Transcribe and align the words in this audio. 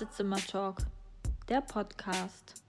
Wartezimmer-Talk, 0.00 0.78
der 1.50 1.60
Podcast. 1.60 2.62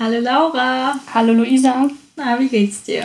Hallo 0.00 0.20
Laura. 0.20 0.94
Hallo 1.12 1.32
Luisa. 1.32 1.90
Na, 2.14 2.38
wie 2.38 2.48
geht's 2.48 2.84
dir? 2.84 3.04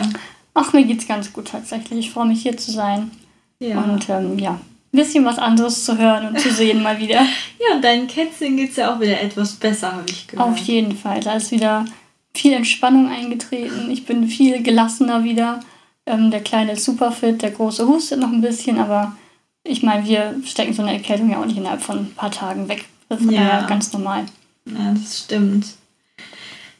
Ach, 0.54 0.72
mir 0.72 0.84
geht's 0.84 1.08
ganz 1.08 1.32
gut 1.32 1.48
tatsächlich. 1.48 2.06
Ich 2.06 2.10
freue 2.12 2.26
mich 2.26 2.42
hier 2.42 2.56
zu 2.56 2.70
sein. 2.70 3.10
Ja. 3.58 3.80
Und 3.80 4.08
ähm, 4.08 4.38
ja, 4.38 4.52
ein 4.52 4.60
bisschen 4.92 5.24
was 5.24 5.38
anderes 5.38 5.84
zu 5.84 5.98
hören 5.98 6.28
und 6.28 6.38
zu 6.38 6.52
sehen 6.52 6.80
mal 6.82 6.98
wieder. 7.00 7.26
Ja, 7.58 7.76
und 7.76 7.82
deinen 7.82 8.06
Kätzchen 8.06 8.56
geht's 8.56 8.76
ja 8.76 8.94
auch 8.94 9.00
wieder 9.00 9.20
etwas 9.20 9.54
besser, 9.54 9.92
habe 9.92 10.04
ich 10.08 10.28
gehört. 10.28 10.46
Auf 10.46 10.58
jeden 10.58 10.94
Fall. 10.96 11.20
Da 11.20 11.34
ist 11.34 11.50
wieder 11.50 11.86
viel 12.34 12.52
Entspannung 12.52 13.08
eingetreten. 13.08 13.90
Ich 13.90 14.04
bin 14.04 14.28
viel 14.28 14.62
gelassener 14.62 15.24
wieder. 15.24 15.60
Ähm, 16.04 16.30
der 16.30 16.42
Kleine 16.42 16.72
ist 16.72 16.84
super 16.84 17.10
fit, 17.10 17.40
der 17.42 17.52
Große 17.52 17.88
hustet 17.88 18.20
noch 18.20 18.30
ein 18.30 18.42
bisschen, 18.42 18.78
aber 18.78 19.16
ich 19.64 19.82
meine, 19.82 20.06
wir 20.06 20.34
stecken 20.44 20.74
so 20.74 20.82
eine 20.82 20.92
Erkältung 20.92 21.30
ja 21.30 21.40
auch 21.40 21.46
nicht 21.46 21.56
innerhalb 21.56 21.82
von 21.82 21.98
ein 21.98 22.14
paar 22.14 22.30
Tagen 22.30 22.68
weg. 22.68 22.84
Das 23.08 23.20
ist 23.20 23.30
ja 23.30 23.66
ganz 23.66 23.92
normal. 23.92 24.26
Ja, 24.66 24.94
das 24.94 25.20
stimmt. 25.24 25.74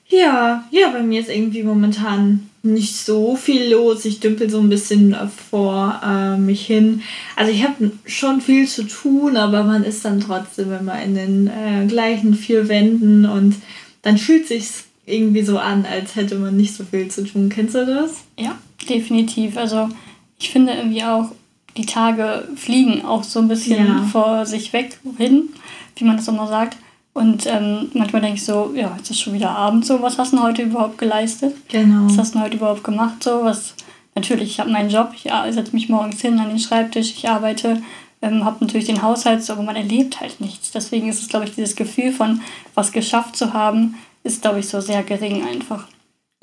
Ja, 0.08 0.64
ja, 0.70 0.90
bei 0.90 1.02
mir 1.02 1.20
ist 1.20 1.30
irgendwie 1.30 1.62
momentan 1.62 2.50
nicht 2.62 2.96
so 2.96 3.36
viel 3.36 3.70
los. 3.72 4.04
Ich 4.04 4.20
dümpel 4.20 4.48
so 4.48 4.58
ein 4.60 4.68
bisschen 4.68 5.16
vor 5.50 6.00
äh, 6.04 6.36
mich 6.36 6.66
hin. 6.66 7.02
Also 7.36 7.52
ich 7.52 7.62
habe 7.62 7.92
schon 8.06 8.40
viel 8.40 8.66
zu 8.68 8.84
tun, 8.84 9.36
aber 9.36 9.64
man 9.64 9.84
ist 9.84 10.04
dann 10.04 10.20
trotzdem 10.20 10.72
immer 10.72 11.00
in 11.02 11.14
den 11.14 11.48
äh, 11.48 11.86
gleichen 11.86 12.34
vier 12.34 12.68
Wänden 12.68 13.26
und 13.26 13.56
dann 14.02 14.18
fühlt 14.18 14.46
sich 14.46 14.68
irgendwie 15.06 15.42
so 15.42 15.58
an, 15.58 15.84
als 15.84 16.16
hätte 16.16 16.36
man 16.36 16.56
nicht 16.56 16.74
so 16.74 16.84
viel 16.84 17.08
zu 17.08 17.24
tun. 17.24 17.48
Kennst 17.48 17.74
du 17.74 17.84
das? 17.84 18.24
Ja, 18.38 18.58
definitiv. 18.88 19.56
Also 19.56 19.88
ich 20.38 20.50
finde 20.50 20.72
irgendwie 20.72 21.04
auch, 21.04 21.32
die 21.76 21.86
Tage 21.86 22.48
fliegen 22.56 23.04
auch 23.04 23.24
so 23.24 23.40
ein 23.40 23.48
bisschen 23.48 23.86
ja. 23.86 24.02
vor 24.04 24.46
sich 24.46 24.72
weg 24.72 24.98
hin, 25.16 25.48
wie 25.96 26.04
man 26.04 26.16
das 26.16 26.28
immer 26.28 26.46
sagt. 26.46 26.76
Und 27.12 27.46
ähm, 27.46 27.90
manchmal 27.94 28.22
denke 28.22 28.38
ich 28.38 28.44
so, 28.44 28.72
ja, 28.74 28.92
jetzt 28.96 29.10
ist 29.10 29.20
schon 29.20 29.34
wieder 29.34 29.50
Abend 29.50 29.86
so, 29.86 30.02
was 30.02 30.18
hast 30.18 30.32
du 30.32 30.42
heute 30.42 30.62
überhaupt 30.62 30.98
geleistet? 30.98 31.54
Genau. 31.68 32.06
Was 32.08 32.18
hast 32.18 32.34
du 32.34 32.40
heute 32.40 32.56
überhaupt 32.56 32.82
gemacht? 32.82 33.22
So, 33.22 33.44
was 33.44 33.74
natürlich, 34.16 34.50
ich 34.50 34.60
habe 34.60 34.70
meinen 34.70 34.90
Job, 34.90 35.12
ich 35.14 35.30
setze 35.50 35.72
mich 35.72 35.88
morgens 35.88 36.20
hin 36.20 36.38
an 36.40 36.48
den 36.48 36.58
Schreibtisch, 36.58 37.12
ich 37.12 37.28
arbeite, 37.28 37.82
ähm, 38.20 38.44
habe 38.44 38.64
natürlich 38.64 38.86
den 38.86 39.02
Haushalt, 39.02 39.44
so, 39.44 39.52
aber 39.52 39.62
man 39.62 39.76
erlebt 39.76 40.20
halt 40.20 40.40
nichts. 40.40 40.72
Deswegen 40.72 41.08
ist 41.08 41.22
es, 41.22 41.28
glaube 41.28 41.44
ich, 41.44 41.54
dieses 41.54 41.76
Gefühl 41.76 42.10
von 42.10 42.40
was 42.74 42.90
geschafft 42.90 43.36
zu 43.36 43.52
haben, 43.52 43.94
ist, 44.24 44.42
glaube 44.42 44.58
ich, 44.58 44.68
so 44.68 44.80
sehr 44.80 45.04
gering 45.04 45.46
einfach. 45.46 45.86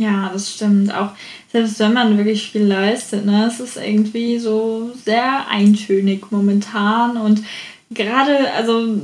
Ja, 0.02 0.32
das 0.34 0.56
stimmt. 0.56 0.92
Auch 0.92 1.12
selbst 1.52 1.80
wenn 1.80 1.94
man 1.94 2.18
wirklich 2.18 2.50
viel 2.50 2.64
leistet, 2.64 3.24
ne, 3.24 3.46
es 3.46 3.60
ist 3.60 3.78
irgendwie 3.78 4.40
so 4.40 4.92
sehr 5.06 5.48
eintönig 5.48 6.32
momentan 6.32 7.18
und 7.18 7.44
gerade, 7.92 8.52
also 8.58 9.00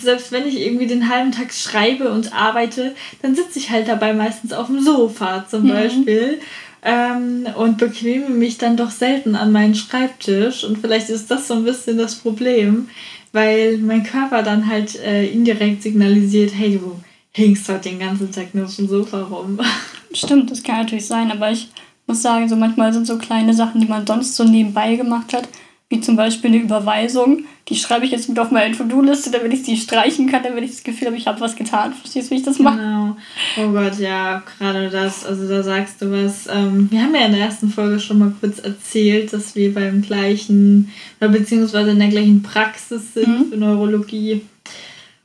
selbst 0.00 0.32
wenn 0.32 0.48
ich 0.48 0.58
irgendwie 0.58 0.88
den 0.88 1.08
halben 1.08 1.30
Tag 1.30 1.52
schreibe 1.52 2.10
und 2.10 2.34
arbeite, 2.34 2.96
dann 3.22 3.36
sitze 3.36 3.60
ich 3.60 3.70
halt 3.70 3.86
dabei 3.86 4.12
meistens 4.12 4.52
auf 4.52 4.66
dem 4.66 4.80
Sofa 4.80 5.46
zum 5.48 5.64
mhm. 5.64 5.68
Beispiel 5.68 6.40
ähm, 6.82 7.46
und 7.54 7.78
bequeme 7.78 8.30
mich 8.30 8.58
dann 8.58 8.76
doch 8.76 8.90
selten 8.90 9.36
an 9.36 9.52
meinen 9.52 9.76
Schreibtisch 9.76 10.64
und 10.64 10.78
vielleicht 10.78 11.10
ist 11.10 11.30
das 11.30 11.46
so 11.46 11.54
ein 11.54 11.64
bisschen 11.64 11.96
das 11.96 12.16
Problem, 12.16 12.88
weil 13.30 13.78
mein 13.78 14.02
Körper 14.02 14.42
dann 14.42 14.66
halt 14.66 14.98
äh, 14.98 15.26
indirekt 15.26 15.84
signalisiert, 15.84 16.50
hey, 16.56 16.80
du 16.82 17.00
hängst 17.32 17.68
halt 17.68 17.84
den 17.84 17.98
ganzen 17.98 18.30
Tag 18.32 18.54
nur 18.54 18.66
auf 18.66 18.76
dem 18.76 18.88
Sofa 18.88 19.22
rum. 19.22 19.58
Stimmt, 20.12 20.50
das 20.50 20.62
kann 20.62 20.78
natürlich 20.78 21.06
sein, 21.06 21.30
aber 21.30 21.50
ich 21.50 21.68
muss 22.06 22.22
sagen, 22.22 22.48
so 22.48 22.56
manchmal 22.56 22.92
sind 22.92 23.06
so 23.06 23.18
kleine 23.18 23.54
Sachen, 23.54 23.80
die 23.80 23.86
man 23.86 24.06
sonst 24.06 24.34
so 24.34 24.44
nebenbei 24.44 24.96
gemacht 24.96 25.32
hat, 25.32 25.48
wie 25.88 26.00
zum 26.00 26.16
Beispiel 26.16 26.50
eine 26.50 26.62
Überweisung, 26.62 27.44
die 27.68 27.76
schreibe 27.76 28.04
ich 28.04 28.12
jetzt 28.12 28.28
mit 28.28 28.38
auf 28.38 28.50
meine 28.50 28.76
To-Do-Liste, 28.76 29.30
damit 29.30 29.52
ich 29.52 29.64
sie 29.64 29.76
streichen 29.76 30.28
kann, 30.28 30.42
damit 30.42 30.64
ich 30.64 30.70
das 30.70 30.82
Gefühl 30.84 31.08
habe, 31.08 31.16
ich 31.16 31.26
habe 31.26 31.40
was 31.40 31.56
getan. 31.56 31.92
Verstehst 31.92 32.28
du, 32.28 32.34
wie 32.34 32.38
ich 32.38 32.44
das 32.44 32.58
mache? 32.58 32.78
Genau. 32.78 33.16
Oh 33.58 33.72
Gott, 33.72 33.98
ja, 33.98 34.42
gerade 34.58 34.88
das, 34.88 35.24
also 35.24 35.48
da 35.48 35.62
sagst 35.62 36.00
du 36.00 36.10
was. 36.10 36.48
Ähm, 36.48 36.88
wir 36.90 37.02
haben 37.02 37.14
ja 37.14 37.26
in 37.26 37.32
der 37.32 37.42
ersten 37.42 37.70
Folge 37.70 37.98
schon 37.98 38.18
mal 38.18 38.32
kurz 38.40 38.60
erzählt, 38.60 39.32
dass 39.32 39.54
wir 39.54 39.74
beim 39.74 40.02
gleichen, 40.02 40.90
oder 41.20 41.30
beziehungsweise 41.30 41.90
in 41.90 41.98
der 41.98 42.08
gleichen 42.08 42.42
Praxis 42.42 43.14
sind 43.14 43.28
mhm. 43.28 43.50
für 43.50 43.56
Neurologie. 43.56 44.42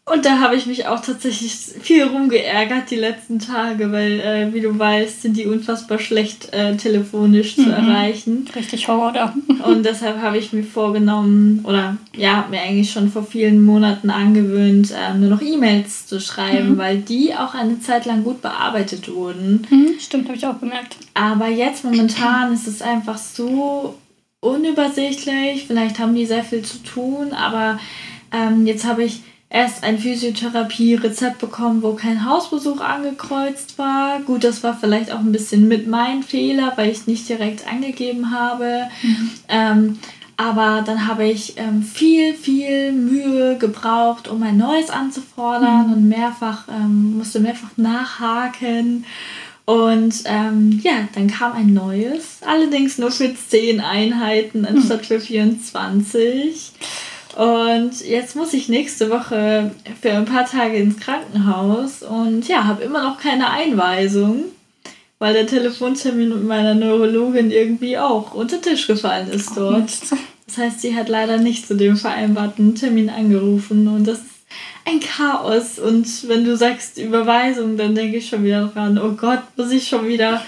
Und 0.07 0.23
da 0.23 0.39
habe 0.39 0.55
ich 0.55 0.67
mich 0.67 0.85
auch 0.85 0.99
tatsächlich 0.99 1.51
viel 1.81 2.03
rumgeärgert 2.03 2.91
die 2.91 2.95
letzten 2.95 3.39
Tage, 3.39 3.91
weil, 3.91 4.19
äh, 4.19 4.53
wie 4.53 4.61
du 4.61 4.77
weißt, 4.77 5.23
sind 5.23 5.35
die 5.35 5.47
unfassbar 5.47 5.97
schlecht 5.97 6.53
äh, 6.53 6.77
telefonisch 6.77 7.57
mhm. 7.57 7.63
zu 7.63 7.69
erreichen. 7.71 8.47
Richtig 8.55 8.87
Horror 8.87 9.13
da. 9.13 9.33
Und 9.67 9.83
deshalb 9.83 10.21
habe 10.21 10.37
ich 10.37 10.53
mir 10.53 10.63
vorgenommen, 10.63 11.61
oder 11.63 11.97
ja, 12.15 12.35
habe 12.35 12.51
mir 12.51 12.61
eigentlich 12.61 12.91
schon 12.91 13.11
vor 13.11 13.25
vielen 13.25 13.65
Monaten 13.65 14.11
angewöhnt, 14.11 14.91
äh, 14.91 15.17
nur 15.17 15.31
noch 15.31 15.41
E-Mails 15.41 16.05
zu 16.05 16.21
schreiben, 16.21 16.73
mhm. 16.73 16.77
weil 16.77 16.99
die 16.99 17.33
auch 17.33 17.55
eine 17.55 17.79
Zeit 17.79 18.05
lang 18.05 18.23
gut 18.23 18.43
bearbeitet 18.43 19.11
wurden. 19.11 19.65
Mhm, 19.71 19.95
stimmt, 19.99 20.27
habe 20.27 20.37
ich 20.37 20.45
auch 20.45 20.57
bemerkt. 20.57 20.97
Aber 21.15 21.47
jetzt 21.47 21.83
momentan 21.83 22.53
ist 22.53 22.67
es 22.67 22.83
einfach 22.83 23.17
so 23.17 23.95
unübersichtlich. 24.39 25.65
Vielleicht 25.65 25.97
haben 25.97 26.13
die 26.13 26.27
sehr 26.27 26.43
viel 26.43 26.61
zu 26.61 26.83
tun, 26.83 27.33
aber 27.33 27.79
ähm, 28.31 28.67
jetzt 28.67 28.85
habe 28.85 29.03
ich 29.03 29.21
erst 29.49 29.83
ein 29.83 29.99
Physiotherapie-Rezept 29.99 31.39
bekommen, 31.39 31.83
wo 31.83 31.93
kein 31.93 32.25
Hausbesuch 32.25 32.81
angekreuzt 32.81 33.77
war. 33.77 34.19
Gut, 34.21 34.43
das 34.43 34.63
war 34.63 34.77
vielleicht 34.77 35.11
auch 35.11 35.19
ein 35.19 35.31
bisschen 35.31 35.67
mit 35.67 35.87
meinem 35.87 36.23
Fehler, 36.23 36.73
weil 36.75 36.89
ich 36.89 36.99
es 36.99 37.07
nicht 37.07 37.29
direkt 37.29 37.67
angegeben 37.67 38.31
habe. 38.31 38.87
Mhm. 39.01 39.31
Ähm, 39.47 39.99
aber 40.37 40.83
dann 40.85 41.07
habe 41.07 41.25
ich 41.25 41.57
ähm, 41.57 41.81
viel, 41.81 42.33
viel 42.33 42.91
Mühe 42.91 43.57
gebraucht, 43.57 44.27
um 44.27 44.43
ein 44.43 44.57
neues 44.57 44.89
anzufordern 44.89 45.87
mhm. 45.87 45.93
und 45.93 46.09
mehrfach, 46.09 46.67
ähm, 46.67 47.17
musste 47.17 47.39
mehrfach 47.39 47.77
nachhaken. 47.77 49.05
Und 49.63 50.23
ähm, 50.25 50.79
ja, 50.83 51.07
dann 51.15 51.27
kam 51.27 51.53
ein 51.53 51.73
neues, 51.73 52.39
allerdings 52.45 52.99
nur 52.99 53.11
für 53.11 53.33
10 53.33 53.79
Einheiten 53.79 54.65
anstatt 54.65 55.01
mhm. 55.01 55.05
für 55.05 55.19
24. 55.19 56.73
Und 57.35 58.01
jetzt 58.05 58.35
muss 58.35 58.53
ich 58.53 58.69
nächste 58.69 59.09
Woche 59.09 59.71
für 60.01 60.11
ein 60.11 60.25
paar 60.25 60.45
Tage 60.45 60.77
ins 60.77 60.97
Krankenhaus 60.99 62.01
und 62.01 62.47
ja, 62.47 62.63
habe 62.63 62.83
immer 62.83 63.03
noch 63.03 63.19
keine 63.19 63.49
Einweisung, 63.49 64.45
weil 65.19 65.33
der 65.33 65.45
Telefontermin 65.45 66.29
mit 66.29 66.43
meiner 66.45 66.75
Neurologin 66.75 67.51
irgendwie 67.51 67.97
auch 67.97 68.33
unter 68.33 68.61
Tisch 68.61 68.87
gefallen 68.87 69.29
ist 69.29 69.55
dort. 69.55 69.89
Das 70.47 70.59
heißt, 70.59 70.81
sie 70.81 70.95
hat 70.95 71.09
leider 71.09 71.37
nicht 71.37 71.67
zu 71.67 71.75
dem 71.75 71.97
vereinbarten 71.97 72.75
Termin 72.75 73.09
angerufen 73.09 73.87
und 73.87 74.07
das 74.07 74.19
ist 74.19 74.35
ein 74.85 74.99
Chaos. 74.99 75.79
Und 75.79 76.27
wenn 76.27 76.45
du 76.45 76.55
sagst 76.55 76.99
Überweisung, 76.99 77.77
dann 77.77 77.95
denke 77.95 78.17
ich 78.17 78.29
schon 78.29 78.43
wieder 78.43 78.67
dran, 78.67 78.99
oh 78.99 79.13
Gott, 79.13 79.41
muss 79.57 79.71
ich 79.71 79.87
schon 79.87 80.07
wieder 80.07 80.45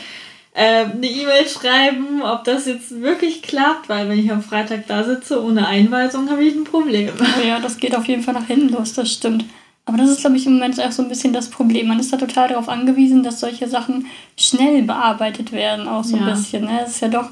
äh, 0.57 0.85
eine 0.85 1.05
E-Mail 1.05 1.47
schreiben, 1.47 2.23
ob 2.23 2.43
das 2.43 2.65
jetzt 2.65 3.01
wirklich 3.01 3.43
klappt, 3.43 3.89
weil 3.89 4.09
wenn 4.09 4.17
ich 4.17 4.31
am 4.31 4.41
Freitag 4.41 4.87
da 4.87 5.03
sitze 5.03 5.43
ohne 5.43 5.67
Einweisung, 5.67 6.31
habe 6.31 6.43
ich 6.43 6.55
ein 6.55 6.63
Problem. 6.63 7.11
Ja, 7.47 7.59
das 7.59 7.77
geht 7.77 7.95
auf 7.95 8.05
jeden 8.05 8.23
Fall 8.23 8.33
nach 8.33 8.47
hinten 8.47 8.69
los, 8.69 8.93
das 8.93 9.13
stimmt. 9.13 9.45
Aber 9.85 9.97
das 9.97 10.09
ist, 10.09 10.21
glaube 10.21 10.35
ich, 10.35 10.47
im 10.47 10.53
Moment 10.53 10.81
auch 10.81 10.91
so 10.91 11.03
ein 11.03 11.09
bisschen 11.09 11.31
das 11.31 11.51
Problem. 11.51 11.87
Man 11.87 11.99
ist 11.99 12.11
da 12.11 12.17
total 12.17 12.49
darauf 12.49 12.69
angewiesen, 12.69 13.21
dass 13.21 13.39
solche 13.39 13.67
Sachen 13.67 14.07
schnell 14.35 14.81
bearbeitet 14.81 15.51
werden, 15.51 15.87
auch 15.87 16.03
so 16.03 16.17
ja. 16.17 16.23
ein 16.23 16.33
bisschen. 16.33 16.65
Ne? 16.65 16.81
Es 16.83 16.95
ist 16.95 17.01
ja 17.01 17.09
doch 17.09 17.29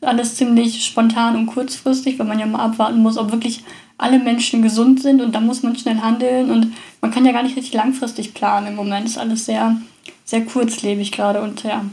alles 0.00 0.36
ziemlich 0.36 0.84
spontan 0.84 1.34
und 1.34 1.46
kurzfristig, 1.46 2.16
weil 2.20 2.26
man 2.26 2.38
ja 2.38 2.46
mal 2.46 2.64
abwarten 2.64 3.02
muss, 3.02 3.18
ob 3.18 3.32
wirklich 3.32 3.64
alle 3.98 4.20
Menschen 4.20 4.62
gesund 4.62 5.02
sind 5.02 5.20
und 5.20 5.34
da 5.34 5.40
muss 5.40 5.64
man 5.64 5.76
schnell 5.76 6.00
handeln 6.00 6.52
und 6.52 6.72
man 7.00 7.10
kann 7.10 7.26
ja 7.26 7.32
gar 7.32 7.42
nicht 7.42 7.56
richtig 7.56 7.74
langfristig 7.74 8.34
planen 8.34 8.68
im 8.68 8.76
Moment. 8.76 9.06
Ist 9.06 9.18
alles 9.18 9.46
sehr, 9.46 9.76
sehr 10.24 10.44
kurzlebig 10.44 11.10
gerade 11.10 11.42
und 11.42 11.64
ja, 11.64 11.84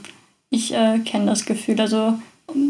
ich 0.55 0.73
äh, 0.73 0.99
kenne 0.99 1.25
das 1.27 1.45
Gefühl. 1.45 1.79
Also 1.79 2.13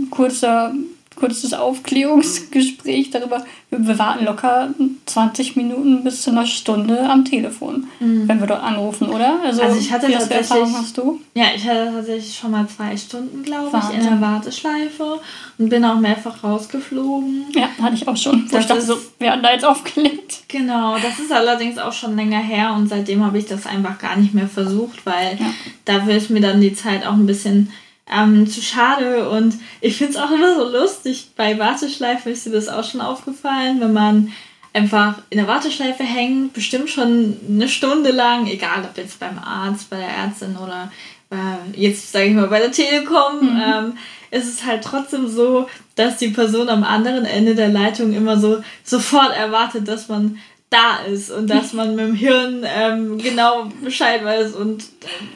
kurzer, 0.10 0.74
kurzes 1.16 1.54
Aufklärungsgespräch 1.54 3.10
darüber. 3.12 3.44
Wir, 3.70 3.88
wir, 3.88 4.00
warten 4.00 4.26
locker 4.26 4.70
20 5.06 5.56
Minuten 5.56 6.04
bis 6.04 6.22
zu 6.22 6.32
einer 6.32 6.46
Stunde 6.46 7.00
am 7.10 7.26
Telefon, 7.26 7.88
mhm. 8.00 8.28
wenn 8.28 8.40
wir 8.40 8.48
dort 8.48 8.64
anrufen, 8.64 9.10
oder? 9.10 9.40
Also, 9.44 9.62
also 9.62 9.78
ich 9.78 9.92
hatte 9.92 10.12
tatsächlich, 10.12 10.50
Erfahrung 10.50 10.76
hast 10.78 10.98
du? 10.98 11.22
Ja, 11.34 11.46
ich 11.56 11.68
hatte 11.68 11.92
tatsächlich 11.94 12.36
schon 12.36 12.52
mal 12.52 12.68
zwei 12.68 12.96
Stunden, 12.98 13.44
glaube 13.44 13.78
ich, 13.78 13.98
in 13.98 14.04
der 14.04 14.22
Warteschleife 14.22 15.20
und 15.58 15.70
bin 15.70 15.84
auch 15.86 16.00
mehrfach 16.00 16.44
rausgeflogen. 16.44 17.46
Ja, 17.54 17.70
hatte 17.82 17.96
ich 17.96 18.08
auch 18.08 18.18
schon. 18.18 18.52
Wo 18.52 18.58
ich 18.58 18.66
dachte 18.66 18.82
so, 18.82 18.98
wir 19.20 19.32
haben 19.32 19.44
da 19.44 19.52
jetzt 19.52 19.66
aufgelegt. 19.66 20.44
Genau, 20.48 20.96
das 20.98 21.20
ist 21.20 21.32
allerdings 21.32 21.78
auch 21.78 21.94
schon 21.94 22.16
länger 22.16 22.40
her 22.40 22.74
und 22.76 22.88
seitdem 22.88 23.24
habe 23.24 23.38
ich 23.38 23.46
das 23.46 23.66
einfach 23.66 23.98
gar 23.98 24.16
nicht 24.16 24.34
mehr 24.34 24.48
versucht, 24.48 25.06
weil 25.06 25.38
ja. 25.40 25.46
dafür 25.86 26.16
ist 26.16 26.30
mir 26.30 26.42
dann 26.42 26.62
die 26.62 26.74
Zeit 26.74 27.06
auch 27.06 27.14
ein 27.14 27.26
bisschen 27.26 27.72
ähm, 28.12 28.48
zu 28.48 28.62
schade. 28.62 29.30
Und 29.30 29.56
ich 29.82 29.98
finde 29.98 30.14
es 30.14 30.20
auch 30.20 30.32
immer 30.32 30.56
so 30.56 30.70
lustig. 30.70 31.30
Bei 31.36 31.58
Warteschleife 31.58 32.30
ist 32.30 32.46
dir 32.46 32.52
das 32.52 32.70
auch 32.70 32.84
schon 32.84 33.02
aufgefallen, 33.02 33.80
wenn 33.82 33.94
man 33.94 34.32
einfach 34.74 35.20
in 35.30 35.38
der 35.38 35.48
Warteschleife 35.48 36.04
hängt, 36.04 36.54
bestimmt 36.54 36.90
schon 36.90 37.38
eine 37.48 37.70
Stunde 37.70 38.12
lang, 38.12 38.48
egal 38.48 38.84
ob 38.84 38.98
jetzt 38.98 39.20
beim 39.20 39.40
Arzt, 39.40 39.90
bei 39.90 39.98
der 39.98 40.10
Ärztin 40.10 40.58
oder 40.58 40.92
äh, 41.32 41.80
jetzt 41.80 42.12
sage 42.12 42.26
ich 42.26 42.34
mal 42.34 42.48
bei 42.48 42.60
der 42.60 42.72
Telekom. 42.72 43.40
Mhm. 43.42 43.62
Ähm, 43.66 43.98
ist 44.32 44.50
es 44.50 44.66
halt 44.66 44.84
trotzdem 44.84 45.30
so, 45.30 45.70
dass 45.96 46.18
die 46.18 46.28
Person 46.28 46.68
am 46.68 46.84
anderen 46.84 47.24
Ende 47.24 47.56
der 47.56 47.70
Leitung 47.70 48.14
immer 48.14 48.38
so 48.38 48.62
sofort 48.84 49.36
erwartet, 49.36 49.88
dass 49.88 50.10
man 50.10 50.40
da 50.76 51.06
ist 51.10 51.32
und 51.32 51.50
dass 51.50 51.74
man 51.74 51.96
mit 51.96 52.06
dem 52.06 52.16
Hirn 52.16 52.66
ähm, 52.66 53.18
genau 53.18 53.72
Bescheid 53.82 54.24
weiß 54.26 54.54
und 54.56 54.84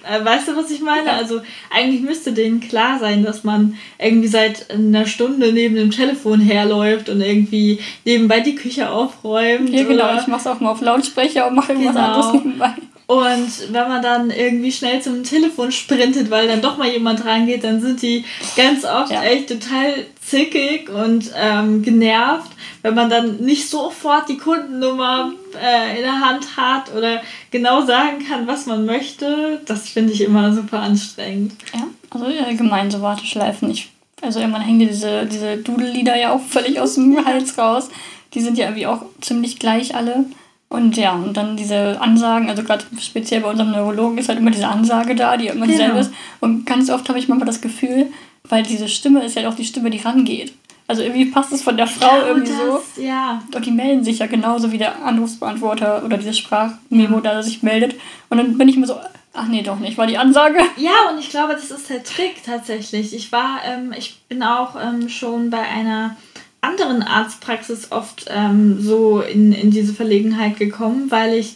äh, 0.03 0.24
weißt 0.24 0.50
du, 0.50 0.57
was 0.57 0.69
ich 0.69 0.81
meine? 0.81 1.13
Also 1.13 1.41
eigentlich 1.69 2.01
müsste 2.01 2.33
denen 2.33 2.59
klar 2.59 3.00
sein, 3.00 3.24
dass 3.24 3.44
man 3.44 3.75
irgendwie 3.97 4.27
seit 4.27 4.69
einer 4.69 5.06
Stunde 5.06 5.53
neben 5.53 5.75
dem 5.75 5.91
Telefon 5.91 6.41
herläuft 6.41 7.09
und 7.09 7.21
irgendwie 7.21 7.80
nebenbei 8.03 8.41
die 8.41 8.56
Küche 8.56 8.89
aufräumt. 8.89 9.69
Ja, 9.69 9.83
genau, 9.83 10.19
ich 10.19 10.27
mach's 10.27 10.47
auch 10.47 10.59
mal 10.59 10.71
auf 10.71 10.81
Lautsprecher 10.81 11.47
und 11.47 11.56
mache 11.56 11.71
irgendwas 11.71 11.95
genau. 11.95 12.07
anderes 12.07 12.33
nebenbei. 12.33 12.74
Und 13.09 13.74
wenn 13.74 13.88
man 13.88 14.03
dann 14.03 14.30
irgendwie 14.30 14.71
schnell 14.71 15.01
zum 15.01 15.24
Telefon 15.24 15.71
sprintet, 15.71 16.30
weil 16.30 16.47
dann 16.47 16.62
doch 16.62 16.77
mal 16.77 16.89
jemand 16.89 17.25
rangeht, 17.25 17.63
dann 17.63 17.81
sind 17.81 18.03
die 18.03 18.24
ganz 18.56 18.86
oft 18.86 19.12
ja. 19.12 19.24
echt 19.24 19.47
total 19.47 19.94
zickig 20.30 20.90
und 20.90 21.31
ähm, 21.36 21.81
genervt, 21.81 22.52
wenn 22.81 22.94
man 22.94 23.10
dann 23.10 23.38
nicht 23.38 23.70
sofort 23.70 24.30
die 24.30 24.38
Kundennummer 24.38 25.34
äh, 25.62 25.98
in 25.98 26.04
der 26.04 26.20
Hand 26.20 26.56
hat 26.56 26.94
oder 26.96 27.22
genau 27.52 27.86
sagen 27.86 28.26
kann, 28.28 28.48
was 28.48 28.66
man 28.66 28.86
möchte. 28.86 29.62
Das 29.66 29.90
finde 29.90 30.14
ich 30.14 30.22
immer 30.22 30.54
super 30.54 30.80
anstrengend. 30.80 31.54
Ja, 31.74 31.88
also 32.12 32.26
allgemein 32.26 32.92
so 32.92 33.02
Warteschleifen. 33.02 33.72
Ich, 33.72 33.90
also 34.22 34.40
irgendwann 34.40 34.62
hängen 34.62 34.88
diese, 34.88 35.26
diese 35.26 35.58
Dudellieder 35.58 36.16
ja 36.16 36.34
auch 36.34 36.42
völlig 36.42 36.80
aus 36.80 36.96
dem 36.96 37.25
Hals 37.25 37.58
raus. 37.58 37.90
Die 38.34 38.42
sind 38.42 38.58
ja 38.58 38.66
irgendwie 38.66 38.88
auch 38.88 39.04
ziemlich 39.22 39.58
gleich 39.58 39.96
alle. 39.96 40.25
Und 40.69 40.98
ja, 40.98 41.13
und 41.13 41.36
dann 41.36 41.57
diese 41.57 42.00
Ansagen, 42.00 42.48
also 42.48 42.63
gerade 42.63 42.86
speziell 43.01 43.42
bei 43.42 43.50
unserem 43.50 43.71
Neurologen 43.71 44.19
ist 44.19 44.30
halt 44.30 44.38
immer 44.38 44.51
diese 44.51 44.68
Ansage 44.68 45.16
da, 45.16 45.36
die 45.36 45.48
immer 45.48 45.66
dieselbe 45.66 45.94
genau. 45.94 46.01
ist. 46.01 46.13
Und 46.39 46.66
ganz 46.68 46.92
oft 46.92 47.10
habe 47.10 47.18
ich 47.18 47.27
manchmal 47.27 47.48
das 47.48 47.62
Gefühl, 47.62 48.12
weil 48.44 48.62
diese 48.62 48.88
Stimme 48.88 49.24
ist 49.24 49.36
ja 49.36 49.50
auch 49.50 49.56
die 49.56 49.66
Stimme, 49.66 49.89
die 49.89 49.98
rangeht. 49.98 50.54
Also 50.88 51.01
irgendwie 51.01 51.25
passt 51.25 51.51
es 51.51 51.62
von 51.63 51.77
der 51.77 51.88
Frau 51.88 52.18
ja, 52.18 52.27
irgendwie 52.27 52.51
das, 52.51 52.95
so. 52.95 53.01
Ja. 53.01 53.42
Und 53.54 53.66
die 53.66 53.71
melden 53.71 54.04
sich 54.04 54.19
ja 54.19 54.27
genauso 54.27 54.71
wie 54.71 54.77
der 54.77 55.04
Anrufsbeantworter 55.04 56.04
oder 56.04 56.18
dieses 56.18 56.38
Sprachmemo, 56.38 57.19
da 57.19 57.42
sich 57.44 57.63
meldet. 57.63 57.95
Und 58.30 58.38
dann 58.38 58.57
bin 58.57 58.69
ich 58.69 58.75
immer 58.75 58.88
so, 58.88 58.95
ach 59.33 59.48
nee, 59.48 59.62
doch 59.62 59.80
nicht, 59.80 59.98
war 59.98 60.07
die 60.07 60.18
Ansage. 60.18 60.60
Ja, 60.77 61.12
und 61.12 61.19
ich 61.19 61.30
glaube, 61.30 61.54
das 61.54 61.72
ist 61.72 61.89
der 61.89 62.04
Trick 62.04 62.44
tatsächlich. 62.44 63.13
Ich 63.13 63.31
war, 63.31 63.60
ähm, 63.65 63.94
ich 63.98 64.19
bin 64.30 64.42
auch 64.44 64.75
ähm, 64.81 65.10
schon 65.10 65.50
bei 65.50 65.62
einer 65.62 66.15
anderen 66.62 67.04
Arztpraxis 67.04 67.92
oft 67.92 68.26
ähm, 68.30 68.82
so 68.82 69.22
in, 69.22 69.54
in 69.54 69.72
diese 69.72 69.94
Verlegenheit 69.94 70.58
gekommen, 70.58 71.10
weil 71.10 71.34
ich 71.34 71.56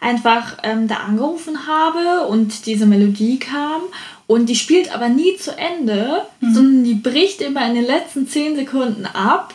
einfach 0.00 0.58
ähm, 0.62 0.86
da 0.86 0.96
angerufen 0.96 1.66
habe 1.66 2.26
und 2.26 2.66
diese 2.66 2.86
Melodie 2.86 3.38
kam 3.38 3.82
und 4.26 4.48
die 4.48 4.56
spielt 4.56 4.94
aber 4.94 5.08
nie 5.08 5.36
zu 5.36 5.56
Ende, 5.56 6.26
mhm. 6.40 6.54
sondern 6.54 6.84
die 6.84 6.94
bricht 6.94 7.40
immer 7.40 7.66
in 7.66 7.74
den 7.74 7.86
letzten 7.86 8.28
zehn 8.28 8.56
Sekunden 8.56 9.06
ab. 9.06 9.54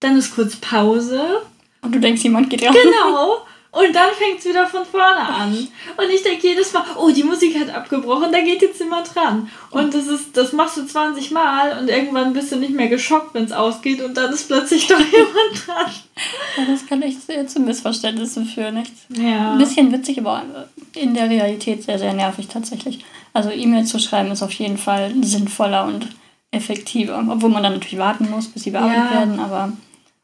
Dann 0.00 0.16
ist 0.18 0.34
kurz 0.34 0.56
Pause. 0.56 1.42
Und 1.82 1.94
du 1.94 2.00
denkst, 2.00 2.22
jemand 2.22 2.50
geht 2.50 2.62
raus. 2.62 2.74
Genau. 2.74 3.38
Und 3.76 3.94
dann 3.94 4.08
fängt 4.18 4.38
es 4.38 4.46
wieder 4.46 4.66
von 4.66 4.86
vorne 4.86 5.20
an. 5.20 5.52
Und 5.52 6.10
ich 6.10 6.22
denke 6.22 6.46
jedes 6.46 6.72
Mal, 6.72 6.82
oh, 6.96 7.10
die 7.10 7.22
Musik 7.22 7.58
hat 7.60 7.68
abgebrochen, 7.68 8.32
da 8.32 8.40
geht 8.40 8.62
jetzt 8.62 8.80
jemand 8.80 9.14
dran. 9.14 9.50
Und 9.70 9.92
das 9.92 10.06
ist, 10.06 10.34
das 10.34 10.54
machst 10.54 10.78
du 10.78 10.86
20 10.86 11.30
Mal 11.30 11.78
und 11.78 11.90
irgendwann 11.90 12.32
bist 12.32 12.52
du 12.52 12.56
nicht 12.56 12.72
mehr 12.72 12.88
geschockt, 12.88 13.34
wenn 13.34 13.44
es 13.44 13.52
ausgeht 13.52 14.00
und 14.00 14.16
dann 14.16 14.32
ist 14.32 14.48
plötzlich 14.48 14.86
doch 14.86 14.98
jemand 15.12 15.66
dran. 15.66 15.92
Ja, 16.56 16.64
das 16.64 16.86
kann 16.86 17.02
echt 17.02 17.20
zu 17.50 17.60
Missverständnissen 17.60 18.46
führen, 18.46 18.76
nicht? 18.76 18.92
Ja. 19.10 19.52
Ein 19.52 19.58
bisschen 19.58 19.92
witzig, 19.92 20.20
aber 20.20 20.42
in 20.94 21.12
der 21.12 21.28
Realität 21.28 21.82
sehr, 21.82 21.98
sehr 21.98 22.14
nervig 22.14 22.48
tatsächlich. 22.48 23.04
Also 23.34 23.50
E-Mail 23.50 23.84
zu 23.84 23.98
schreiben 23.98 24.30
ist 24.30 24.42
auf 24.42 24.52
jeden 24.52 24.78
Fall 24.78 25.12
sinnvoller 25.20 25.84
und 25.84 26.08
effektiver. 26.50 27.22
Obwohl 27.28 27.50
man 27.50 27.62
dann 27.62 27.74
natürlich 27.74 27.98
warten 27.98 28.30
muss, 28.30 28.48
bis 28.48 28.62
sie 28.62 28.70
bearbeitet 28.70 29.04
ja. 29.10 29.18
werden, 29.18 29.38
aber 29.38 29.72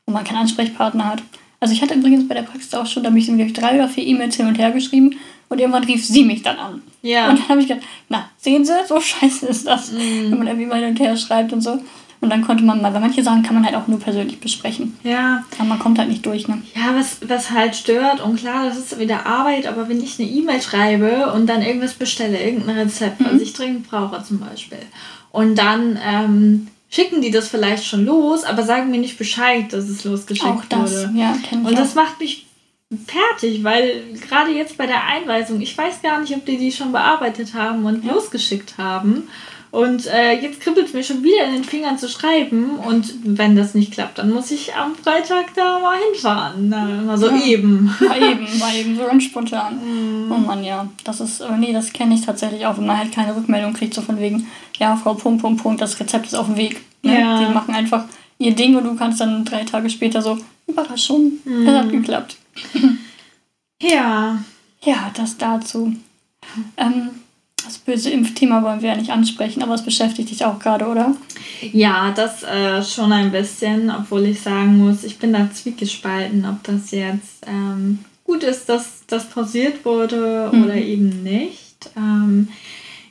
wo 0.07 0.13
man 0.13 0.25
keinen 0.25 0.39
Ansprechpartner 0.39 1.07
hat. 1.07 1.23
Also 1.63 1.75
ich 1.75 1.81
hatte 1.81 1.95
übrigens 1.95 2.27
bei 2.27 2.35
der 2.35 2.43
Praxis 2.43 2.75
auch 2.75 2.87
schon, 2.87 3.05
da 3.05 3.11
habe 3.11 3.21
ich 3.21 3.29
nämlich 3.29 3.53
drei 3.53 3.77
oder 3.77 3.89
vier 3.89 4.05
E-Mails 4.05 4.35
hin 4.35 4.49
und 4.49 4.59
her 4.59 4.73
geschrieben 4.73 5.17
und 5.49 5.61
irgendwann 5.61 5.85
rief 5.85 6.05
sie 6.05 6.25
mich 6.25 6.43
dann 6.43 6.59
an. 6.59 6.83
Ja. 7.03 7.31
Und 7.31 7.39
dann 7.39 7.49
habe 7.51 7.61
ich 7.61 7.69
gedacht, 7.69 7.87
na, 8.09 8.29
sehen 8.37 8.65
Sie, 8.65 8.73
so 8.89 9.01
scheiße 9.01 9.47
ist 9.47 9.65
das, 9.65 9.93
mm. 9.93 10.31
wenn 10.31 10.39
man 10.39 10.49
irgendwie 10.49 10.67
mal 10.67 10.81
hin 10.81 10.89
und 10.89 10.99
her 10.99 11.17
schreibt 11.17 11.53
und 11.53 11.61
so. 11.61 11.79
Und 12.21 12.31
dann 12.31 12.43
konnte 12.43 12.65
man 12.65 12.83
mal, 12.83 12.93
weil 12.93 13.01
manche 13.01 13.23
Sachen 13.23 13.45
kann 13.45 13.55
man 13.55 13.65
halt 13.65 13.77
auch 13.77 13.87
nur 13.87 14.01
persönlich 14.01 14.41
besprechen. 14.41 14.99
Ja. 15.05 15.45
Aber 15.57 15.69
man 15.69 15.79
kommt 15.79 16.01
halt 16.01 16.09
nicht 16.09 16.27
durch, 16.27 16.49
ne? 16.49 16.61
Ja, 16.75 16.97
was, 16.97 17.19
was 17.29 17.53
halt 17.53 17.77
stört, 17.77 18.21
und 18.21 18.41
klar, 18.41 18.65
das 18.65 18.79
ist 18.79 18.99
wieder 18.99 19.25
Arbeit, 19.25 19.69
aber 19.69 19.89
wenn 19.89 20.03
ich 20.03 20.19
eine 20.19 20.29
E-Mail 20.29 20.61
schreibe 20.61 21.33
und 21.33 21.47
dann 21.47 21.63
irgendwas 21.63 21.95
bestelle, 21.95 22.43
irgendein 22.43 22.77
Rezept, 22.77 23.21
mhm. 23.21 23.27
was 23.31 23.41
ich 23.41 23.53
dringend 23.53 23.89
brauche 23.89 24.21
zum 24.25 24.41
Beispiel, 24.41 24.79
und 25.31 25.57
dann 25.57 25.97
ähm, 26.05 26.67
schicken 26.93 27.23
die 27.23 27.31
das 27.31 27.49
vielleicht 27.49 27.85
schon 27.87 28.05
los, 28.05 28.45
aber 28.45 28.63
sagen 28.63 28.91
mir 28.91 29.01
nicht 29.01 29.19
Bescheid, 29.19 29.73
dass 29.73 29.89
es 29.89 30.05
losgeschickt 30.05 30.47
auch 30.47 30.65
das, 30.69 30.93
wurde. 30.93 31.19
Ja, 31.19 31.37
kenn 31.49 31.63
ich 31.63 31.69
Und 31.69 31.79
das 31.79 31.95
macht 31.95 32.21
mich 32.21 32.47
fertig, 33.07 33.65
weil 33.65 34.03
gerade 34.29 34.51
jetzt 34.53 34.77
bei 34.77 34.87
der 34.87 35.07
Einweisung, 35.07 35.63
ich 35.63 35.77
weiß 35.77 36.03
gar 36.03 36.21
nicht, 36.21 36.37
ob 36.37 36.45
die 36.45 36.59
die 36.59 36.71
schon 36.71 36.93
bearbeitet 36.93 37.55
haben 37.55 37.87
und 37.87 38.05
ja. 38.05 38.13
losgeschickt 38.13 38.77
haben. 38.77 39.29
Und 39.71 40.07
äh, 40.07 40.35
jetzt 40.35 40.61
kribbelt 40.61 40.89
es 40.89 40.93
mir 40.93 41.03
schon 41.03 41.25
wieder 41.25 41.47
in 41.47 41.55
den 41.55 41.65
Fingern 41.65 41.97
zu 41.97 42.07
schreiben. 42.07 42.79
Und 42.79 43.15
wenn 43.25 43.57
das 43.57 43.75
nicht 43.75 43.91
klappt, 43.91 44.19
dann 44.19 44.31
muss 44.31 44.51
ich 44.51 44.75
am 44.75 44.95
Freitag 44.95 45.55
da 45.55 45.79
mal 45.79 45.97
hinfahren. 46.13 46.69
Na, 46.69 46.85
mal 46.85 47.17
so 47.17 47.31
ja. 47.31 47.43
eben. 47.43 47.87
Mal 48.07 48.23
eben, 48.23 48.59
mal 48.59 48.77
eben, 48.77 48.97
so 48.97 49.05
ganz 49.05 49.25
spontan. 49.25 49.81
Mm. 49.93 50.31
Oh 50.31 50.37
Mann, 50.37 50.63
ja. 50.63 50.89
Das 51.05 51.21
ist, 51.21 51.41
aber 51.43 51.57
nee, 51.57 51.73
das 51.73 51.93
kenne 51.93 52.15
ich 52.15 52.25
tatsächlich 52.25 52.67
auch, 52.67 52.77
wenn 52.77 52.87
man 52.87 52.99
halt 52.99 53.13
keine 53.13 53.35
Rückmeldung 53.35 53.73
kriegt, 53.73 53.95
so 53.95 54.03
von 54.03 54.21
wegen, 54.21 54.47
ja, 54.83 54.97
Frau 54.97 55.15
Punkt, 55.15 55.41
Punkt, 55.41 55.63
Punkt, 55.63 55.81
das 55.81 55.99
Rezept 56.01 56.27
ist 56.27 56.35
auf 56.35 56.47
dem 56.47 56.57
Weg. 56.57 56.81
Ne? 57.03 57.21
Ja. 57.21 57.39
Die 57.39 57.55
machen 57.55 57.73
einfach 57.73 58.05
ihr 58.39 58.53
Ding 58.53 58.75
und 58.75 58.83
du 58.83 58.97
kannst 58.97 59.21
dann 59.21 59.45
drei 59.45 59.63
Tage 59.63 59.89
später 59.89 60.21
so, 60.21 60.39
Überraschung, 60.67 61.35
mm. 61.45 61.65
das 61.65 61.77
hat 61.77 61.91
geklappt. 61.91 62.37
Ja. 63.85 64.39
Ja, 64.85 65.11
das 65.13 65.37
dazu. 65.37 65.93
Ähm, 66.77 67.11
das 67.65 67.79
böse 67.79 68.11
Impfthema 68.11 68.63
wollen 68.63 68.81
wir 68.81 68.91
ja 68.91 68.97
nicht 68.97 69.11
ansprechen, 69.11 69.61
aber 69.61 69.75
es 69.75 69.85
beschäftigt 69.85 70.31
dich 70.31 70.45
auch 70.45 70.61
gerade, 70.61 70.87
oder? 70.87 71.17
Ja, 71.73 72.13
das 72.13 72.45
äh, 72.45 72.81
schon 72.85 73.11
ein 73.11 73.33
bisschen, 73.33 73.91
obwohl 73.91 74.25
ich 74.27 74.41
sagen 74.41 74.79
muss, 74.79 75.03
ich 75.03 75.19
bin 75.19 75.33
da 75.33 75.51
zwiegespalten, 75.51 76.47
ob 76.47 76.63
das 76.63 76.93
jetzt 76.93 77.45
ähm, 77.45 78.05
gut 78.23 78.45
ist, 78.45 78.69
dass 78.69 79.03
das 79.09 79.29
pausiert 79.29 79.85
wurde 79.85 80.51
mhm. 80.53 80.63
oder 80.63 80.77
eben 80.77 81.25
nicht. 81.25 81.91
Ähm, 81.97 82.47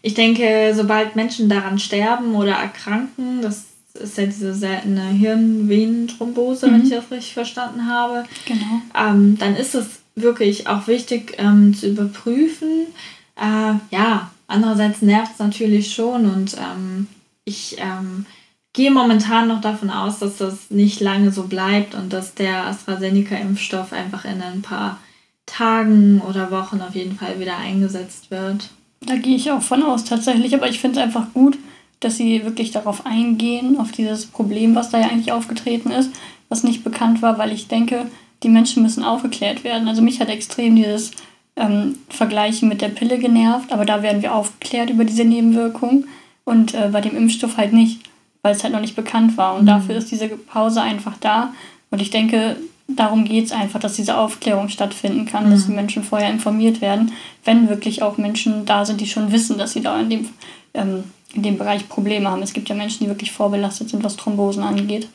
ich 0.02 0.14
denke, 0.14 0.74
sobald 0.76 1.16
Menschen 1.16 1.50
daran 1.50 1.80
sterben 1.80 2.36
oder 2.36 2.54
erkranken, 2.54 3.42
das 3.42 3.66
ist 3.94 4.18
ja 4.18 4.26
diese 4.26 4.54
seltene 4.54 5.10
Hirnvenenthrombose, 5.10 6.68
mhm. 6.68 6.74
wenn 6.74 6.84
ich 6.84 6.90
das 6.90 7.12
richtig 7.12 7.34
verstanden 7.34 7.88
habe, 7.88 8.24
genau. 8.46 8.82
Ähm, 8.98 9.38
dann 9.38 9.56
ist 9.56 9.76
es 9.76 10.00
wirklich 10.16 10.68
auch 10.68 10.88
wichtig 10.88 11.36
ähm, 11.38 11.74
zu 11.74 11.88
überprüfen. 11.88 12.88
Äh, 13.36 13.74
ja, 13.92 14.32
Andererseits 14.52 15.02
nervt 15.02 15.32
es 15.32 15.40
natürlich 15.40 15.94
schon 15.94 16.30
und 16.30 16.58
ähm, 16.58 17.08
ich 17.46 17.78
ähm, 17.80 18.26
gehe 18.74 18.92
momentan 18.92 19.48
noch 19.48 19.62
davon 19.62 19.90
aus, 19.90 20.20
dass 20.20 20.38
das 20.38 20.70
nicht 20.70 21.00
lange 21.00 21.32
so 21.32 21.44
bleibt 21.44 21.96
und 21.96 22.12
dass 22.12 22.36
der 22.36 22.68
AstraZeneca-Impfstoff 22.68 23.94
einfach 23.94 24.26
in 24.26 24.42
ein 24.42 24.62
paar 24.62 25.00
Tagen 25.46 26.20
oder 26.20 26.52
Wochen 26.52 26.82
auf 26.82 26.96
jeden 26.96 27.16
Fall 27.16 27.40
wieder 27.40 27.56
eingesetzt 27.56 28.30
wird. 28.30 28.72
Da 29.02 29.16
gehe 29.16 29.36
ich 29.36 29.52
auch 29.52 29.62
von 29.62 29.84
aus 29.84 30.04
tatsächlich, 30.04 30.54
aber 30.54 30.70
ich 30.70 30.80
finde 30.80 31.00
es 31.00 31.04
einfach 31.04 31.34
gut, 31.34 31.58
dass 32.00 32.18
sie 32.18 32.44
wirklich 32.46 32.72
darauf 32.72 33.06
eingehen, 33.06 33.80
auf 33.80 33.92
dieses 33.92 34.26
Problem, 34.26 34.76
was 34.76 34.90
da 34.90 35.00
ja 35.00 35.08
eigentlich 35.08 35.32
aufgetreten 35.32 35.92
ist, 35.92 36.12
was 36.50 36.64
nicht 36.64 36.84
bekannt 36.84 37.22
war, 37.22 37.38
weil 37.38 37.52
ich 37.52 37.68
denke, 37.68 38.08
die 38.44 38.50
Menschen 38.50 38.84
müssen 38.84 39.04
aufgeklärt 39.04 39.64
werden. 39.64 39.88
Also 39.88 40.02
mich 40.02 40.20
hat 40.20 40.30
extrem 40.30 40.76
dieses 40.76 41.12
ähm, 41.56 41.98
Vergleichen 42.10 42.70
mit 42.70 42.82
der 42.82 42.90
Pille 42.90 43.20
genervt, 43.20 43.72
aber 43.72 43.86
da 43.86 44.02
werden 44.02 44.22
wir 44.22 44.34
aufgeklärt 44.34 44.90
über 44.90 45.06
diese 45.06 45.26
Nebenwirkungen 45.26 46.08
und 46.44 46.74
äh, 46.74 46.90
bei 46.92 47.02
dem 47.02 47.16
Impfstoff 47.16 47.58
halt 47.58 47.74
nicht, 47.74 48.02
weil 48.42 48.56
es 48.56 48.64
halt 48.64 48.74
noch 48.74 48.82
nicht 48.82 48.96
bekannt 48.96 49.38
war. 49.38 49.56
Und 49.56 49.64
mhm. 49.64 49.68
dafür 49.68 49.96
ist 49.96 50.12
diese 50.12 50.28
Pause 50.28 50.82
einfach 50.82 51.18
da. 51.20 51.54
Und 51.92 52.02
ich 52.02 52.10
denke, 52.10 52.58
darum 52.96 53.26
geht 53.26 53.46
es 53.46 53.52
einfach, 53.52 53.80
dass 53.80 53.96
diese 53.96 54.18
Aufklärung 54.18 54.70
stattfinden 54.70 55.26
kann, 55.26 55.48
mhm. 55.48 55.52
dass 55.52 55.66
die 55.66 55.74
Menschen 55.74 56.04
vorher 56.04 56.30
informiert 56.30 56.82
werden, 56.82 57.12
wenn 57.44 57.70
wirklich 57.70 58.04
auch 58.04 58.18
Menschen 58.18 58.66
da 58.66 58.86
sind, 58.86 59.02
die 59.02 59.08
schon 59.08 59.32
wissen, 59.32 59.58
dass 59.58 59.74
sie 59.74 59.82
da 59.82 60.00
in 60.00 60.10
dem, 60.10 60.30
ähm, 60.74 61.04
in 61.34 61.44
dem 61.44 61.58
Bereich 61.58 61.90
Probleme 61.90 62.30
haben. 62.30 62.42
Es 62.42 62.54
gibt 62.54 62.70
ja 62.70 62.76
Menschen, 62.76 63.04
die 63.04 63.10
wirklich 63.10 63.32
vorbelastet 63.32 63.90
sind, 63.90 64.04
was 64.04 64.18
Thrombosen 64.18 64.64
angeht. 64.64 65.08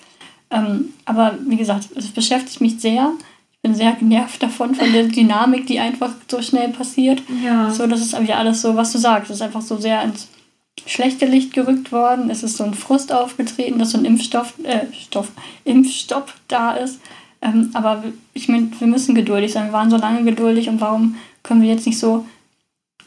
Ähm, 0.50 0.90
aber 1.04 1.38
wie 1.46 1.56
gesagt, 1.56 1.88
es 1.96 2.08
beschäftigt 2.08 2.60
mich 2.60 2.80
sehr 2.80 3.12
bin 3.66 3.74
sehr 3.74 3.92
genervt 3.92 4.42
davon, 4.42 4.76
von 4.76 4.92
der 4.92 5.02
Dynamik, 5.08 5.66
die 5.66 5.80
einfach 5.80 6.12
so 6.30 6.40
schnell 6.40 6.68
passiert. 6.68 7.20
Ja. 7.44 7.70
So, 7.70 7.88
das 7.88 8.00
ist 8.00 8.14
aber 8.14 8.24
ja 8.24 8.36
alles 8.36 8.62
so, 8.62 8.76
was 8.76 8.92
du 8.92 8.98
sagst. 8.98 9.30
Es 9.30 9.38
ist 9.38 9.42
einfach 9.42 9.62
so 9.62 9.76
sehr 9.76 10.02
ins 10.04 10.28
schlechte 10.86 11.26
Licht 11.26 11.52
gerückt 11.52 11.90
worden. 11.90 12.30
Es 12.30 12.44
ist 12.44 12.58
so 12.58 12.64
ein 12.64 12.74
Frust 12.74 13.12
aufgetreten, 13.12 13.80
dass 13.80 13.90
so 13.90 13.98
ein 13.98 14.04
Impfstoff, 14.04 14.54
äh, 14.62 14.86
Stoff, 14.92 15.32
Impfstopp 15.64 16.32
da 16.46 16.74
ist. 16.74 17.00
Ähm, 17.42 17.70
aber 17.74 18.02
ich 18.34 18.48
meine, 18.48 18.68
wir 18.78 18.86
müssen 18.86 19.14
geduldig 19.14 19.52
sein. 19.52 19.66
Wir 19.66 19.72
waren 19.72 19.90
so 19.90 19.96
lange 19.96 20.24
geduldig 20.24 20.68
und 20.68 20.80
warum 20.80 21.16
können 21.42 21.62
wir 21.62 21.68
jetzt 21.68 21.86
nicht 21.86 21.98
so 21.98 22.26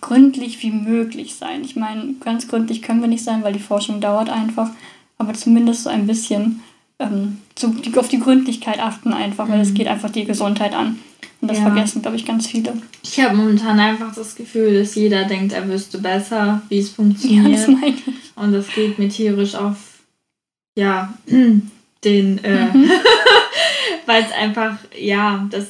gründlich 0.01 0.61
wie 0.63 0.71
möglich 0.71 1.35
sein? 1.35 1.63
Ich 1.63 1.75
meine, 1.75 2.13
ganz 2.19 2.47
gründlich 2.47 2.81
können 2.81 3.01
wir 3.01 3.07
nicht 3.07 3.23
sein, 3.23 3.43
weil 3.43 3.53
die 3.53 3.59
Forschung 3.59 4.01
dauert 4.01 4.29
einfach. 4.29 4.71
aber 5.17 5.33
zumindest 5.33 5.83
so 5.83 5.89
ein 5.89 6.07
bisschen 6.07 6.61
ähm, 6.99 7.39
zu, 7.55 7.75
auf 7.97 8.07
die 8.07 8.19
Gründlichkeit 8.19 8.79
achten 8.79 9.13
einfach, 9.13 9.49
weil 9.49 9.61
es 9.61 9.69
mhm. 9.69 9.73
geht 9.75 9.87
einfach 9.87 10.09
die 10.09 10.25
Gesundheit 10.25 10.73
an. 10.73 10.99
Und 11.41 11.49
das 11.49 11.57
ja. 11.57 11.63
vergessen, 11.63 12.01
glaube 12.01 12.17
ich, 12.17 12.25
ganz 12.25 12.47
viele. 12.47 12.73
Ich 13.01 13.19
habe 13.21 13.35
momentan 13.35 13.79
einfach 13.79 14.13
das 14.13 14.35
Gefühl, 14.35 14.77
dass 14.77 14.95
jeder 14.95 15.23
denkt, 15.23 15.53
er 15.53 15.67
wüsste 15.69 15.97
besser, 15.99 16.61
wie 16.67 16.79
es 16.79 16.89
funktioniert. 16.89 17.45
Ja, 17.45 17.51
das 17.51 17.67
meine 17.67 17.87
ich. 17.87 18.03
Und 18.35 18.51
das 18.51 18.67
geht 18.73 18.99
mir 18.99 19.07
tierisch 19.07 19.55
auf, 19.55 19.77
ja, 20.77 21.13
den, 22.03 22.43
äh, 22.43 22.65
mhm. 22.73 22.91
weil 24.09 24.23
es 24.23 24.31
einfach, 24.31 24.77
ja, 24.99 25.47
das, 25.51 25.67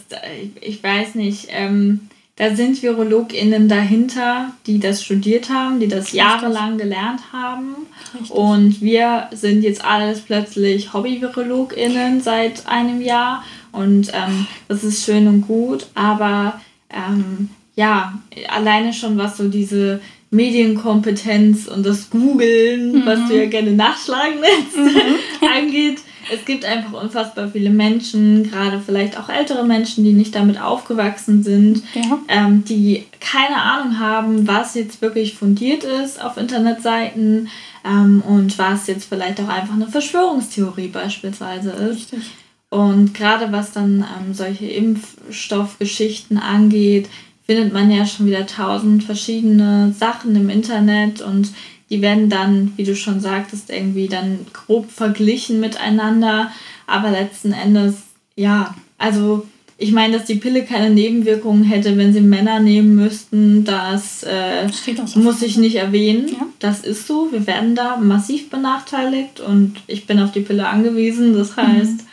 ich 0.61 0.81
weiß 0.81 1.15
nicht, 1.15 1.49
ähm, 1.49 2.07
da 2.37 2.55
sind 2.55 2.81
VirologInnen 2.81 3.67
dahinter, 3.67 4.53
die 4.65 4.79
das 4.79 5.03
studiert 5.03 5.49
haben, 5.49 5.81
die 5.81 5.89
das 5.89 6.13
jahrelang 6.13 6.77
gelernt 6.77 7.19
haben. 7.33 7.75
Richtig. 8.13 8.31
Und 8.31 8.81
wir 8.81 9.27
sind 9.33 9.61
jetzt 9.61 9.83
alles 9.83 10.21
plötzlich 10.21 10.93
Hobby-VirologInnen 10.93 12.21
seit 12.21 12.65
einem 12.65 13.01
Jahr. 13.01 13.43
Und 13.73 14.13
ähm, 14.13 14.47
das 14.69 14.85
ist 14.85 15.03
schön 15.03 15.27
und 15.27 15.41
gut, 15.41 15.87
aber 15.93 16.61
ähm, 16.89 17.49
ja, 17.75 18.17
alleine 18.47 18.93
schon 18.93 19.17
was 19.17 19.35
so 19.35 19.49
diese 19.49 19.99
Medienkompetenz 20.31 21.67
und 21.67 21.85
das 21.85 22.09
Googeln, 22.09 22.93
mhm. 22.93 23.05
was 23.05 23.27
du 23.27 23.37
ja 23.37 23.49
gerne 23.49 23.71
nachschlagen 23.71 24.39
nennst, 24.39 24.77
mhm. 24.77 25.47
angeht, 25.57 25.97
es 26.31 26.45
gibt 26.45 26.65
einfach 26.65 27.01
unfassbar 27.01 27.49
viele 27.49 27.69
Menschen, 27.69 28.49
gerade 28.49 28.79
vielleicht 28.79 29.19
auch 29.19 29.29
ältere 29.29 29.65
Menschen, 29.65 30.03
die 30.03 30.13
nicht 30.13 30.35
damit 30.35 30.61
aufgewachsen 30.61 31.43
sind, 31.43 31.83
ja. 31.93 32.19
ähm, 32.27 32.63
die 32.65 33.05
keine 33.19 33.61
Ahnung 33.61 33.99
haben, 33.99 34.47
was 34.47 34.75
jetzt 34.75 35.01
wirklich 35.01 35.35
fundiert 35.35 35.83
ist 35.83 36.21
auf 36.21 36.37
Internetseiten 36.37 37.49
ähm, 37.85 38.21
und 38.27 38.57
was 38.57 38.87
jetzt 38.87 39.09
vielleicht 39.09 39.39
auch 39.41 39.49
einfach 39.49 39.73
eine 39.75 39.87
Verschwörungstheorie 39.87 40.87
beispielsweise 40.87 41.71
ist. 41.71 42.13
Richtig. 42.13 42.31
Und 42.69 43.13
gerade 43.13 43.51
was 43.51 43.71
dann 43.71 44.05
ähm, 44.19 44.33
solche 44.33 44.67
Impfstoffgeschichten 44.67 46.37
angeht, 46.37 47.09
findet 47.45 47.73
man 47.73 47.89
ja 47.89 48.05
schon 48.05 48.27
wieder 48.27 48.45
tausend 48.45 49.03
verschiedene 49.03 49.91
Sachen 49.97 50.35
im 50.35 50.49
Internet 50.49 51.21
und 51.21 51.49
die 51.89 52.01
werden 52.01 52.29
dann, 52.29 52.73
wie 52.75 52.83
du 52.83 52.95
schon 52.95 53.19
sagtest, 53.19 53.69
irgendwie 53.69 54.07
dann 54.07 54.45
grob 54.53 54.91
verglichen 54.91 55.59
miteinander. 55.59 56.51
Aber 56.87 57.11
letzten 57.11 57.51
Endes, 57.51 57.95
ja, 58.35 58.75
also 58.97 59.45
ich 59.81 59.93
meine, 59.93 60.17
dass 60.17 60.25
die 60.25 60.35
Pille 60.35 60.65
keine 60.65 60.89
Nebenwirkungen 60.89 61.63
hätte, 61.63 61.97
wenn 61.97 62.11
sie 62.11 62.19
Männer 62.19 62.59
nehmen 62.59 62.95
müssten, 62.95 63.63
das 63.63 64.23
äh, 64.23 64.67
muss 65.15 65.41
ich 65.41 65.57
nicht 65.57 65.75
erwähnen. 65.75 66.27
Ja. 66.27 66.45
Das 66.59 66.81
ist 66.81 67.07
so. 67.07 67.31
Wir 67.31 67.47
werden 67.47 67.75
da 67.75 67.95
massiv 67.95 68.49
benachteiligt 68.49 69.39
und 69.39 69.77
ich 69.87 70.05
bin 70.05 70.19
auf 70.19 70.33
die 70.33 70.41
Pille 70.41 70.67
angewiesen. 70.67 71.33
Das 71.33 71.55
mhm. 71.55 71.61
heißt, 71.61 71.97
mhm. 72.01 72.07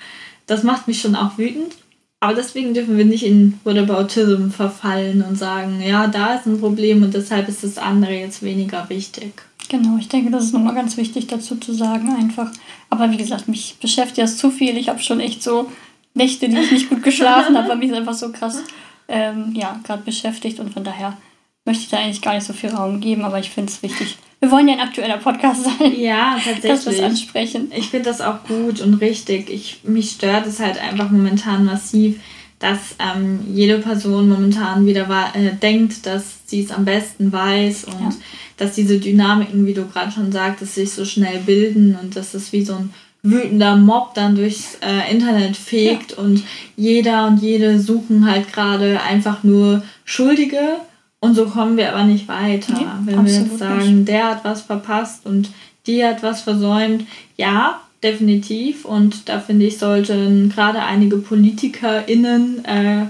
das 0.46 0.62
macht 0.62 0.86
mich 0.86 1.00
schon 1.00 1.16
auch 1.16 1.38
wütend. 1.38 1.74
Aber 2.20 2.34
deswegen 2.34 2.72
dürfen 2.72 2.96
wir 2.96 3.04
nicht 3.04 3.24
in 3.24 3.58
Whataboutism 3.64 4.50
verfallen 4.50 5.22
und 5.22 5.36
sagen, 5.36 5.82
ja, 5.84 6.06
da 6.06 6.34
ist 6.34 6.46
ein 6.46 6.60
Problem 6.60 7.02
und 7.02 7.14
deshalb 7.14 7.48
ist 7.48 7.64
das 7.64 7.78
andere 7.78 8.14
jetzt 8.14 8.42
weniger 8.42 8.88
wichtig. 8.88 9.42
Genau, 9.68 9.96
ich 9.98 10.08
denke, 10.08 10.30
das 10.30 10.44
ist 10.44 10.52
nochmal 10.52 10.74
ganz 10.74 10.96
wichtig 10.96 11.26
dazu 11.26 11.56
zu 11.56 11.72
sagen, 11.72 12.14
einfach. 12.14 12.50
Aber 12.90 13.10
wie 13.10 13.16
gesagt, 13.16 13.48
mich 13.48 13.76
beschäftigt 13.80 14.18
das 14.18 14.36
zu 14.36 14.50
viel. 14.50 14.76
Ich 14.76 14.88
habe 14.88 15.00
schon 15.00 15.20
echt 15.20 15.42
so 15.42 15.70
Nächte, 16.14 16.48
die 16.48 16.56
ich 16.56 16.72
nicht 16.72 16.88
gut 16.88 17.02
geschlafen 17.02 17.56
habe, 17.56 17.68
weil 17.68 17.76
mich 17.76 17.92
einfach 17.92 18.14
so 18.14 18.32
krass, 18.32 18.62
ähm, 19.08 19.52
ja, 19.54 19.78
gerade 19.84 20.02
beschäftigt 20.02 20.58
und 20.60 20.72
von 20.72 20.82
daher 20.82 21.16
möchte 21.64 21.82
ich 21.82 21.88
da 21.90 21.98
eigentlich 21.98 22.22
gar 22.22 22.34
nicht 22.34 22.46
so 22.46 22.52
viel 22.52 22.70
Raum 22.70 23.00
geben, 23.00 23.24
aber 23.24 23.38
ich 23.38 23.50
finde 23.50 23.70
es 23.70 23.82
wichtig. 23.82 24.16
Wir 24.40 24.50
wollen 24.50 24.68
ja 24.68 24.74
ein 24.74 24.80
aktueller 24.80 25.18
Podcast 25.18 25.64
sein. 25.64 25.98
Ja, 25.98 26.36
tatsächlich. 26.36 26.72
Dass 26.72 26.86
wir 26.86 26.92
es 26.92 27.02
ansprechen. 27.02 27.72
Ich 27.76 27.88
finde 27.88 28.10
das 28.10 28.20
auch 28.20 28.44
gut 28.44 28.80
und 28.80 28.94
richtig. 28.94 29.50
Ich, 29.50 29.80
mich 29.84 30.10
stört 30.10 30.46
es 30.46 30.60
halt 30.60 30.80
einfach 30.80 31.10
momentan 31.10 31.64
massiv, 31.64 32.20
dass 32.58 32.96
ähm, 32.98 33.40
jede 33.52 33.78
Person 33.78 34.28
momentan 34.28 34.86
wieder 34.86 35.06
äh, 35.34 35.54
denkt, 35.54 36.06
dass 36.06 36.38
sie 36.46 36.62
es 36.62 36.70
am 36.70 36.84
besten 36.84 37.32
weiß 37.32 37.84
und 37.84 38.00
ja 38.00 38.10
dass 38.56 38.74
diese 38.74 38.98
Dynamiken, 38.98 39.66
wie 39.66 39.74
du 39.74 39.86
gerade 39.86 40.12
schon 40.12 40.32
sagtest, 40.32 40.74
sich 40.74 40.92
so 40.92 41.04
schnell 41.04 41.40
bilden 41.40 41.96
und 42.00 42.16
dass 42.16 42.34
es 42.34 42.52
wie 42.52 42.64
so 42.64 42.74
ein 42.74 42.90
wütender 43.22 43.76
Mob 43.76 44.14
dann 44.14 44.36
durchs 44.36 44.76
äh, 44.80 45.10
Internet 45.10 45.56
fegt 45.56 46.12
ja. 46.12 46.18
und 46.18 46.42
jeder 46.76 47.26
und 47.26 47.42
jede 47.42 47.80
suchen 47.80 48.30
halt 48.30 48.52
gerade 48.52 49.00
einfach 49.02 49.42
nur 49.42 49.82
Schuldige 50.04 50.76
und 51.20 51.34
so 51.34 51.46
kommen 51.46 51.76
wir 51.76 51.92
aber 51.92 52.04
nicht 52.04 52.28
weiter. 52.28 52.74
Nee, 52.74 53.12
Wenn 53.12 53.26
wir 53.26 53.32
jetzt 53.32 53.58
sagen, 53.58 53.96
nicht. 53.98 54.08
der 54.08 54.30
hat 54.30 54.44
was 54.44 54.62
verpasst 54.62 55.26
und 55.26 55.50
die 55.86 56.04
hat 56.04 56.22
was 56.22 56.42
versäumt, 56.42 57.06
ja, 57.36 57.80
definitiv 58.02 58.84
und 58.84 59.28
da 59.28 59.40
finde 59.40 59.66
ich, 59.66 59.78
sollten 59.78 60.50
gerade 60.50 60.82
einige 60.82 61.16
PolitikerInnen 61.16 62.64
äh, 62.64 63.06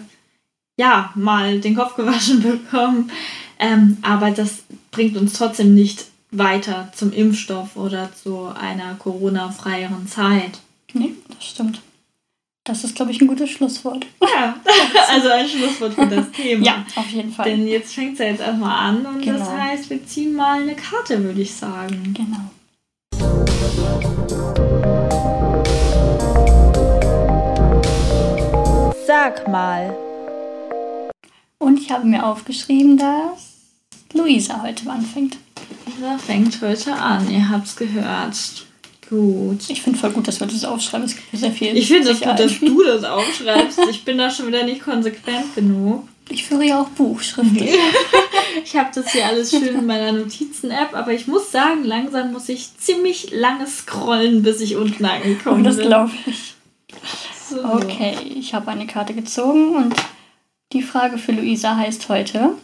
ja 0.78 1.10
mal 1.14 1.60
den 1.60 1.74
Kopf 1.74 1.96
gewaschen 1.96 2.42
bekommen. 2.70 3.10
Ähm, 3.58 3.96
aber 4.02 4.30
das 4.30 4.64
bringt 4.96 5.18
uns 5.18 5.34
trotzdem 5.34 5.74
nicht 5.74 6.06
weiter 6.30 6.90
zum 6.94 7.12
Impfstoff 7.12 7.76
oder 7.76 8.08
zu 8.14 8.46
einer 8.46 8.94
Corona-freieren 8.94 10.08
Zeit. 10.08 10.60
Nee, 10.94 11.12
das 11.28 11.44
stimmt. 11.44 11.82
Das 12.64 12.82
ist, 12.82 12.96
glaube 12.96 13.10
ich, 13.10 13.20
ein 13.20 13.26
gutes 13.26 13.50
Schlusswort. 13.50 14.06
Ja, 14.22 14.56
also 15.10 15.28
ein 15.28 15.46
Schlusswort 15.46 15.92
für 15.92 16.06
das 16.06 16.30
Thema. 16.30 16.64
Ja, 16.64 16.86
auf 16.96 17.10
jeden 17.10 17.30
Fall. 17.30 17.44
Denn 17.44 17.68
jetzt 17.68 17.92
fängt 17.92 18.14
es 18.14 18.20
ja 18.20 18.24
jetzt 18.24 18.40
erstmal 18.40 18.88
an 18.88 19.04
und 19.04 19.20
genau. 19.20 19.38
das 19.38 19.50
heißt, 19.50 19.90
wir 19.90 20.06
ziehen 20.06 20.34
mal 20.34 20.62
eine 20.62 20.74
Karte, 20.74 21.22
würde 21.22 21.42
ich 21.42 21.54
sagen. 21.54 22.14
Genau. 22.16 22.50
Sag 29.06 29.46
mal. 29.46 29.94
Und 31.58 31.78
ich 31.80 31.90
habe 31.90 32.06
mir 32.06 32.24
aufgeschrieben, 32.24 32.96
dass 32.96 33.55
Luisa 34.14 34.62
heute 34.62 34.88
anfängt. 34.90 35.36
Luisa 35.86 36.18
fängt 36.18 36.60
heute 36.60 36.94
an, 36.94 37.30
ihr 37.30 37.48
habt 37.48 37.66
es 37.66 37.76
gehört. 37.76 38.36
Gut. 39.08 39.60
Ich 39.68 39.82
finde 39.82 39.98
voll 39.98 40.10
gut, 40.10 40.26
dass 40.26 40.40
wir 40.40 40.46
das 40.46 40.64
aufschreiben. 40.64 41.06
Es 41.06 41.14
gibt 41.14 41.28
sehr 41.32 41.52
viel. 41.52 41.76
Ich 41.76 41.88
finde 41.88 42.10
es 42.10 42.20
gut, 42.20 42.38
dass 42.38 42.58
du 42.58 42.82
das 42.82 43.04
aufschreibst. 43.04 43.78
Ich 43.88 44.04
bin 44.04 44.18
da 44.18 44.30
schon 44.30 44.48
wieder 44.48 44.64
nicht 44.64 44.82
konsequent 44.82 45.54
genug. 45.54 46.08
Ich 46.28 46.44
führe 46.44 46.64
ja 46.64 46.82
auch 46.82 46.88
Buch 46.88 47.20
schriftlich. 47.20 47.70
ich 48.64 48.76
habe 48.76 48.90
das 48.92 49.12
hier 49.12 49.26
alles 49.26 49.50
schön 49.50 49.76
in 49.76 49.86
meiner 49.86 50.10
Notizen-App, 50.10 50.92
aber 50.92 51.12
ich 51.12 51.28
muss 51.28 51.52
sagen, 51.52 51.84
langsam 51.84 52.32
muss 52.32 52.48
ich 52.48 52.76
ziemlich 52.78 53.30
lange 53.30 53.66
scrollen, 53.68 54.42
bis 54.42 54.60
ich 54.60 54.74
unten 54.74 55.04
angekommen 55.04 55.62
bin. 55.62 55.72
Oh, 55.72 55.76
das 55.76 55.86
glaube 55.86 56.10
ich. 56.26 56.54
So. 57.48 57.64
Okay, 57.64 58.16
ich 58.34 58.54
habe 58.54 58.72
eine 58.72 58.88
Karte 58.88 59.14
gezogen 59.14 59.76
und 59.76 59.94
die 60.72 60.82
Frage 60.82 61.16
für 61.16 61.30
Luisa 61.30 61.76
heißt 61.76 62.08
heute: 62.08 62.54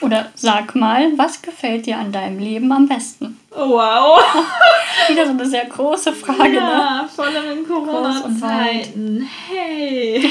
oder 0.00 0.30
sag 0.34 0.74
mal, 0.74 1.16
was 1.16 1.40
gefällt 1.42 1.86
dir 1.86 1.98
an 1.98 2.12
deinem 2.12 2.38
Leben 2.38 2.70
am 2.72 2.86
besten? 2.86 3.38
Oh, 3.50 3.70
wow. 3.70 4.20
Wieder 5.08 5.26
so 5.26 5.32
eine 5.32 5.46
sehr 5.46 5.66
große 5.66 6.12
Frage, 6.12 6.54
ja, 6.54 6.66
ne? 6.66 6.72
Ja, 6.72 7.08
vor 7.14 7.24
allem 7.24 7.58
in 7.58 7.66
Corona-Zeiten. 7.66 9.28
Hey. 9.48 10.30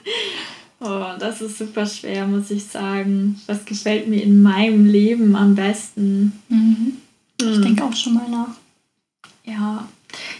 oh, 0.80 1.04
das 1.18 1.40
ist 1.42 1.58
super 1.58 1.86
schwer, 1.86 2.26
muss 2.26 2.50
ich 2.50 2.64
sagen. 2.64 3.40
Was 3.46 3.64
gefällt 3.64 4.08
mir 4.08 4.22
in 4.22 4.42
meinem 4.42 4.86
Leben 4.86 5.36
am 5.36 5.54
besten? 5.54 6.40
Mhm. 6.48 6.96
Hm. 7.40 7.52
Ich 7.52 7.60
denke 7.60 7.84
auch 7.84 7.94
schon 7.94 8.14
mal 8.14 8.28
nach. 8.28 8.54
Ja, 9.44 9.86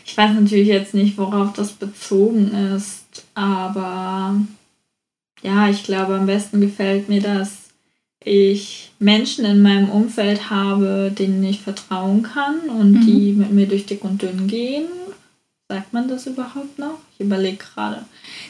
ich 0.05 0.17
weiß 0.17 0.33
natürlich 0.35 0.69
jetzt 0.69 0.95
nicht, 0.95 1.17
worauf 1.19 1.53
das 1.53 1.73
bezogen 1.73 2.53
ist, 2.75 3.25
aber 3.35 4.35
ja, 5.43 5.69
ich 5.69 5.85
glaube, 5.85 6.17
am 6.17 6.27
besten 6.27 6.61
gefällt 6.61 7.09
mir 7.09 7.23
das 7.23 7.68
ich 8.29 8.91
Menschen 8.99 9.45
in 9.45 9.63
meinem 9.63 9.91
Umfeld 9.91 10.51
habe, 10.51 11.13
denen 11.17 11.43
ich 11.45 11.61
vertrauen 11.61 12.23
kann 12.23 12.61
und 12.69 12.93
mhm. 12.93 13.07
die 13.07 13.33
mit 13.33 13.53
mir 13.53 13.67
durch 13.67 13.87
dick 13.87 14.05
und 14.05 14.23
dünn 14.23 14.47
gehen. 14.47 14.87
Sagt 15.69 15.93
man 15.93 16.09
das 16.09 16.27
überhaupt 16.27 16.79
noch? 16.79 16.99
Ich 17.15 17.27
überlege 17.27 17.59
gerade. 17.59 18.05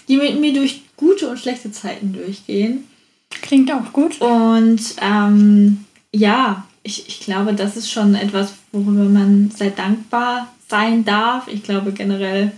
Die 0.07 0.17
mit 0.17 0.41
mir 0.41 0.53
durch 0.53 0.83
gute 0.97 1.29
und 1.29 1.39
schlechte 1.39 1.73
Zeiten 1.73 2.13
durchgehen. 2.13 2.85
Klingt 3.31 3.73
auch 3.73 3.93
gut. 3.93 4.21
Und 4.21 4.81
ähm, 5.01 5.85
ja, 6.15 6.65
ich, 6.83 7.09
ich 7.09 7.21
glaube, 7.21 7.55
das 7.55 7.77
ist 7.77 7.91
schon 7.91 8.15
etwas, 8.15 8.55
worüber 8.73 9.05
man 9.05 9.51
sehr 9.51 9.71
dankbar 9.71 10.49
sein 10.69 11.05
darf. 11.05 11.49
Ich 11.49 11.63
glaube 11.63 11.93
generell 11.93 12.53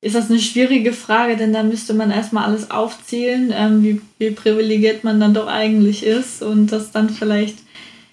ist 0.00 0.14
das 0.14 0.30
eine 0.30 0.38
schwierige 0.38 0.92
Frage, 0.92 1.36
denn 1.36 1.52
da 1.52 1.62
müsste 1.62 1.94
man 1.94 2.10
erstmal 2.10 2.44
alles 2.44 2.70
aufzählen, 2.70 3.52
ähm, 3.54 3.82
wie, 3.82 4.00
wie 4.18 4.30
privilegiert 4.30 5.04
man 5.04 5.18
dann 5.20 5.34
doch 5.34 5.46
eigentlich 5.46 6.04
ist 6.04 6.42
und 6.42 6.70
das 6.70 6.92
dann 6.92 7.10
vielleicht 7.10 7.56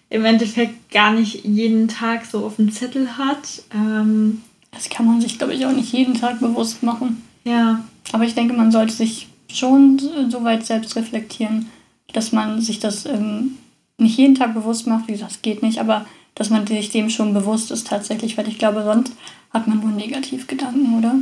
im 0.10 0.26
Endeffekt 0.26 0.92
gar 0.92 1.12
nicht 1.12 1.44
jeden 1.44 1.88
Tag 1.88 2.26
so 2.26 2.46
auf 2.46 2.56
dem 2.58 2.72
Zettel 2.72 3.18
hat. 3.18 3.64
Ähm, 3.74 4.42
das 4.72 4.90
kann 4.90 5.06
man 5.06 5.22
sich, 5.22 5.38
glaube 5.38 5.54
ich, 5.54 5.66
auch 5.66 5.72
nicht 5.72 5.92
jeden 5.92 6.14
Tag 6.14 6.40
bewusst 6.40 6.84
machen. 6.84 7.22
Ja. 7.44 7.84
Aber 8.12 8.24
ich 8.24 8.36
denke, 8.36 8.54
man 8.54 8.72
sollte 8.72 8.94
sich 8.94 9.28
schon 9.52 10.00
so 10.30 10.44
weit 10.44 10.66
selbst 10.66 10.96
reflektieren, 10.96 11.68
dass 12.12 12.32
man 12.32 12.62
sich 12.62 12.80
das 12.80 13.06
ähm, 13.06 13.58
nicht 13.98 14.18
jeden 14.18 14.36
Tag 14.36 14.54
bewusst 14.54 14.88
macht. 14.88 15.08
Wie 15.08 15.14
gesagt, 15.14 15.32
das 15.32 15.42
geht 15.42 15.64
nicht, 15.64 15.80
aber 15.80 16.06
dass 16.36 16.50
man 16.50 16.66
sich 16.66 16.90
dem 16.90 17.10
schon 17.10 17.34
bewusst 17.34 17.72
ist 17.72 17.88
tatsächlich, 17.88 18.38
weil 18.38 18.48
ich 18.48 18.58
glaube, 18.58 18.84
sonst 18.84 19.14
hat 19.52 19.68
man 19.68 19.80
nur 19.80 19.92
Negativgedanken, 19.92 20.98
oder? 20.98 21.16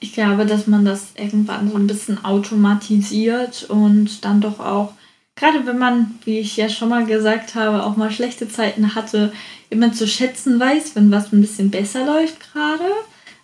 Ich 0.00 0.14
glaube, 0.14 0.46
dass 0.46 0.66
man 0.66 0.84
das 0.84 1.12
irgendwann 1.14 1.70
so 1.70 1.76
ein 1.76 1.86
bisschen 1.86 2.24
automatisiert 2.24 3.64
und 3.68 4.24
dann 4.24 4.40
doch 4.40 4.58
auch, 4.58 4.94
gerade 5.36 5.66
wenn 5.66 5.78
man, 5.78 6.18
wie 6.24 6.38
ich 6.38 6.56
ja 6.56 6.68
schon 6.70 6.88
mal 6.88 7.04
gesagt 7.04 7.54
habe, 7.54 7.84
auch 7.84 7.96
mal 7.96 8.10
schlechte 8.10 8.48
Zeiten 8.48 8.94
hatte, 8.94 9.32
immer 9.68 9.92
zu 9.92 10.08
schätzen 10.08 10.58
weiß, 10.58 10.96
wenn 10.96 11.10
was 11.10 11.32
ein 11.32 11.42
bisschen 11.42 11.70
besser 11.70 12.06
läuft 12.06 12.40
gerade. 12.52 12.84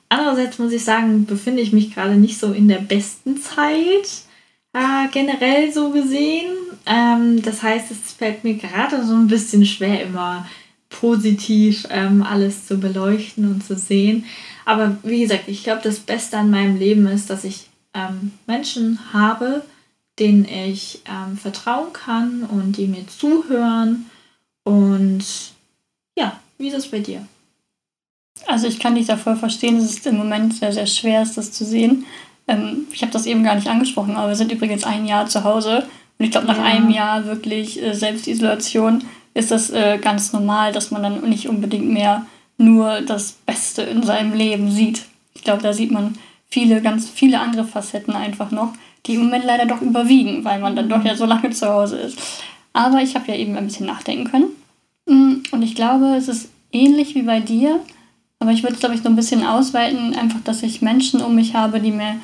Andererseits 0.09 0.59
muss 0.59 0.73
ich 0.73 0.85
sagen, 0.85 1.27
befinde 1.27 1.63
ich 1.63 1.73
mich 1.73 1.95
gerade 1.95 2.15
nicht 2.15 2.39
so 2.39 2.53
in 2.53 2.69
der 2.69 2.79
besten 2.79 3.41
Zeit, 3.41 4.25
äh, 4.73 5.09
generell 5.13 5.73
so 5.73 5.91
gesehen. 5.91 6.53
Ähm, 6.87 7.43
das 7.43 7.63
heißt, 7.63 7.91
es 7.91 8.13
fällt 8.13 8.45
mir 8.45 8.55
gerade 8.55 9.05
so 9.05 9.15
ein 9.15 9.27
bisschen 9.27 9.67
schwer, 9.67 10.03
immer 10.03 10.47
positiv 11.01 11.87
ähm, 11.91 12.23
alles 12.23 12.67
zu 12.67 12.79
beleuchten 12.79 13.47
und 13.51 13.65
zu 13.65 13.77
sehen. 13.77 14.25
Aber 14.65 14.97
wie 15.03 15.21
gesagt, 15.21 15.45
ich 15.47 15.63
glaube, 15.63 15.83
das 15.83 15.99
Beste 16.01 16.39
an 16.39 16.51
meinem 16.51 16.77
Leben 16.77 17.07
ist, 17.07 17.29
dass 17.31 17.45
ich 17.45 17.69
ähm, 17.95 18.33
Menschen 18.47 18.99
habe, 19.13 19.63
denen 20.19 20.47
ich 20.47 21.03
ähm, 21.07 21.37
vertrauen 21.37 21.93
kann 21.93 22.43
und 22.45 22.77
die 22.77 22.87
mir 22.87 23.07
zuhören. 23.07 24.07
Und 24.65 25.25
ja, 26.19 26.41
wie 26.59 26.69
ist 26.69 26.75
es 26.75 26.91
bei 26.91 27.01
dir? 27.01 27.27
Also 28.47 28.67
ich 28.67 28.79
kann 28.79 28.95
dich 28.95 29.07
da 29.07 29.17
voll 29.17 29.37
verstehen, 29.37 29.77
dass 29.79 29.91
es 29.91 30.07
im 30.07 30.17
Moment 30.17 30.55
sehr, 30.55 30.73
sehr 30.73 30.87
schwer 30.87 31.23
ist, 31.23 31.37
das 31.37 31.53
zu 31.53 31.65
sehen. 31.65 32.07
Ähm, 32.49 32.87
ich 32.91 33.03
habe 33.03 33.13
das 33.13 33.27
eben 33.27 33.45
gar 33.45 33.55
nicht 33.55 33.69
angesprochen, 33.69 34.17
aber 34.17 34.29
wir 34.29 34.37
sind 34.37 34.53
übrigens 34.53 34.85
ein 34.85 35.07
Jahr 35.07 35.27
zu 35.27 35.45
Hause. 35.45 35.87
Und 36.19 36.25
ich 36.25 36.31
glaube, 36.31 36.47
nach 36.47 36.59
ja. 36.59 36.65
einem 36.65 36.91
Jahr 36.91 37.27
wirklich 37.27 37.83
äh, 37.83 37.93
Selbstisolation 37.93 39.05
ist 39.37 39.51
das 39.51 39.69
äh, 39.69 39.99
ganz 39.99 40.33
normal, 40.33 40.73
dass 40.73 40.91
man 40.91 41.03
dann 41.03 41.29
nicht 41.29 41.47
unbedingt 41.47 41.91
mehr 41.91 42.25
nur 42.57 43.03
das 43.03 43.33
Beste 43.33 43.83
in 43.83 44.03
seinem 44.03 44.33
Leben 44.33 44.71
sieht. 44.71 45.05
Ich 45.35 45.45
glaube, 45.45 45.63
da 45.63 45.75
sieht 45.75 45.91
man 45.91 46.17
viele, 46.49 46.81
ganz 46.81 47.11
viele 47.11 47.39
andere 47.39 47.65
Facetten 47.65 48.17
einfach 48.17 48.51
noch, 48.51 48.73
die 49.05 49.15
im 49.15 49.25
Moment 49.25 49.45
leider 49.45 49.67
doch 49.67 49.83
überwiegen, 49.83 50.43
weil 50.45 50.59
man 50.59 50.75
dann 50.75 50.89
doch 50.89 51.05
ja 51.05 51.15
so 51.15 51.27
lange 51.27 51.51
zu 51.51 51.69
Hause 51.69 51.99
ist. 51.99 52.19
Aber 52.73 53.03
ich 53.03 53.15
habe 53.15 53.31
ja 53.31 53.37
eben 53.37 53.57
ein 53.57 53.67
bisschen 53.67 53.85
nachdenken 53.85 54.31
können. 54.31 54.49
Mm, 55.07 55.43
und 55.53 55.61
ich 55.61 55.75
glaube, 55.75 56.17
es 56.17 56.29
ist 56.29 56.49
ähnlich 56.73 57.15
wie 57.15 57.23
bei 57.23 57.41
dir, 57.41 57.81
aber 58.39 58.53
ich 58.53 58.63
würde 58.63 58.75
es, 58.75 58.81
glaube 58.81 58.95
ich, 58.95 59.03
so 59.03 59.09
ein 59.11 59.17
bisschen 59.17 59.45
ausweiten, 59.45 60.15
einfach, 60.15 60.41
dass 60.45 60.63
ich 60.63 60.81
Menschen 60.81 61.21
um 61.21 61.35
mich 61.35 61.55
habe, 61.55 61.81
die 61.81 61.93
mir, 61.93 62.17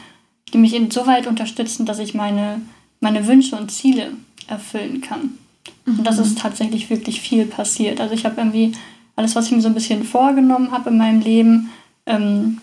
die 0.54 0.59
mich 0.59 0.75
insoweit 0.75 1.26
unterstützen, 1.26 1.85
dass 1.85 1.99
ich 1.99 2.14
meine, 2.14 2.62
meine 3.00 3.26
Wünsche 3.26 3.54
und 3.57 3.71
Ziele 3.71 4.12
erfüllen 4.49 5.02
kann. 5.02 5.38
Mhm. 5.85 5.99
Und 5.99 6.07
das 6.07 6.19
ist 6.19 6.39
tatsächlich 6.39 6.91
wirklich 6.91 7.21
viel 7.21 7.47
passiert. 7.47 8.01
Also 8.01 8.15
ich 8.15 8.25
habe 8.25 8.41
irgendwie 8.41 8.73
alles, 9.17 9.35
was 9.35 9.47
ich 9.47 9.53
mir 9.53 9.61
so 9.61 9.69
ein 9.69 9.75
bisschen 9.75 10.05
vorgenommen 10.05 10.71
habe 10.73 10.91
in 10.91 10.99
meinem 10.99 11.21
Leben, 11.21 11.71
ähm, 12.07 12.59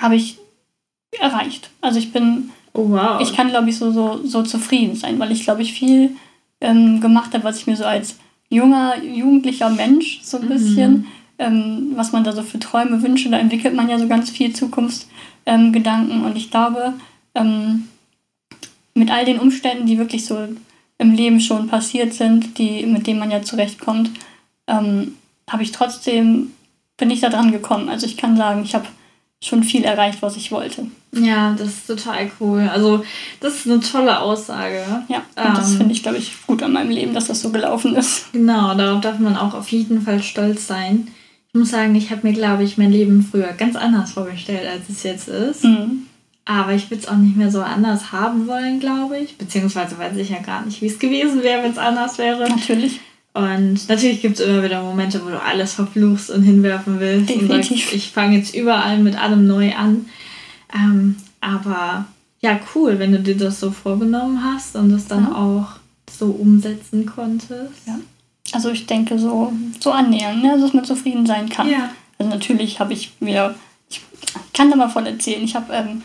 habe 0.00 0.16
ich 0.16 0.38
erreicht. 1.18 1.70
Also 1.80 1.98
ich 1.98 2.12
bin, 2.12 2.50
oh, 2.74 2.90
wow. 2.90 3.20
ich 3.20 3.34
kann 3.34 3.48
glaube 3.48 3.68
ich 3.70 3.78
so, 3.78 3.90
so, 3.90 4.24
so 4.24 4.42
zufrieden 4.42 4.96
sein, 4.96 5.18
weil 5.18 5.32
ich 5.32 5.44
glaube 5.44 5.62
ich 5.62 5.72
viel 5.72 6.10
ähm, 6.60 7.00
gemacht 7.00 7.32
habe, 7.34 7.44
was 7.44 7.58
ich 7.58 7.66
mir 7.66 7.76
so 7.76 7.84
als 7.84 8.16
junger, 8.50 9.02
jugendlicher 9.02 9.70
Mensch 9.70 10.20
so 10.22 10.38
ein 10.38 10.44
mhm. 10.44 10.48
bisschen, 10.48 11.06
ähm, 11.38 11.92
was 11.94 12.12
man 12.12 12.24
da 12.24 12.32
so 12.32 12.42
für 12.42 12.58
Träume, 12.58 13.02
Wünsche, 13.02 13.30
da 13.30 13.38
entwickelt 13.38 13.74
man 13.74 13.88
ja 13.88 13.98
so 13.98 14.08
ganz 14.08 14.30
viel 14.30 14.54
Zukunftsgedanken 14.54 16.24
und 16.24 16.36
ich 16.36 16.50
glaube, 16.50 16.94
ähm, 17.34 17.88
mit 18.94 19.10
all 19.10 19.24
den 19.24 19.38
Umständen, 19.38 19.86
die 19.86 19.98
wirklich 19.98 20.26
so 20.26 20.48
im 20.98 21.12
Leben 21.12 21.40
schon 21.40 21.68
passiert 21.68 22.12
sind, 22.12 22.58
die, 22.58 22.84
mit 22.84 23.06
denen 23.06 23.20
man 23.20 23.30
ja 23.30 23.42
zurechtkommt, 23.42 24.10
ähm, 24.66 25.14
habe 25.48 25.62
ich 25.62 25.72
trotzdem, 25.72 26.52
bin 26.96 27.10
ich 27.10 27.20
da 27.20 27.30
dran 27.30 27.52
gekommen. 27.52 27.88
Also 27.88 28.06
ich 28.06 28.16
kann 28.16 28.36
sagen, 28.36 28.62
ich 28.64 28.74
habe 28.74 28.86
schon 29.42 29.62
viel 29.62 29.84
erreicht, 29.84 30.20
was 30.20 30.36
ich 30.36 30.50
wollte. 30.50 30.86
Ja, 31.12 31.54
das 31.56 31.68
ist 31.68 31.86
total 31.86 32.30
cool. 32.40 32.68
Also, 32.72 33.04
das 33.40 33.54
ist 33.54 33.66
eine 33.66 33.80
tolle 33.80 34.20
Aussage. 34.20 34.84
Ja, 35.08 35.18
und 35.36 35.46
ähm, 35.46 35.54
das 35.54 35.74
finde 35.74 35.92
ich, 35.92 36.02
glaube 36.02 36.18
ich, 36.18 36.32
gut 36.46 36.62
an 36.62 36.72
meinem 36.72 36.90
Leben, 36.90 37.14
dass 37.14 37.28
das 37.28 37.40
so 37.40 37.50
gelaufen 37.50 37.94
ist. 37.94 38.32
Genau, 38.32 38.74
darauf 38.74 39.00
darf 39.00 39.18
man 39.18 39.36
auch 39.36 39.54
auf 39.54 39.68
jeden 39.68 40.02
Fall 40.02 40.22
stolz 40.22 40.66
sein. 40.66 41.08
Ich 41.48 41.58
muss 41.58 41.70
sagen, 41.70 41.94
ich 41.94 42.10
habe 42.10 42.26
mir, 42.26 42.34
glaube 42.34 42.64
ich, 42.64 42.76
mein 42.76 42.92
Leben 42.92 43.22
früher 43.22 43.52
ganz 43.52 43.74
anders 43.74 44.12
vorgestellt, 44.12 44.68
als 44.68 44.88
es 44.90 45.02
jetzt 45.02 45.28
ist. 45.28 45.64
Mhm. 45.64 46.07
Aber 46.48 46.72
ich 46.72 46.90
würde 46.90 47.02
es 47.02 47.08
auch 47.08 47.16
nicht 47.16 47.36
mehr 47.36 47.50
so 47.50 47.60
anders 47.60 48.10
haben 48.10 48.46
wollen, 48.46 48.80
glaube 48.80 49.18
ich. 49.18 49.36
Beziehungsweise 49.36 49.98
weiß 49.98 50.16
ich 50.16 50.30
ja 50.30 50.38
gar 50.38 50.64
nicht, 50.64 50.80
wie 50.80 50.86
es 50.86 50.98
gewesen 50.98 51.42
wäre, 51.42 51.62
wenn 51.62 51.72
es 51.72 51.78
anders 51.78 52.16
wäre. 52.16 52.48
Natürlich. 52.48 53.00
Und 53.34 53.86
natürlich 53.86 54.22
gibt 54.22 54.40
es 54.40 54.46
immer 54.46 54.62
wieder 54.62 54.82
Momente, 54.82 55.22
wo 55.22 55.28
du 55.28 55.38
alles 55.42 55.74
verfluchst 55.74 56.30
und 56.30 56.42
hinwerfen 56.42 57.00
willst. 57.00 57.28
Definitiv. 57.28 57.50
Und 57.50 57.64
sagst, 57.64 57.92
ich 57.92 58.10
fange 58.10 58.38
jetzt 58.38 58.54
überall 58.54 58.98
mit 58.98 59.20
allem 59.20 59.46
neu 59.46 59.74
an. 59.74 60.06
Ähm, 60.74 61.16
aber 61.42 62.06
ja, 62.40 62.58
cool, 62.74 62.98
wenn 62.98 63.12
du 63.12 63.18
dir 63.20 63.36
das 63.36 63.60
so 63.60 63.70
vorgenommen 63.70 64.42
hast 64.42 64.74
und 64.74 64.90
das 64.90 65.06
dann 65.06 65.24
ja. 65.24 65.34
auch 65.34 65.78
so 66.10 66.30
umsetzen 66.30 67.04
konntest. 67.04 67.86
Ja. 67.86 67.98
Also 68.52 68.70
ich 68.70 68.86
denke 68.86 69.18
so, 69.18 69.52
so 69.80 69.92
annähern, 69.92 70.40
ne? 70.40 70.58
dass 70.58 70.72
man 70.72 70.86
zufrieden 70.86 71.26
sein 71.26 71.50
kann. 71.50 71.68
Ja. 71.68 71.90
Also 72.18 72.32
natürlich 72.32 72.80
habe 72.80 72.94
ich 72.94 73.12
mir, 73.20 73.54
ich 73.90 74.00
kann 74.54 74.70
da 74.70 74.76
mal 74.76 74.88
voll 74.88 75.06
erzählen, 75.06 75.44
ich 75.44 75.54
habe 75.54 75.74
ähm, 75.74 76.00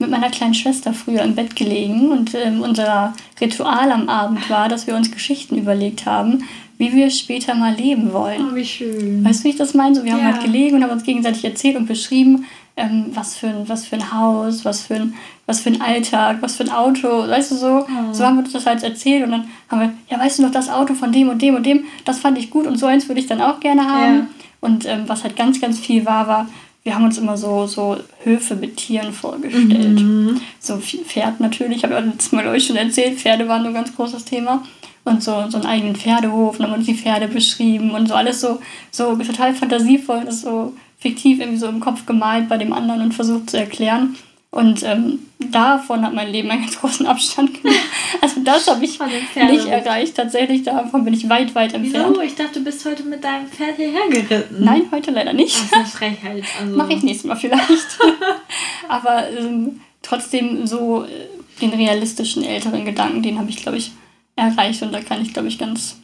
mit 0.00 0.10
meiner 0.10 0.30
kleinen 0.30 0.54
Schwester 0.54 0.92
früher 0.92 1.22
im 1.22 1.34
Bett 1.34 1.54
gelegen 1.54 2.10
und 2.10 2.34
äh, 2.34 2.50
unser 2.60 3.12
Ritual 3.40 3.92
am 3.92 4.08
Abend 4.08 4.48
war, 4.48 4.68
dass 4.68 4.86
wir 4.86 4.96
uns 4.96 5.10
Geschichten 5.10 5.56
überlegt 5.56 6.06
haben, 6.06 6.44
wie 6.78 6.94
wir 6.94 7.10
später 7.10 7.54
mal 7.54 7.74
leben 7.74 8.12
wollen. 8.14 8.48
Oh, 8.50 8.54
wie 8.56 8.64
schön. 8.64 9.22
Weißt 9.22 9.40
du, 9.40 9.44
wie 9.44 9.50
ich 9.50 9.56
das 9.56 9.74
meine? 9.74 9.94
So, 9.94 10.02
wir 10.02 10.12
ja. 10.12 10.16
haben 10.16 10.24
halt 10.24 10.42
gelegen 10.42 10.76
und 10.76 10.82
haben 10.82 10.90
uns 10.90 11.04
gegenseitig 11.04 11.44
erzählt 11.44 11.76
und 11.76 11.86
beschrieben, 11.86 12.46
ähm, 12.78 13.10
was, 13.12 13.36
für 13.36 13.48
ein, 13.48 13.68
was 13.68 13.86
für 13.86 13.96
ein 13.96 14.12
Haus, 14.12 14.64
was 14.64 14.86
für 14.86 14.94
ein, 14.94 15.14
was 15.44 15.60
für 15.60 15.68
ein 15.68 15.82
Alltag, 15.82 16.38
was 16.40 16.56
für 16.56 16.64
ein 16.64 16.70
Auto, 16.70 17.28
weißt 17.28 17.50
du 17.50 17.56
so. 17.56 17.86
Oh. 17.86 18.12
So 18.12 18.24
haben 18.24 18.36
wir 18.36 18.44
uns 18.44 18.52
das 18.52 18.64
halt 18.64 18.82
erzählt 18.82 19.24
und 19.24 19.32
dann 19.32 19.44
haben 19.68 19.80
wir, 19.80 19.92
ja, 20.08 20.18
weißt 20.18 20.38
du 20.38 20.44
noch, 20.44 20.50
das 20.50 20.70
Auto 20.70 20.94
von 20.94 21.12
dem 21.12 21.28
und 21.28 21.42
dem 21.42 21.56
und 21.56 21.66
dem, 21.66 21.84
das 22.06 22.18
fand 22.18 22.38
ich 22.38 22.48
gut 22.48 22.66
und 22.66 22.78
so 22.78 22.86
eins 22.86 23.06
würde 23.06 23.20
ich 23.20 23.26
dann 23.26 23.42
auch 23.42 23.60
gerne 23.60 23.86
haben. 23.86 24.14
Ja. 24.14 24.26
Und 24.62 24.86
ähm, 24.86 25.02
was 25.06 25.24
halt 25.24 25.36
ganz, 25.36 25.60
ganz 25.60 25.78
viel 25.78 26.06
war, 26.06 26.26
war, 26.26 26.48
wir 26.82 26.94
haben 26.94 27.04
uns 27.04 27.18
immer 27.18 27.36
so, 27.36 27.66
so 27.66 27.98
Höfe 28.24 28.56
mit 28.56 28.76
Tieren 28.76 29.12
vorgestellt. 29.12 30.00
Mhm. 30.00 30.40
So 30.58 30.78
Pferd 30.78 31.40
natürlich, 31.40 31.78
ich 31.78 31.84
habe 31.84 31.94
ja 31.94 32.00
letztes 32.00 32.32
Mal 32.32 32.46
euch 32.46 32.66
schon 32.66 32.76
erzählt, 32.76 33.18
Pferde 33.18 33.48
waren 33.48 33.66
ein 33.66 33.74
ganz 33.74 33.94
großes 33.94 34.24
Thema. 34.24 34.62
Und 35.04 35.22
so, 35.22 35.48
so 35.48 35.56
einen 35.56 35.66
eigenen 35.66 35.96
Pferdehof, 35.96 36.58
und 36.58 36.66
haben 36.66 36.74
uns 36.74 36.86
die 36.86 36.94
Pferde 36.94 37.26
beschrieben 37.26 37.92
und 37.92 38.06
so 38.06 38.14
alles 38.14 38.40
so, 38.40 38.60
so 38.90 39.16
total 39.16 39.54
fantasievoll, 39.54 40.24
das 40.26 40.42
so 40.42 40.74
fiktiv 40.98 41.40
irgendwie 41.40 41.58
so 41.58 41.68
im 41.68 41.80
Kopf 41.80 42.04
gemalt 42.04 42.50
bei 42.50 42.58
dem 42.58 42.74
anderen 42.74 43.00
und 43.00 43.14
versucht 43.14 43.48
zu 43.48 43.58
erklären. 43.58 44.16
Und 44.52 44.82
ähm, 44.82 45.20
davon 45.38 46.04
hat 46.04 46.12
mein 46.12 46.32
Leben 46.32 46.50
einen 46.50 46.62
ganz 46.62 46.80
großen 46.80 47.06
Abstand 47.06 47.54
genommen. 47.62 47.78
Also 48.20 48.40
das 48.42 48.66
habe 48.66 48.84
ich 48.84 48.98
nicht 48.98 49.66
erreicht. 49.66 50.16
Tatsächlich, 50.16 50.64
davon 50.64 51.04
bin 51.04 51.14
ich 51.14 51.28
weit, 51.28 51.54
weit 51.54 51.72
entfernt. 51.72 52.14
Wieso? 52.14 52.22
Ich 52.22 52.34
dachte, 52.34 52.58
du 52.58 52.64
bist 52.64 52.84
heute 52.84 53.04
mit 53.04 53.22
deinem 53.22 53.46
Pferd 53.46 53.76
hierher 53.76 54.08
geritten. 54.10 54.64
Nein, 54.64 54.82
heute 54.90 55.12
leider 55.12 55.32
nicht. 55.32 55.54
Das 55.54 55.64
ist 55.64 55.74
eine 55.74 55.86
Frechheit. 55.86 56.44
Also. 56.60 56.76
Mache 56.76 56.94
ich 56.94 57.02
nächstes 57.04 57.28
Mal 57.28 57.36
vielleicht. 57.36 57.98
Aber 58.88 59.30
ähm, 59.30 59.80
trotzdem 60.02 60.66
so 60.66 61.04
äh, 61.04 61.28
den 61.60 61.70
realistischen 61.70 62.42
älteren 62.42 62.84
Gedanken, 62.84 63.22
den 63.22 63.38
habe 63.38 63.50
ich, 63.50 63.56
glaube 63.56 63.78
ich, 63.78 63.92
erreicht. 64.34 64.82
Und 64.82 64.92
da 64.92 65.00
kann 65.00 65.22
ich, 65.22 65.32
glaube 65.32 65.46
ich, 65.46 65.58
ganz, 65.58 65.96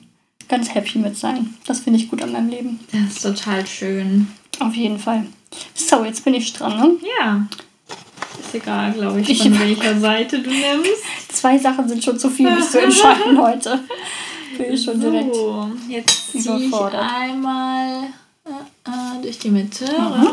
ganz 0.48 0.72
happy 0.72 0.98
mit 0.98 1.16
sein. 1.16 1.54
Das 1.66 1.80
finde 1.80 1.98
ich 1.98 2.08
gut 2.08 2.22
an 2.22 2.30
meinem 2.30 2.50
Leben. 2.50 2.80
Das 2.92 3.16
ist 3.16 3.22
total 3.22 3.66
schön. 3.66 4.28
Auf 4.60 4.74
jeden 4.74 5.00
Fall. 5.00 5.26
So, 5.74 6.04
jetzt 6.04 6.24
bin 6.24 6.34
ich 6.34 6.52
dran, 6.52 6.76
ne? 6.76 6.96
Ja. 7.18 7.46
Ist 8.40 8.54
egal, 8.54 8.92
glaube 8.92 9.20
ich, 9.20 9.38
von 9.38 9.52
ich 9.52 9.60
welcher 9.60 9.98
Seite 9.98 10.40
du 10.40 10.50
nimmst. 10.50 11.32
Zwei 11.32 11.58
Sachen 11.58 11.88
sind 11.88 12.02
schon 12.02 12.18
zu 12.18 12.30
viel, 12.30 12.50
mich 12.50 12.68
zu 12.68 12.80
entscheiden 12.80 13.38
heute. 13.42 13.80
Bin 14.56 14.72
ich 14.72 14.82
schon 14.82 15.00
direkt 15.00 15.34
so, 15.34 15.70
jetzt 15.88 16.32
ziehe 16.32 16.58
ich 16.58 16.74
einmal 16.74 18.04
äh, 18.44 18.90
äh, 18.90 19.22
durch 19.22 19.38
die 19.38 19.50
Mitte. 19.50 19.84
Mhm. 19.84 20.32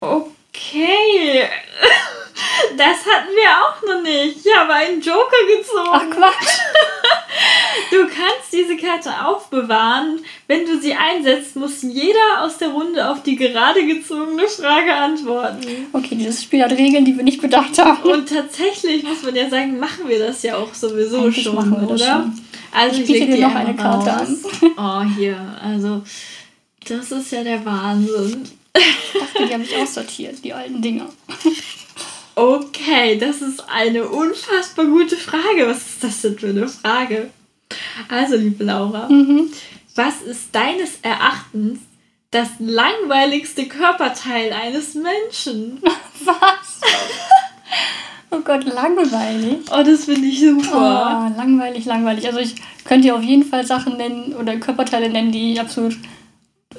Okay. 0.00 1.48
Das 2.76 2.98
hatten 3.06 3.30
wir 3.34 3.50
auch 3.62 3.82
noch 3.86 4.02
nicht. 4.02 4.44
Ich 4.44 4.56
habe 4.56 4.72
einen 4.72 5.00
Joker 5.00 5.36
gezogen. 5.56 5.90
Ach 5.92 6.10
Quatsch. 6.10 6.58
Du 7.90 8.06
kannst 8.06 8.52
diese 8.52 8.76
Karte 8.76 9.10
aufbewahren. 9.24 10.20
Wenn 10.46 10.66
du 10.66 10.78
sie 10.80 10.94
einsetzt, 10.94 11.56
muss 11.56 11.82
jeder 11.82 12.42
aus 12.42 12.58
der 12.58 12.68
Runde 12.68 13.08
auf 13.08 13.22
die 13.22 13.36
gerade 13.36 13.86
gezogene 13.86 14.46
Frage 14.48 14.92
antworten. 14.92 15.86
Okay, 15.92 16.16
dieses 16.16 16.42
Spiel 16.42 16.62
hat 16.62 16.72
Regeln, 16.72 17.04
die 17.04 17.16
wir 17.16 17.24
nicht 17.24 17.40
bedacht 17.40 17.78
haben. 17.78 18.02
Und 18.02 18.28
tatsächlich 18.28 19.04
muss 19.04 19.22
man 19.22 19.36
ja 19.36 19.48
sagen, 19.48 19.78
machen 19.78 20.08
wir 20.08 20.18
das 20.18 20.42
ja 20.42 20.56
auch 20.56 20.74
sowieso 20.74 21.18
Eigentlich 21.18 21.44
schon, 21.44 21.54
machen 21.54 21.80
wir 21.80 21.90
oder? 21.90 21.98
Schon. 21.98 22.40
Also 22.72 23.00
ich, 23.00 23.08
lege 23.08 23.36
dir 23.36 23.48
noch 23.48 23.54
eine 23.54 23.74
Karte 23.74 24.10
raus. 24.10 24.44
an. 24.76 25.06
Oh, 25.08 25.16
hier. 25.16 25.38
Also, 25.62 26.02
das 26.86 27.10
ist 27.10 27.32
ja 27.32 27.42
der 27.42 27.64
Wahnsinn. 27.64 28.42
Ich 28.74 29.20
dachte, 29.20 29.46
die 29.46 29.54
habe 29.54 29.62
ich 29.62 29.76
auch 29.76 29.86
sortiert, 29.86 30.44
die 30.44 30.52
alten 30.52 30.82
Dinger. 30.82 31.08
Okay, 32.38 33.18
das 33.18 33.42
ist 33.42 33.64
eine 33.68 34.08
unfassbar 34.08 34.86
gute 34.86 35.16
Frage. 35.16 35.66
Was 35.66 35.78
ist 35.78 36.04
das 36.04 36.20
denn 36.20 36.38
für 36.38 36.50
eine 36.50 36.68
Frage? 36.68 37.30
Also, 38.08 38.36
liebe 38.36 38.62
Laura, 38.62 39.08
mhm. 39.08 39.50
was 39.96 40.22
ist 40.22 40.54
deines 40.54 41.00
Erachtens 41.02 41.80
das 42.30 42.50
langweiligste 42.60 43.66
Körperteil 43.66 44.52
eines 44.52 44.94
Menschen? 44.94 45.82
Was? 46.24 46.80
Oh 48.30 48.38
Gott, 48.38 48.64
langweilig. 48.66 49.58
Oh, 49.72 49.82
das 49.82 50.04
finde 50.04 50.28
ich 50.28 50.38
super. 50.38 51.32
Oh, 51.34 51.36
langweilig, 51.36 51.86
langweilig. 51.86 52.26
Also 52.26 52.38
ich 52.38 52.54
könnte 52.84 53.08
dir 53.08 53.16
auf 53.16 53.22
jeden 53.24 53.44
Fall 53.44 53.66
Sachen 53.66 53.96
nennen 53.96 54.34
oder 54.34 54.56
Körperteile 54.58 55.08
nennen, 55.08 55.32
die 55.32 55.54
ich 55.54 55.60
absolut 55.60 55.96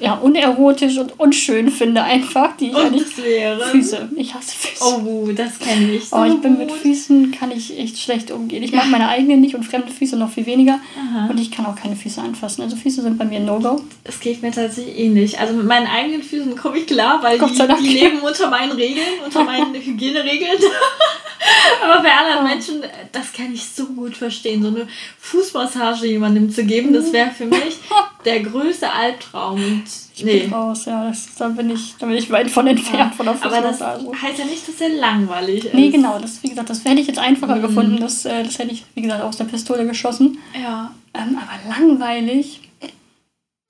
ja, 0.00 0.14
unerotisch 0.14 0.98
und 0.98 1.18
unschön 1.18 1.70
finde 1.70 2.02
einfach. 2.02 2.56
Die 2.56 2.68
ich 2.68 2.74
und 2.74 3.00
das 3.00 3.16
wäre? 3.22 3.64
Füße. 3.66 4.08
Ich 4.16 4.34
hasse 4.34 4.56
Füße. 4.56 4.84
Oh, 4.84 5.30
das 5.32 5.58
kenne 5.58 5.92
ich. 5.92 6.08
So 6.08 6.16
oh, 6.16 6.24
ich 6.24 6.40
bin 6.40 6.58
mit 6.58 6.72
Füßen, 6.72 7.32
kann 7.32 7.50
ich 7.50 7.78
echt 7.78 7.98
schlecht 7.98 8.30
umgehen. 8.30 8.62
Ich 8.62 8.70
ja. 8.70 8.78
mag 8.78 8.90
meine 8.90 9.08
eigenen 9.08 9.40
nicht 9.40 9.54
und 9.54 9.64
fremde 9.64 9.92
Füße 9.92 10.16
noch 10.16 10.30
viel 10.30 10.46
weniger. 10.46 10.80
Aha. 10.98 11.28
Und 11.28 11.38
ich 11.38 11.50
kann 11.50 11.66
auch 11.66 11.76
keine 11.76 11.96
Füße 11.96 12.20
anfassen. 12.20 12.62
Also 12.62 12.76
Füße 12.76 13.02
sind 13.02 13.18
bei 13.18 13.24
mir 13.24 13.40
No-Go. 13.40 13.82
Es 14.04 14.20
geht 14.20 14.42
mir 14.42 14.52
tatsächlich 14.52 14.98
ähnlich. 14.98 15.38
Also 15.38 15.54
mit 15.54 15.66
meinen 15.66 15.86
eigenen 15.86 16.22
Füßen 16.22 16.56
komme 16.56 16.78
ich 16.78 16.86
klar, 16.86 17.22
weil 17.22 17.38
die, 17.38 17.82
die 17.82 17.98
leben 17.98 18.20
unter 18.20 18.48
meinen 18.48 18.72
Regeln, 18.72 19.20
unter 19.24 19.44
meinen 19.44 19.74
Hygieneregeln. 19.82 20.58
Aber 21.82 22.02
bei 22.02 22.12
anderen 22.12 22.44
Menschen, 22.44 22.82
das 23.12 23.32
kann 23.32 23.52
ich 23.52 23.64
so 23.64 23.86
gut 23.86 24.16
verstehen. 24.16 24.62
So 24.62 24.68
eine 24.68 24.86
Fußmassage 25.18 26.06
jemandem 26.06 26.50
zu 26.50 26.64
geben, 26.64 26.92
das 26.92 27.12
wäre 27.12 27.30
für 27.30 27.46
mich 27.46 27.78
der 28.24 28.40
größte 28.40 28.90
Albtraum. 28.92 29.82
Ich 30.20 30.26
nee. 30.26 30.40
bin 30.40 30.52
raus, 30.52 30.84
ja. 30.84 31.08
Das, 31.08 31.34
da, 31.36 31.48
bin 31.48 31.70
ich, 31.70 31.94
da 31.98 32.06
bin 32.06 32.16
ich 32.16 32.30
weit 32.30 32.50
von 32.50 32.66
entfernt 32.66 33.10
ja. 33.10 33.16
von 33.16 33.26
der 33.26 33.34
Fußmassage. 33.34 34.00
Aber 34.00 34.12
das 34.12 34.22
heißt 34.22 34.38
ja 34.38 34.44
nicht, 34.44 34.68
dass 34.68 34.80
er 34.80 34.90
langweilig 34.90 35.64
ist. 35.64 35.74
Nee, 35.74 35.90
genau. 35.90 36.18
Das, 36.18 36.42
wie 36.42 36.48
gesagt, 36.48 36.70
das 36.70 36.84
hätte 36.84 37.00
ich 37.00 37.06
jetzt 37.06 37.18
einfacher 37.18 37.56
mhm. 37.56 37.62
gefunden. 37.62 37.96
Das, 37.98 38.24
äh, 38.24 38.44
das 38.44 38.58
hätte 38.58 38.72
ich, 38.72 38.84
wie 38.94 39.02
gesagt, 39.02 39.22
aus 39.22 39.36
der 39.36 39.44
Pistole 39.44 39.86
geschossen. 39.86 40.38
Ja. 40.54 40.92
Ähm, 41.14 41.38
aber 41.38 41.80
langweilig. 41.80 42.60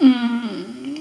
Mh, 0.02 0.08
mm, 0.08 0.96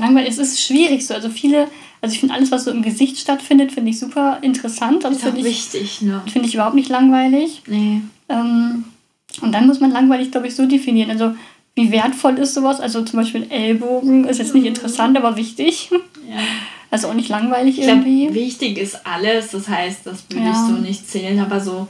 langweilig, 0.00 0.30
es 0.30 0.38
ist 0.38 0.62
schwierig 0.62 1.06
so. 1.06 1.14
Also 1.14 1.28
viele 1.28 1.68
also 2.04 2.12
ich 2.12 2.20
finde 2.20 2.34
alles, 2.34 2.50
was 2.50 2.64
so 2.64 2.70
im 2.70 2.82
Gesicht 2.82 3.16
stattfindet, 3.16 3.72
finde 3.72 3.88
ich 3.88 3.98
super 3.98 4.38
interessant. 4.42 5.04
Das 5.04 5.16
ist 5.16 5.26
auch 5.26 5.34
ich, 5.34 5.42
wichtig, 5.42 6.02
ne? 6.02 6.20
Finde 6.30 6.46
ich 6.46 6.54
überhaupt 6.54 6.74
nicht 6.74 6.90
langweilig. 6.90 7.62
Nee. 7.66 8.02
Ähm, 8.28 8.84
und 9.40 9.52
dann 9.52 9.66
muss 9.66 9.80
man 9.80 9.90
langweilig, 9.90 10.30
glaube 10.30 10.46
ich, 10.46 10.54
so 10.54 10.66
definieren. 10.66 11.10
Also 11.10 11.34
wie 11.74 11.90
wertvoll 11.90 12.38
ist 12.38 12.54
sowas? 12.54 12.80
Also 12.80 13.02
zum 13.02 13.18
Beispiel 13.18 13.50
Ellbogen 13.50 14.24
ist 14.24 14.38
jetzt 14.38 14.54
nicht 14.54 14.62
mhm. 14.62 14.68
interessant, 14.68 15.16
aber 15.16 15.36
wichtig. 15.36 15.90
Ja. 16.28 16.38
Also 16.90 17.08
auch 17.08 17.14
nicht 17.14 17.28
langweilig 17.28 17.78
ich 17.78 17.86
irgendwie. 17.86 18.26
Glaub, 18.26 18.34
wichtig 18.34 18.78
ist 18.78 19.04
alles, 19.04 19.50
das 19.50 19.68
heißt, 19.68 20.06
das 20.06 20.24
würde 20.30 20.46
ja. 20.46 20.52
ich 20.52 20.56
so 20.56 20.80
nicht 20.80 21.08
zählen, 21.08 21.40
aber 21.40 21.60
so, 21.60 21.88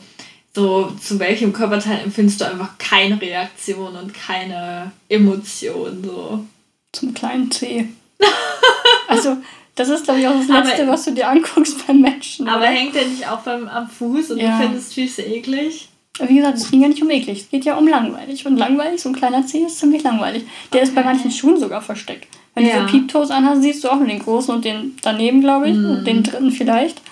so 0.55 0.91
zu 1.03 1.19
welchem 1.19 1.53
Körperteil 1.53 2.01
empfindest 2.03 2.41
du 2.41 2.47
einfach 2.47 2.79
keine 2.79 3.21
Reaktion 3.21 3.95
und 3.97 4.15
keine 4.15 4.93
Emotion. 5.11 6.03
So. 6.03 6.47
Zum 6.93 7.13
kleinen 7.13 7.51
C. 7.51 7.89
also 9.09 9.37
das 9.75 9.89
ist, 9.89 10.05
glaube 10.05 10.21
ich, 10.21 10.29
auch 10.29 10.39
das 10.39 10.49
Letzte, 10.49 10.83
aber, 10.85 10.93
was 10.93 11.05
du 11.05 11.13
dir 11.13 11.29
anguckst 11.29 11.87
beim 11.87 12.01
Menschen. 12.01 12.49
Aber 12.49 12.61
oder? 12.61 12.69
hängt 12.69 12.95
der 12.95 13.07
nicht 13.07 13.29
auch 13.29 13.41
beim, 13.41 13.69
am 13.69 13.89
Fuß 13.89 14.31
und 14.31 14.39
ja. 14.39 14.57
du 14.57 14.65
findest 14.65 14.95
Füße 14.95 15.23
eklig? 15.23 15.89
Wie 16.21 16.37
gesagt, 16.37 16.59
es 16.59 16.71
ging 16.71 16.83
ja 16.83 16.89
nicht 16.89 17.03
um 17.03 17.11
eklig, 17.11 17.41
es 17.41 17.51
geht 17.51 17.65
ja 17.65 17.77
um 17.77 17.89
langweilig. 17.89 18.47
Und 18.47 18.57
langweilig, 18.57 19.03
so 19.03 19.09
ein 19.09 19.17
kleiner 19.17 19.47
Zeh 19.47 19.65
ist 19.65 19.79
ziemlich 19.79 20.03
langweilig. 20.05 20.45
Der 20.73 20.81
okay. 20.81 20.89
ist 20.89 20.95
bei 20.95 21.03
manchen 21.03 21.31
Schuhen 21.31 21.59
sogar 21.59 21.83
versteckt. 21.83 22.29
Wenn 22.55 22.67
ja. 22.67 22.75
du 22.75 22.81
so 22.83 22.93
Peeptoes 22.93 23.31
anhast, 23.31 23.63
siehst 23.63 23.83
du 23.83 23.89
auch 23.89 23.97
nur 23.97 24.07
den 24.07 24.21
großen 24.21 24.55
und 24.55 24.65
den 24.65 24.97
daneben, 25.03 25.41
glaube 25.41 25.69
ich, 25.69 25.77
mm. 25.77 25.91
und 25.91 26.05
den 26.07 26.23
dritten 26.23 26.53
vielleicht. 26.53 27.03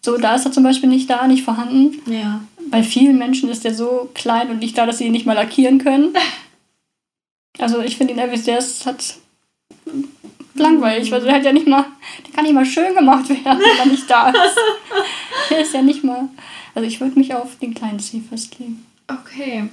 So, 0.00 0.16
da 0.16 0.36
ist 0.36 0.44
er 0.44 0.52
zum 0.52 0.62
Beispiel 0.62 0.88
nicht 0.88 1.10
da, 1.10 1.26
nicht 1.26 1.42
vorhanden. 1.42 2.00
Ja. 2.06 2.40
Bei 2.70 2.84
vielen 2.84 3.18
Menschen 3.18 3.48
ist 3.48 3.64
der 3.64 3.74
so 3.74 4.10
klein 4.14 4.50
und 4.50 4.60
nicht 4.60 4.78
da, 4.78 4.86
dass 4.86 4.98
sie 4.98 5.06
ihn 5.06 5.12
nicht 5.12 5.26
mal 5.26 5.34
lackieren 5.34 5.78
können. 5.78 6.14
Also 7.58 7.80
ich 7.80 7.98
finde 7.98 8.14
ihn 8.14 8.18
Elvis, 8.18 8.44
der 8.44 8.58
ist, 8.58 8.86
hat 8.86 9.16
langweilig, 10.54 11.10
weil 11.10 11.20
der 11.20 11.34
hat 11.34 11.44
ja 11.44 11.52
nicht 11.52 11.66
mal, 11.66 11.84
der 12.26 12.32
kann 12.34 12.44
nicht 12.44 12.54
mal 12.54 12.64
schön 12.64 12.94
gemacht 12.94 13.28
werden, 13.28 13.60
wenn 13.60 13.78
er 13.78 13.86
nicht 13.86 14.08
da 14.10 14.30
ist. 14.30 14.56
der 15.50 15.60
ist 15.60 15.74
ja 15.74 15.82
nicht 15.82 16.02
mal. 16.02 16.30
Also 16.74 16.88
ich 16.88 17.00
würde 17.00 17.18
mich 17.18 17.34
auf 17.34 17.58
den 17.58 17.74
kleinen 17.74 18.00
C 18.00 18.20
festlegen. 18.20 18.84
Okay. 19.08 19.68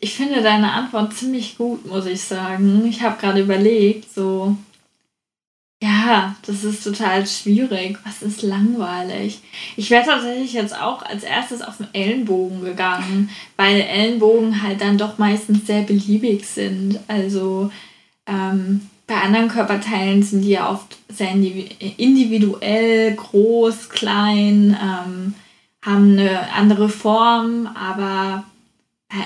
Ich 0.00 0.14
finde 0.14 0.42
deine 0.42 0.72
Antwort 0.72 1.14
ziemlich 1.14 1.56
gut, 1.56 1.86
muss 1.86 2.06
ich 2.06 2.20
sagen. 2.22 2.84
Ich 2.86 3.02
habe 3.02 3.20
gerade 3.20 3.40
überlegt, 3.40 4.12
so. 4.12 4.56
Ja, 5.82 6.34
das 6.46 6.64
ist 6.64 6.82
total 6.82 7.26
schwierig. 7.26 7.98
Was 8.04 8.22
ist 8.22 8.42
langweilig? 8.42 9.40
Ich 9.76 9.90
wäre 9.90 10.04
tatsächlich 10.04 10.52
jetzt 10.54 10.78
auch 10.78 11.02
als 11.02 11.24
erstes 11.24 11.62
auf 11.62 11.76
den 11.76 11.88
Ellenbogen 11.92 12.62
gegangen, 12.62 13.30
weil 13.56 13.80
Ellenbogen 13.80 14.62
halt 14.62 14.80
dann 14.80 14.98
doch 14.98 15.18
meistens 15.18 15.66
sehr 15.66 15.82
beliebig 15.82 16.46
sind. 16.46 17.00
Also, 17.06 17.70
ähm, 18.26 18.88
bei 19.06 19.16
anderen 19.16 19.48
Körperteilen 19.48 20.22
sind 20.22 20.42
die 20.42 20.50
ja 20.50 20.70
oft 20.70 20.96
sehr 21.08 21.32
individuell, 21.32 23.14
groß, 23.14 23.90
klein, 23.90 24.76
ähm, 24.82 25.34
haben 25.84 26.12
eine 26.12 26.52
andere 26.52 26.88
Form, 26.88 27.68
aber 27.74 28.44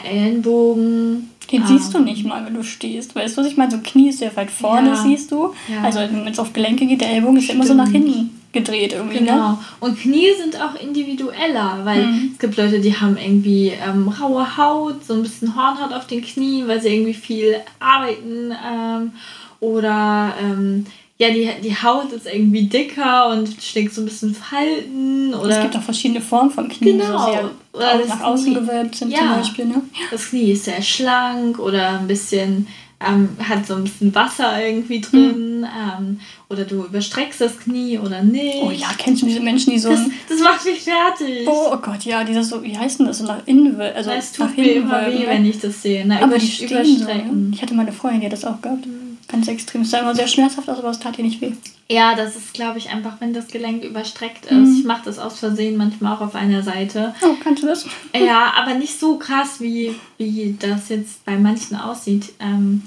Ellenbogen. 0.04 1.30
Den 1.50 1.62
ähm, 1.62 1.66
siehst 1.66 1.94
du 1.94 2.00
nicht 2.00 2.26
mal, 2.26 2.44
wenn 2.44 2.54
du 2.54 2.62
stehst. 2.62 3.14
Weißt 3.14 3.36
du, 3.36 3.40
was 3.40 3.48
ich 3.48 3.56
meine? 3.56 3.70
So 3.70 3.78
ein 3.78 3.82
Knie 3.82 4.10
ist 4.10 4.18
sehr 4.18 4.36
weit 4.36 4.50
vorne, 4.50 4.90
ja, 4.90 4.96
siehst 4.96 5.32
du. 5.32 5.54
Ja. 5.68 5.82
Also 5.82 6.00
wenn 6.00 6.26
es 6.26 6.38
auf 6.38 6.52
Gelenke 6.52 6.86
geht, 6.86 7.00
der 7.00 7.10
Ellbogen 7.10 7.38
ist 7.38 7.44
Stimmt. 7.44 7.60
immer 7.60 7.66
so 7.66 7.74
nach 7.74 7.88
hinten 7.88 8.30
gedreht 8.52 8.92
irgendwie. 8.92 9.20
Ne? 9.20 9.26
Genau. 9.26 9.52
Ne? 9.52 9.58
Und 9.80 9.98
Knie 9.98 10.28
sind 10.38 10.60
auch 10.60 10.74
individueller, 10.80 11.80
weil 11.84 12.06
mhm. 12.06 12.30
es 12.32 12.38
gibt 12.38 12.56
Leute, 12.56 12.80
die 12.80 12.96
haben 12.96 13.16
irgendwie 13.16 13.68
ähm, 13.68 14.08
raue 14.08 14.56
Haut, 14.56 15.04
so 15.04 15.14
ein 15.14 15.22
bisschen 15.22 15.54
Hornhaut 15.54 15.92
auf 15.92 16.06
den 16.06 16.22
Knien, 16.22 16.68
weil 16.68 16.80
sie 16.80 16.88
irgendwie 16.88 17.14
viel 17.14 17.56
arbeiten. 17.80 18.52
Ähm, 18.66 19.12
oder 19.60 20.34
ähm, 20.40 20.86
ja, 21.18 21.30
die, 21.30 21.50
die 21.62 21.74
Haut 21.74 22.12
ist 22.12 22.26
irgendwie 22.26 22.66
dicker 22.66 23.30
und 23.30 23.60
schlägt 23.60 23.92
so 23.92 24.02
ein 24.02 24.04
bisschen 24.04 24.34
Falten. 24.34 25.34
Oder 25.34 25.56
es 25.56 25.62
gibt 25.62 25.76
auch 25.76 25.82
verschiedene 25.82 26.20
Formen 26.20 26.50
von 26.50 26.68
Knien, 26.68 26.98
genau. 26.98 27.18
so 27.18 27.32
sehr 27.32 27.50
oder 27.72 28.06
nach 28.06 28.22
außen 28.22 28.54
gewölbt 28.54 28.94
sind 28.94 29.10
ja, 29.10 29.18
zum 29.18 29.28
Beispiel. 29.28 29.64
Ne? 29.66 29.82
Das 30.10 30.30
Knie 30.30 30.52
ist 30.52 30.64
sehr 30.64 30.80
schlank 30.80 31.58
oder 31.58 31.98
ein 31.98 32.06
bisschen 32.06 32.68
ähm, 33.00 33.28
hat 33.40 33.66
so 33.66 33.74
ein 33.74 33.84
bisschen 33.84 34.14
Wasser 34.14 34.64
irgendwie 34.64 35.00
drin. 35.00 35.60
Mhm. 35.60 35.64
Ähm, 35.64 36.20
oder 36.48 36.64
du 36.64 36.84
überstreckst 36.84 37.40
das 37.40 37.58
Knie 37.58 37.98
oder 37.98 38.22
nicht. 38.22 38.58
Oh 38.62 38.70
ja, 38.70 38.88
kennst 38.96 39.22
du 39.22 39.26
diese 39.26 39.40
Menschen, 39.40 39.72
die 39.72 39.78
so. 39.78 39.90
Das, 39.90 40.00
das 40.28 40.40
macht 40.40 40.64
mich 40.64 40.82
fertig. 40.82 41.46
Oh, 41.46 41.72
oh 41.72 41.76
Gott, 41.78 42.04
ja, 42.04 42.22
dieses 42.22 42.48
so, 42.48 42.62
wie 42.62 42.76
heißt 42.76 43.00
denn 43.00 43.06
das? 43.06 43.18
So 43.18 43.24
nach 43.24 43.44
innen. 43.46 43.80
Also 43.80 44.10
das 44.10 44.32
tut 44.32 44.56
mir 44.56 44.74
immer 44.74 45.06
weh, 45.06 45.26
wenn 45.26 45.44
ich 45.44 45.58
das 45.58 45.82
sehe. 45.82 46.04
Na, 46.06 46.22
Aber 46.22 46.38
die 46.38 46.46
stehen 46.46 46.98
so, 46.98 47.04
ne? 47.04 47.50
Ich 47.52 47.62
hatte 47.62 47.74
meine 47.74 47.92
Freundin, 47.92 48.20
die 48.20 48.26
hat 48.26 48.32
das 48.32 48.44
auch 48.44 48.60
gehabt. 48.60 48.86
Mhm 48.86 49.07
ganz 49.28 49.46
extrem. 49.48 49.82
Es 49.82 49.90
sah 49.90 50.00
immer 50.00 50.14
sehr 50.14 50.26
schmerzhaft 50.26 50.68
aus, 50.68 50.78
aber 50.78 50.90
es 50.90 50.98
tat 50.98 51.18
ihr 51.18 51.24
nicht 51.24 51.40
weh. 51.40 51.52
Ja, 51.90 52.14
das 52.14 52.36
ist, 52.36 52.54
glaube 52.54 52.78
ich, 52.78 52.90
einfach, 52.90 53.20
wenn 53.20 53.32
das 53.32 53.48
Gelenk 53.48 53.84
überstreckt 53.84 54.46
ist. 54.46 54.52
Mhm. 54.52 54.76
Ich 54.78 54.84
mache 54.84 55.04
das 55.04 55.18
aus 55.18 55.38
Versehen 55.38 55.76
manchmal 55.76 56.16
auch 56.16 56.20
auf 56.20 56.34
einer 56.34 56.62
Seite. 56.62 57.14
Oh, 57.22 57.34
kannst 57.42 57.62
du 57.62 57.66
das? 57.66 57.86
Ja, 58.14 58.52
aber 58.56 58.74
nicht 58.74 58.98
so 58.98 59.18
krass, 59.18 59.60
wie, 59.60 59.94
wie 60.18 60.56
das 60.58 60.88
jetzt 60.88 61.24
bei 61.24 61.38
manchen 61.38 61.76
aussieht. 61.76 62.32
Ähm, 62.40 62.82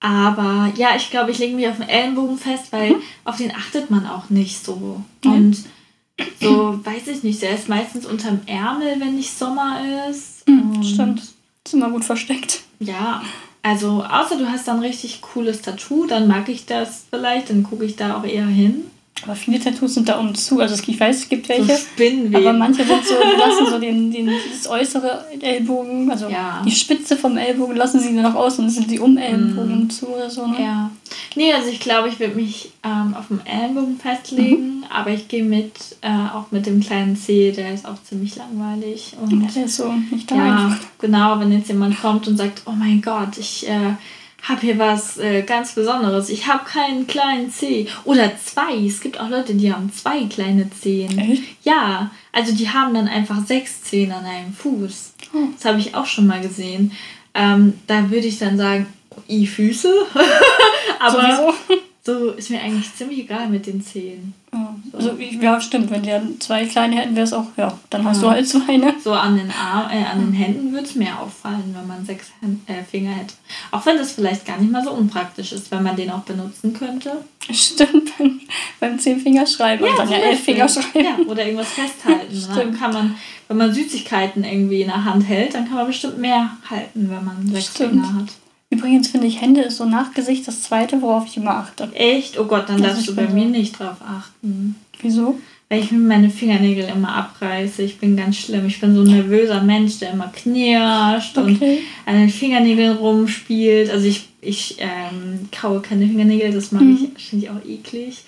aber 0.00 0.72
ja, 0.76 0.96
ich 0.96 1.10
glaube, 1.10 1.30
ich 1.30 1.38
lege 1.38 1.56
mich 1.56 1.68
auf 1.68 1.76
den 1.76 1.88
Ellenbogen 1.88 2.38
fest, 2.38 2.66
weil 2.70 2.90
mhm. 2.90 3.02
auf 3.24 3.36
den 3.36 3.54
achtet 3.54 3.90
man 3.90 4.06
auch 4.06 4.30
nicht 4.30 4.64
so. 4.64 5.02
Mhm. 5.24 5.32
Und 5.32 5.64
so, 6.40 6.78
weiß 6.84 7.08
ich 7.08 7.22
nicht, 7.22 7.42
der 7.42 7.54
ist 7.54 7.68
meistens 7.68 8.06
unterm 8.06 8.40
Ärmel, 8.46 9.00
wenn 9.00 9.16
nicht 9.16 9.36
Sommer 9.36 9.80
ist. 10.08 10.48
Mhm, 10.48 10.82
stimmt. 10.82 11.22
Ist 11.64 11.74
immer 11.74 11.90
gut 11.90 12.04
versteckt. 12.04 12.62
Ja, 12.78 13.22
also, 13.62 14.04
außer 14.04 14.38
du 14.38 14.50
hast 14.50 14.68
dann 14.68 14.80
richtig 14.80 15.20
cooles 15.20 15.62
Tattoo, 15.62 16.06
dann 16.06 16.28
mag 16.28 16.48
ich 16.48 16.66
das 16.66 17.04
vielleicht, 17.10 17.50
dann 17.50 17.62
gucke 17.62 17.84
ich 17.84 17.96
da 17.96 18.16
auch 18.16 18.24
eher 18.24 18.46
hin. 18.46 18.90
Aber 19.22 19.36
viele 19.36 19.60
Tattoos 19.60 19.94
sind 19.94 20.08
da 20.08 20.18
um 20.18 20.34
zu. 20.34 20.60
Also 20.60 20.82
ich 20.86 20.98
weiß, 20.98 21.16
es 21.16 21.28
gibt 21.28 21.48
welche. 21.48 21.76
So 21.76 22.36
aber 22.36 22.52
manche 22.54 22.84
sind 22.84 23.04
so, 23.04 23.14
lassen 23.14 23.66
so 23.70 23.78
den, 23.80 24.10
den, 24.10 24.30
das 24.50 24.70
äußere 24.70 25.26
Ellbogen, 25.40 26.10
also 26.10 26.28
ja. 26.28 26.62
die 26.64 26.70
Spitze 26.70 27.16
vom 27.16 27.36
Ellbogen 27.36 27.76
lassen 27.76 28.00
sie 28.00 28.10
nur 28.12 28.22
noch 28.22 28.34
aus 28.34 28.58
und 28.58 28.70
sind 28.70 28.90
die 28.90 28.98
um 28.98 29.18
Ellbogen 29.18 29.84
mm. 29.84 29.90
zu 29.90 30.08
oder 30.08 30.30
so. 30.30 30.46
Ne? 30.46 30.62
Ja. 30.62 30.90
Nee, 31.36 31.52
also 31.52 31.68
ich 31.68 31.80
glaube, 31.80 32.08
ich 32.08 32.18
würde 32.18 32.34
mich 32.34 32.72
ähm, 32.82 33.14
auf 33.14 33.28
dem 33.28 33.40
Ellbogen 33.44 33.98
festlegen, 33.98 34.78
mhm. 34.78 34.84
aber 34.88 35.10
ich 35.10 35.28
gehe 35.28 35.44
mit, 35.44 35.74
äh, 36.00 36.08
auch 36.08 36.50
mit 36.50 36.66
dem 36.66 36.80
kleinen 36.80 37.16
C, 37.16 37.52
der 37.52 37.74
ist 37.74 37.86
auch 37.86 38.02
ziemlich 38.02 38.36
langweilig. 38.36 39.14
Und 39.20 39.42
ja, 39.42 39.48
der 39.54 39.64
ist 39.66 39.76
so 39.76 39.92
nicht 40.10 40.30
da 40.30 40.36
ja. 40.36 40.78
Genau, 40.98 41.38
wenn 41.38 41.52
jetzt 41.52 41.68
jemand 41.68 42.00
kommt 42.00 42.26
und 42.26 42.36
sagt, 42.36 42.62
oh 42.66 42.72
mein 42.72 43.02
Gott, 43.02 43.38
ich 43.38 43.68
äh, 43.68 43.94
habe 44.42 44.60
hier 44.62 44.78
was 44.78 45.18
äh, 45.18 45.42
ganz 45.42 45.74
Besonderes. 45.74 46.28
Ich 46.28 46.46
habe 46.46 46.64
keinen 46.64 47.06
kleinen 47.06 47.50
Zeh. 47.50 47.86
Oder 48.04 48.32
zwei. 48.38 48.76
Es 48.86 49.00
gibt 49.00 49.20
auch 49.20 49.28
Leute, 49.28 49.54
die 49.54 49.72
haben 49.72 49.92
zwei 49.92 50.24
kleine 50.24 50.70
Zehen. 50.70 51.18
Echt? 51.18 51.42
Ja, 51.62 52.10
also 52.32 52.52
die 52.54 52.68
haben 52.68 52.94
dann 52.94 53.08
einfach 53.08 53.44
sechs 53.46 53.82
Zehen 53.82 54.12
an 54.12 54.24
einem 54.24 54.52
Fuß. 54.52 55.14
Oh. 55.34 55.38
Das 55.54 55.64
habe 55.64 55.78
ich 55.78 55.94
auch 55.94 56.06
schon 56.06 56.26
mal 56.26 56.40
gesehen. 56.40 56.92
Ähm, 57.34 57.74
da 57.86 58.10
würde 58.10 58.26
ich 58.26 58.38
dann 58.38 58.56
sagen, 58.56 58.86
i 59.28 59.46
Füße. 59.46 59.92
Aber 60.98 61.36
Sowieso. 61.36 61.54
so 62.04 62.30
ist 62.30 62.50
mir 62.50 62.60
eigentlich 62.60 62.94
ziemlich 62.94 63.20
egal 63.20 63.48
mit 63.48 63.66
den 63.66 63.82
Zehen. 63.82 64.34
So. 64.52 64.96
Also, 64.96 65.16
ja, 65.18 65.60
stimmt. 65.60 65.90
Wenn 65.90 66.02
die 66.02 66.10
dann 66.10 66.40
zwei 66.40 66.66
kleine 66.66 66.96
hätten, 66.96 67.14
wäre 67.14 67.24
es 67.24 67.32
auch, 67.32 67.46
ja, 67.56 67.78
dann 67.88 68.04
hast 68.04 68.16
ja. 68.20 68.22
du 68.22 68.30
halt 68.30 68.48
zwei, 68.48 68.76
ne? 68.76 68.94
So 69.02 69.12
an 69.12 69.36
den, 69.36 69.50
Arm, 69.50 69.88
äh, 69.90 70.04
an 70.04 70.18
den 70.18 70.32
Händen 70.32 70.72
würde 70.72 70.86
es 70.86 70.96
mehr 70.96 71.20
auffallen, 71.20 71.74
wenn 71.76 71.86
man 71.86 72.04
sechs 72.04 72.26
Hand, 72.42 72.68
äh, 72.68 72.82
Finger 72.82 73.12
hätte. 73.12 73.34
Auch 73.70 73.86
wenn 73.86 73.96
das 73.96 74.12
vielleicht 74.12 74.44
gar 74.44 74.58
nicht 74.58 74.72
mal 74.72 74.82
so 74.82 74.90
unpraktisch 74.90 75.52
ist, 75.52 75.70
wenn 75.70 75.84
man 75.84 75.94
den 75.94 76.10
auch 76.10 76.22
benutzen 76.22 76.72
könnte. 76.74 77.24
Stimmt, 77.52 78.10
beim, 78.18 78.40
beim 78.80 78.98
Zehn-Fingerschreiben 78.98 79.86
ja, 79.86 79.92
und 79.92 79.98
dann 79.98 80.10
ja 80.10 80.18
Elf-Fingerschreiben. 80.18 81.04
Ja, 81.04 81.16
oder 81.26 81.44
irgendwas 81.44 81.70
festhalten. 81.70 82.46
dann 82.54 82.76
kann 82.76 82.92
man, 82.92 83.14
wenn 83.46 83.56
man 83.56 83.72
Süßigkeiten 83.72 84.42
irgendwie 84.42 84.82
in 84.82 84.88
der 84.88 85.04
Hand 85.04 85.28
hält, 85.28 85.54
dann 85.54 85.66
kann 85.66 85.76
man 85.76 85.86
bestimmt 85.86 86.18
mehr 86.18 86.56
halten, 86.68 87.08
wenn 87.08 87.24
man 87.24 87.46
sechs 87.46 87.74
Stimmt. 87.74 87.92
Finger 87.92 88.14
hat. 88.14 88.28
Übrigens 88.70 89.08
finde 89.08 89.26
ich, 89.26 89.40
Hände 89.40 89.62
ist 89.62 89.78
so 89.78 89.84
nach 89.84 90.14
Gesicht 90.14 90.46
das 90.46 90.62
zweite, 90.62 91.02
worauf 91.02 91.26
ich 91.26 91.36
immer 91.36 91.56
achte. 91.56 91.90
Echt? 91.92 92.38
Oh 92.38 92.44
Gott, 92.44 92.68
dann 92.68 92.80
das 92.80 92.94
darfst 92.94 93.08
du 93.08 93.16
bei 93.16 93.26
mir 93.26 93.46
nicht 93.46 93.78
drauf 93.78 93.96
achten. 94.00 94.76
Wieso? 95.02 95.40
Weil 95.68 95.80
ich 95.80 95.90
mir 95.90 95.98
meine 95.98 96.30
Fingernägel 96.30 96.88
immer 96.88 97.14
abreiße. 97.14 97.82
Ich 97.82 97.98
bin 97.98 98.16
ganz 98.16 98.36
schlimm. 98.36 98.66
Ich 98.66 98.80
bin 98.80 98.94
so 98.94 99.02
ein 99.02 99.08
nervöser 99.08 99.62
Mensch, 99.62 99.98
der 99.98 100.12
immer 100.12 100.28
knirscht 100.28 101.36
okay. 101.36 101.50
und 101.50 101.62
an 102.06 102.20
den 102.20 102.30
Fingernägeln 102.30 102.96
rumspielt. 102.96 103.90
Also 103.90 104.06
ich, 104.06 104.28
ich 104.40 104.76
ähm, 104.78 105.48
kaue 105.50 105.80
keine 105.80 106.06
Fingernägel, 106.06 106.52
das 106.52 106.70
mache 106.70 106.84
mhm. 106.84 107.08
ich, 107.16 107.22
finde 107.24 107.46
ich 107.46 107.50
auch 107.50 107.68
eklig. 107.68 108.24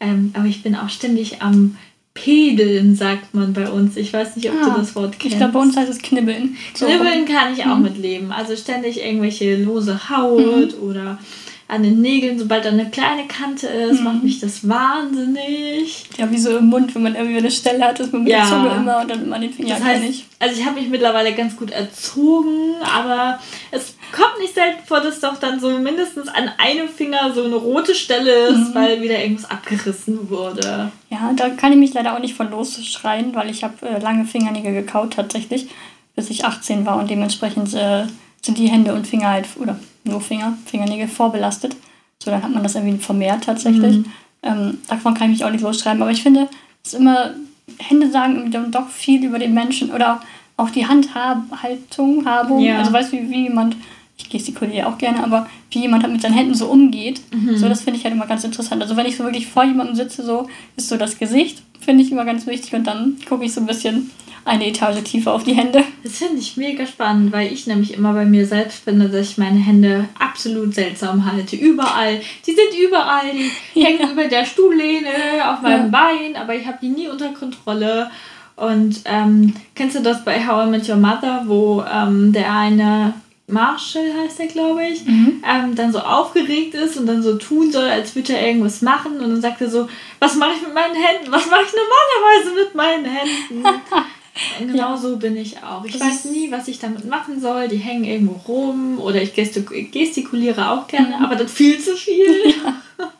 Ähm, 0.00 0.30
aber 0.34 0.46
ich 0.46 0.62
bin 0.62 0.74
auch 0.74 0.88
ständig 0.88 1.40
am 1.40 1.76
Pedeln 2.14 2.94
sagt 2.94 3.34
man 3.34 3.52
bei 3.52 3.68
uns. 3.68 3.96
Ich 3.96 4.12
weiß 4.12 4.36
nicht, 4.36 4.48
ob 4.48 4.56
ah, 4.62 4.70
du 4.70 4.80
das 4.80 4.94
Wort 4.94 5.18
kennst. 5.18 5.34
Ich 5.34 5.36
glaube, 5.36 5.54
bei 5.54 5.58
uns 5.58 5.76
heißt 5.76 5.90
es 5.90 5.98
Knibbeln. 5.98 6.56
Knibbeln 6.74 7.26
kann 7.26 7.52
ich 7.52 7.64
auch 7.64 7.76
mhm. 7.76 7.82
mitleben. 7.82 8.32
Also 8.32 8.56
ständig 8.56 9.02
irgendwelche 9.04 9.56
lose 9.56 10.08
Haut 10.08 10.78
mhm. 10.78 10.88
oder 10.88 11.18
an 11.66 11.82
den 11.82 12.02
Nägeln, 12.02 12.38
sobald 12.38 12.66
da 12.66 12.68
eine 12.68 12.90
kleine 12.90 13.26
Kante 13.26 13.66
ist, 13.66 13.98
mhm. 13.98 14.04
macht 14.04 14.22
mich 14.22 14.38
das 14.38 14.68
wahnsinnig. 14.68 16.04
Ja, 16.18 16.30
wie 16.30 16.38
so 16.38 16.58
im 16.58 16.66
Mund, 16.66 16.94
wenn 16.94 17.02
man 17.02 17.14
irgendwie 17.14 17.38
eine 17.38 17.50
Stelle 17.50 17.84
hat, 17.84 17.98
ist 18.00 18.12
man 18.12 18.24
mit 18.24 18.32
ja. 18.32 18.40
der 18.40 18.48
Zunge 18.48 18.74
immer 18.76 19.00
und 19.00 19.10
dann 19.10 19.24
immer 19.24 19.38
den 19.38 19.52
Finger 19.52 19.76
das 19.76 19.82
heißt, 19.82 20.02
nicht. 20.02 20.26
Also 20.38 20.60
ich 20.60 20.66
habe 20.66 20.78
mich 20.78 20.90
mittlerweile 20.90 21.32
ganz 21.32 21.56
gut 21.56 21.70
erzogen, 21.70 22.74
aber 22.82 23.40
es 23.70 23.94
kommt 24.12 24.38
nicht 24.40 24.54
selten 24.54 24.84
vor, 24.86 25.00
dass 25.00 25.20
doch 25.20 25.38
dann 25.38 25.58
so 25.58 25.70
mindestens 25.78 26.28
an 26.28 26.50
einem 26.58 26.88
Finger 26.88 27.32
so 27.34 27.44
eine 27.44 27.54
rote 27.54 27.94
Stelle 27.94 28.48
ist, 28.48 28.68
mhm. 28.70 28.74
weil 28.74 29.00
wieder 29.00 29.18
irgendwas 29.18 29.50
abgerissen 29.50 30.28
wurde. 30.28 30.92
Ja, 31.08 31.32
da 31.34 31.48
kann 31.48 31.72
ich 31.72 31.78
mich 31.78 31.94
leider 31.94 32.14
auch 32.14 32.20
nicht 32.20 32.34
von 32.34 32.50
losschreien, 32.50 33.34
weil 33.34 33.48
ich 33.48 33.64
habe 33.64 33.74
äh, 33.86 33.98
lange 34.00 34.26
Fingernägel 34.26 34.74
gekaut 34.74 35.14
tatsächlich, 35.14 35.68
bis 36.14 36.28
ich 36.28 36.44
18 36.44 36.84
war 36.84 36.98
und 36.98 37.08
dementsprechend 37.08 37.72
äh, 37.72 38.04
sind 38.44 38.58
die 38.58 38.68
Hände 38.68 38.94
und 38.94 39.06
Finger 39.06 39.30
halt, 39.30 39.46
oder 39.56 39.78
nur 40.04 40.20
Finger, 40.20 40.56
Fingernägel 40.66 41.08
vorbelastet. 41.08 41.76
So, 42.22 42.30
dann 42.30 42.42
hat 42.42 42.52
man 42.52 42.62
das 42.62 42.74
irgendwie 42.74 42.98
vermehrt 42.98 43.44
tatsächlich. 43.44 43.98
Mhm. 43.98 44.04
Ähm, 44.42 44.78
davon 44.86 45.14
kann 45.14 45.30
ich 45.30 45.38
mich 45.38 45.44
auch 45.44 45.50
nicht 45.50 45.62
losschreiben. 45.62 46.02
Aber 46.02 46.10
ich 46.10 46.22
finde, 46.22 46.48
es 46.84 46.92
ist 46.92 47.00
immer, 47.00 47.30
Hände 47.78 48.10
sagen 48.10 48.50
dann 48.50 48.70
doch 48.70 48.88
viel 48.88 49.24
über 49.24 49.38
den 49.38 49.54
Menschen 49.54 49.90
oder 49.90 50.20
auch 50.56 50.70
die 50.70 50.86
Handhaltung, 50.86 52.26
Habung. 52.26 52.60
Ja. 52.60 52.78
Also 52.78 52.92
weißt 52.92 53.12
du, 53.12 53.16
wie, 53.16 53.30
wie 53.30 53.42
jemand, 53.44 53.76
ich 54.18 54.28
gestikuliere 54.28 54.86
auch 54.86 54.98
gerne, 54.98 55.24
aber 55.24 55.48
wie 55.70 55.80
jemand 55.80 56.02
halt 56.02 56.12
mit 56.12 56.22
seinen 56.22 56.34
Händen 56.34 56.54
so 56.54 56.66
umgeht. 56.66 57.22
Mhm. 57.32 57.56
So, 57.56 57.68
das 57.68 57.80
finde 57.80 57.98
ich 57.98 58.04
halt 58.04 58.14
immer 58.14 58.26
ganz 58.26 58.44
interessant. 58.44 58.82
Also 58.82 58.96
wenn 58.96 59.06
ich 59.06 59.16
so 59.16 59.24
wirklich 59.24 59.46
vor 59.46 59.64
jemandem 59.64 59.96
sitze, 59.96 60.22
so 60.22 60.48
ist 60.76 60.88
so 60.88 60.98
das 60.98 61.18
Gesicht, 61.18 61.62
finde 61.80 62.04
ich 62.04 62.12
immer 62.12 62.24
ganz 62.24 62.46
wichtig 62.46 62.74
und 62.74 62.86
dann 62.86 63.16
gucke 63.26 63.44
ich 63.44 63.54
so 63.54 63.60
ein 63.60 63.66
bisschen, 63.66 64.10
eine 64.44 64.66
Etage 64.66 65.02
tiefer 65.02 65.32
auf 65.32 65.44
die 65.44 65.54
Hände. 65.54 65.82
Das 66.02 66.18
finde 66.18 66.38
ich 66.38 66.56
mega 66.56 66.86
spannend, 66.86 67.32
weil 67.32 67.52
ich 67.52 67.66
nämlich 67.66 67.94
immer 67.94 68.12
bei 68.12 68.24
mir 68.24 68.46
selbst 68.46 68.84
finde, 68.84 69.08
dass 69.08 69.30
ich 69.30 69.38
meine 69.38 69.58
Hände 69.58 70.08
absolut 70.18 70.74
seltsam 70.74 71.30
halte. 71.30 71.56
Überall. 71.56 72.20
Die 72.46 72.52
sind 72.52 72.78
überall. 72.86 73.30
Die 73.32 73.50
ja. 73.80 73.86
hängen 73.86 74.12
über 74.12 74.24
der 74.24 74.44
Stuhllehne, 74.44 75.08
auf 75.44 75.62
meinem 75.62 75.92
ja. 75.92 75.98
Bein, 75.98 76.36
aber 76.36 76.54
ich 76.54 76.66
habe 76.66 76.78
die 76.80 76.88
nie 76.88 77.08
unter 77.08 77.30
Kontrolle. 77.30 78.10
Und 78.56 79.00
ähm, 79.06 79.54
kennst 79.74 79.96
du 79.96 80.02
das 80.02 80.24
bei 80.24 80.46
How 80.46 80.66
I 80.66 80.70
Met 80.70 80.88
Your 80.88 80.96
Mother, 80.96 81.44
wo 81.46 81.82
ähm, 81.90 82.32
der 82.32 82.52
eine 82.52 83.14
Marshall 83.46 84.12
heißt 84.22 84.40
er, 84.40 84.46
glaube 84.46 84.86
ich, 84.86 85.04
mhm. 85.04 85.42
ähm, 85.46 85.74
dann 85.74 85.92
so 85.92 85.98
aufgeregt 85.98 86.74
ist 86.74 86.96
und 86.96 87.06
dann 87.06 87.22
so 87.22 87.36
tun 87.36 87.72
soll, 87.72 87.84
als 87.84 88.14
würde 88.14 88.34
er 88.34 88.46
irgendwas 88.46 88.80
machen. 88.80 89.18
Und 89.20 89.30
dann 89.30 89.40
sagt 89.40 89.60
er 89.60 89.68
so, 89.68 89.88
was 90.18 90.36
mache 90.36 90.52
ich 90.56 90.62
mit 90.62 90.74
meinen 90.74 90.94
Händen? 90.94 91.32
Was 91.32 91.46
mache 91.50 91.62
ich 91.66 91.72
normalerweise 91.72 92.64
mit 92.64 92.74
meinen 92.74 93.04
Händen? 93.04 93.64
Genau 94.58 94.90
ja. 94.90 94.96
so 94.96 95.16
bin 95.16 95.36
ich 95.36 95.62
auch. 95.62 95.84
Ich 95.84 95.92
das 95.92 96.02
weiß 96.02 96.24
nie, 96.26 96.50
was 96.50 96.66
ich 96.66 96.80
damit 96.80 97.04
machen 97.08 97.40
soll. 97.40 97.68
Die 97.68 97.76
hängen 97.76 98.04
irgendwo 98.04 98.52
rum 98.52 98.98
oder 98.98 99.22
ich 99.22 99.32
gestikuliere 99.34 100.70
auch 100.70 100.86
gerne, 100.88 101.18
mhm. 101.18 101.24
aber 101.24 101.36
das 101.36 101.52
viel 101.52 101.78
zu 101.78 101.96
viel. 101.96 102.54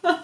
Ja. 0.07 0.21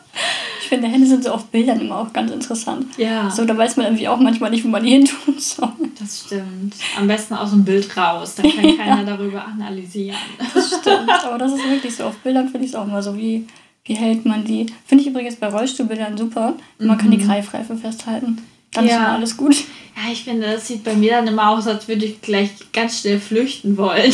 Ich 0.61 0.69
finde, 0.69 0.87
Hände 0.87 1.07
sind 1.07 1.25
so 1.25 1.33
auf 1.33 1.47
Bildern 1.47 1.81
immer 1.81 1.99
auch 1.99 2.13
ganz 2.13 2.31
interessant. 2.31 2.87
Ja. 2.97 3.29
So, 3.31 3.45
da 3.45 3.57
weiß 3.57 3.77
man 3.77 3.87
irgendwie 3.87 4.07
auch 4.07 4.21
manchmal 4.21 4.51
nicht, 4.51 4.65
wo 4.65 4.69
man 4.69 4.85
die 4.85 4.91
hin 4.97 5.05
tun 5.05 5.35
soll. 5.39 5.73
Das 5.99 6.27
stimmt. 6.27 6.75
Am 6.97 7.09
besten 7.09 7.35
aus 7.35 7.51
dem 7.51 7.65
Bild 7.65 7.97
raus. 7.97 8.37
Da 8.37 8.43
kann 8.43 8.77
keiner 8.77 9.05
darüber 9.05 9.45
analysieren. 9.45 10.17
Das 10.55 10.69
stimmt. 10.69 11.11
Aber 11.25 11.39
das 11.39 11.53
ist 11.55 11.69
wirklich 11.69 11.97
so. 11.97 12.05
Auf 12.05 12.19
Bildern 12.19 12.49
finde 12.49 12.67
ich 12.67 12.73
es 12.73 12.77
auch 12.77 12.87
immer 12.87 13.03
so, 13.03 13.17
wie, 13.17 13.49
wie 13.85 13.95
hält 13.95 14.25
man 14.27 14.45
die. 14.45 14.67
Finde 14.87 15.03
ich 15.03 15.11
übrigens 15.11 15.37
bei 15.37 15.49
Rollstuhlbildern 15.49 16.17
super. 16.17 16.55
Man 16.79 16.97
mhm. 16.97 17.01
kann 17.01 17.11
die 17.11 17.19
mhm. 17.19 17.27
Greifreife 17.27 17.77
festhalten. 17.77 18.39
Dann 18.73 18.87
ja. 18.87 18.91
ist 18.91 18.97
immer 18.97 19.13
alles 19.13 19.37
gut. 19.37 19.57
Ja, 19.97 20.13
ich 20.13 20.25
finde, 20.25 20.53
das 20.53 20.67
sieht 20.67 20.85
bei 20.85 20.95
mir 20.95 21.13
dann 21.13 21.27
immer 21.27 21.51
aus, 21.51 21.67
als 21.67 21.89
würde 21.89 22.07
ich 22.07 22.23
gleich 22.23 22.51
ganz 22.73 23.01
schnell 23.01 23.21
flüchten 23.21 23.77
wollen. 23.77 24.13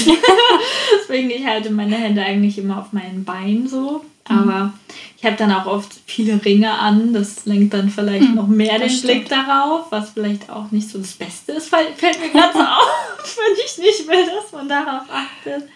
Deswegen, 1.00 1.30
ich 1.30 1.46
halte 1.46 1.70
meine 1.70 1.96
Hände 1.96 2.22
eigentlich 2.22 2.58
immer 2.58 2.78
auf 2.78 2.92
meinen 2.92 3.24
Beinen 3.24 3.68
so. 3.68 4.04
Mhm. 4.28 4.36
Aber 4.36 4.74
ich 5.18 5.24
habe 5.24 5.36
dann 5.36 5.52
auch 5.52 5.66
oft 5.66 5.92
viele 6.06 6.42
Ringe 6.44 6.72
an. 6.72 7.12
Das 7.12 7.44
lenkt 7.44 7.74
dann 7.74 7.90
vielleicht 7.90 8.30
mhm, 8.30 8.34
noch 8.34 8.48
mehr 8.48 8.78
den 8.78 8.90
stimmt. 8.90 9.12
Blick 9.12 9.28
darauf, 9.28 9.86
was 9.90 10.10
vielleicht 10.10 10.50
auch 10.50 10.70
nicht 10.70 10.88
so 10.88 10.98
das 10.98 11.12
Beste 11.12 11.52
ist. 11.52 11.68
Fällt, 11.68 11.94
fällt 11.96 12.18
mir 12.20 12.30
gerade 12.30 12.54
so 12.54 12.60
auf, 12.64 13.38
wenn 13.38 13.64
ich 13.64 13.78
nicht 13.78 14.08
will, 14.08 14.26
dass 14.26 14.52
man 14.52 14.68
darauf 14.68 15.04
achtet. 15.10 15.68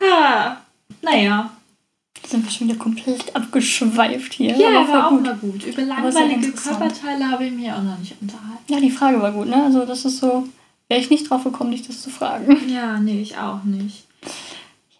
Ja, 0.00 0.60
naja 1.00 1.50
sind 2.28 2.44
wir 2.44 2.50
schon 2.50 2.68
wieder 2.68 2.78
komplett 2.78 3.34
abgeschweift 3.34 4.34
hier. 4.34 4.56
Ja, 4.56 4.80
aber 4.80 4.92
war 4.92 5.06
auch 5.06 5.10
gut. 5.10 5.22
mal 5.22 5.36
gut. 5.36 5.64
Über 5.64 5.82
langweilige 5.82 6.52
Körperteile 6.52 7.30
habe 7.30 7.46
ich 7.46 7.52
mich 7.52 7.70
auch 7.70 7.82
noch 7.82 7.98
nicht 7.98 8.14
unterhalten. 8.20 8.64
Ja, 8.68 8.80
die 8.80 8.90
Frage 8.90 9.20
war 9.20 9.32
gut, 9.32 9.48
ne? 9.48 9.62
Also 9.62 9.84
das 9.84 10.04
ist 10.04 10.18
so, 10.18 10.46
wäre 10.88 11.00
ich 11.00 11.10
nicht 11.10 11.30
drauf 11.30 11.44
gekommen, 11.44 11.70
dich 11.70 11.86
das 11.86 12.02
zu 12.02 12.10
fragen. 12.10 12.56
Ja, 12.68 12.98
nee, 12.98 13.20
ich 13.22 13.36
auch 13.38 13.62
nicht. 13.64 14.04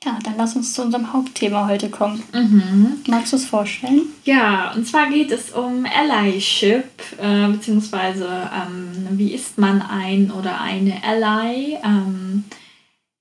Ja, 0.04 0.18
dann 0.22 0.34
lass 0.36 0.54
uns 0.54 0.72
zu 0.72 0.82
unserem 0.82 1.12
Hauptthema 1.12 1.66
heute 1.66 1.90
kommen. 1.90 2.22
Mhm. 2.32 2.98
Magst 3.08 3.32
du 3.32 3.36
es 3.36 3.44
vorstellen? 3.44 4.02
Ja, 4.24 4.72
und 4.76 4.86
zwar 4.86 5.10
geht 5.10 5.32
es 5.32 5.50
um 5.50 5.84
Allyship, 5.84 6.84
äh, 7.20 7.48
beziehungsweise 7.48 8.28
ähm, 8.28 9.18
wie 9.18 9.32
ist 9.32 9.58
man 9.58 9.82
ein 9.82 10.30
oder 10.30 10.60
eine 10.60 11.02
Ally? 11.02 11.76
Ähm, 11.82 12.44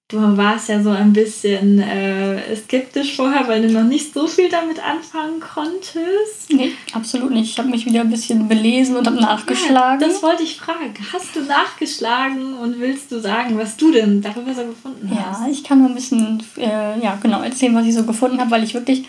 Du 0.07 0.37
warst 0.37 0.69
ja 0.69 0.83
so 0.83 0.91
ein 0.91 1.13
bisschen 1.13 1.79
äh, 1.79 2.55
skeptisch 2.55 3.15
vorher, 3.15 3.47
weil 3.47 3.63
du 3.63 3.73
noch 3.73 3.83
nicht 3.83 4.13
so 4.13 4.27
viel 4.27 4.49
damit 4.49 4.77
anfangen 4.79 5.39
konntest. 5.39 6.53
Nee, 6.53 6.73
absolut 6.93 7.31
nicht. 7.31 7.49
Ich 7.49 7.57
habe 7.57 7.69
mich 7.69 7.87
wieder 7.87 8.01
ein 8.01 8.11
bisschen 8.11 8.47
belesen 8.47 8.97
und 8.97 9.07
habe 9.07 9.19
nachgeschlagen. 9.19 9.99
Ja, 10.01 10.07
das 10.07 10.21
wollte 10.21 10.43
ich 10.43 10.57
fragen. 10.57 10.93
Hast 11.11 11.35
du 11.35 11.41
nachgeschlagen 11.41 12.53
und 12.53 12.79
willst 12.79 13.11
du 13.11 13.19
sagen, 13.19 13.57
was 13.57 13.77
du 13.77 13.91
denn 13.91 14.21
darüber 14.21 14.53
so 14.53 14.65
gefunden 14.65 15.09
hast? 15.09 15.41
Ja, 15.41 15.47
ich 15.51 15.63
kann 15.63 15.81
mal 15.81 15.89
ein 15.89 15.95
bisschen 15.95 16.43
äh, 16.57 16.99
ja, 17.03 17.17
genau 17.19 17.41
erzählen, 17.41 17.73
was 17.73 17.87
ich 17.87 17.95
so 17.95 18.03
gefunden 18.03 18.39
habe, 18.39 18.51
weil 18.51 18.63
ich 18.63 18.75
wirklich 18.75 19.05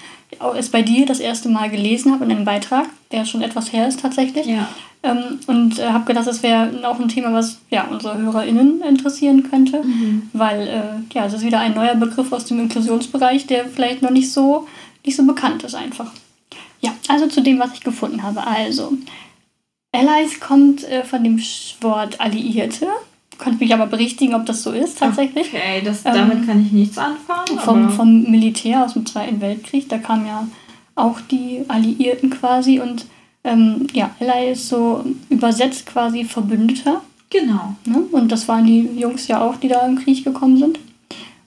es 0.56 0.70
bei 0.70 0.80
dir 0.80 1.04
das 1.04 1.20
erste 1.20 1.50
Mal 1.50 1.68
gelesen 1.68 2.12
habe 2.12 2.24
in 2.24 2.30
einem 2.30 2.46
Beitrag, 2.46 2.86
der 3.12 3.26
schon 3.26 3.42
etwas 3.42 3.70
her 3.70 3.86
ist 3.86 4.00
tatsächlich. 4.00 4.46
Ja. 4.46 4.66
Ähm, 5.06 5.38
und 5.46 5.78
äh, 5.78 5.88
habe 5.88 6.04
gedacht, 6.04 6.26
das 6.26 6.42
wäre 6.42 6.70
auch 6.84 6.98
ein 6.98 7.08
Thema, 7.08 7.32
was 7.32 7.58
ja, 7.70 7.86
unsere 7.90 8.18
HörerInnen 8.18 8.82
interessieren 8.82 9.48
könnte, 9.48 9.82
mhm. 9.82 10.30
weil 10.32 10.66
äh, 10.66 11.14
ja, 11.14 11.26
es 11.26 11.34
ist 11.34 11.44
wieder 11.44 11.60
ein 11.60 11.74
neuer 11.74 11.94
Begriff 11.94 12.32
aus 12.32 12.44
dem 12.46 12.58
Inklusionsbereich, 12.58 13.46
der 13.46 13.66
vielleicht 13.66 14.02
noch 14.02 14.10
nicht 14.10 14.32
so, 14.32 14.66
nicht 15.04 15.16
so 15.16 15.24
bekannt 15.24 15.62
ist 15.62 15.74
einfach. 15.74 16.10
Ja, 16.80 16.92
also 17.08 17.26
zu 17.28 17.40
dem, 17.40 17.58
was 17.58 17.72
ich 17.74 17.80
gefunden 17.80 18.22
habe. 18.22 18.46
Also, 18.46 18.92
Allies 19.92 20.40
kommt 20.40 20.84
äh, 20.84 21.04
von 21.04 21.22
dem 21.22 21.40
Wort 21.80 22.20
Alliierte. 22.20 22.88
Konnte 23.38 23.62
mich 23.62 23.72
aber 23.74 23.86
berichtigen, 23.86 24.34
ob 24.34 24.46
das 24.46 24.62
so 24.62 24.72
ist 24.72 24.98
tatsächlich. 24.98 25.48
Okay, 25.48 25.82
das, 25.84 26.02
damit 26.02 26.38
ähm, 26.38 26.46
kann 26.46 26.64
ich 26.64 26.72
nichts 26.72 26.96
anfangen. 26.96 27.58
Vom, 27.58 27.90
vom 27.90 28.22
Militär 28.30 28.84
aus 28.84 28.94
dem 28.94 29.04
Zweiten 29.04 29.40
Weltkrieg, 29.40 29.88
da 29.88 29.98
kamen 29.98 30.26
ja 30.26 30.48
auch 30.94 31.20
die 31.20 31.62
Alliierten 31.68 32.30
quasi 32.30 32.80
und 32.80 33.04
ähm, 33.46 33.86
ja, 33.92 34.14
Ally 34.20 34.52
ist 34.52 34.68
so 34.68 35.04
übersetzt 35.30 35.86
quasi 35.86 36.24
Verbündeter. 36.24 37.02
Genau. 37.30 37.76
Ne? 37.84 37.98
Und 38.12 38.30
das 38.30 38.48
waren 38.48 38.66
die 38.66 38.88
Jungs 38.98 39.28
ja 39.28 39.40
auch, 39.40 39.56
die 39.56 39.68
da 39.68 39.86
im 39.86 39.98
Krieg 39.98 40.24
gekommen 40.24 40.58
sind. 40.58 40.78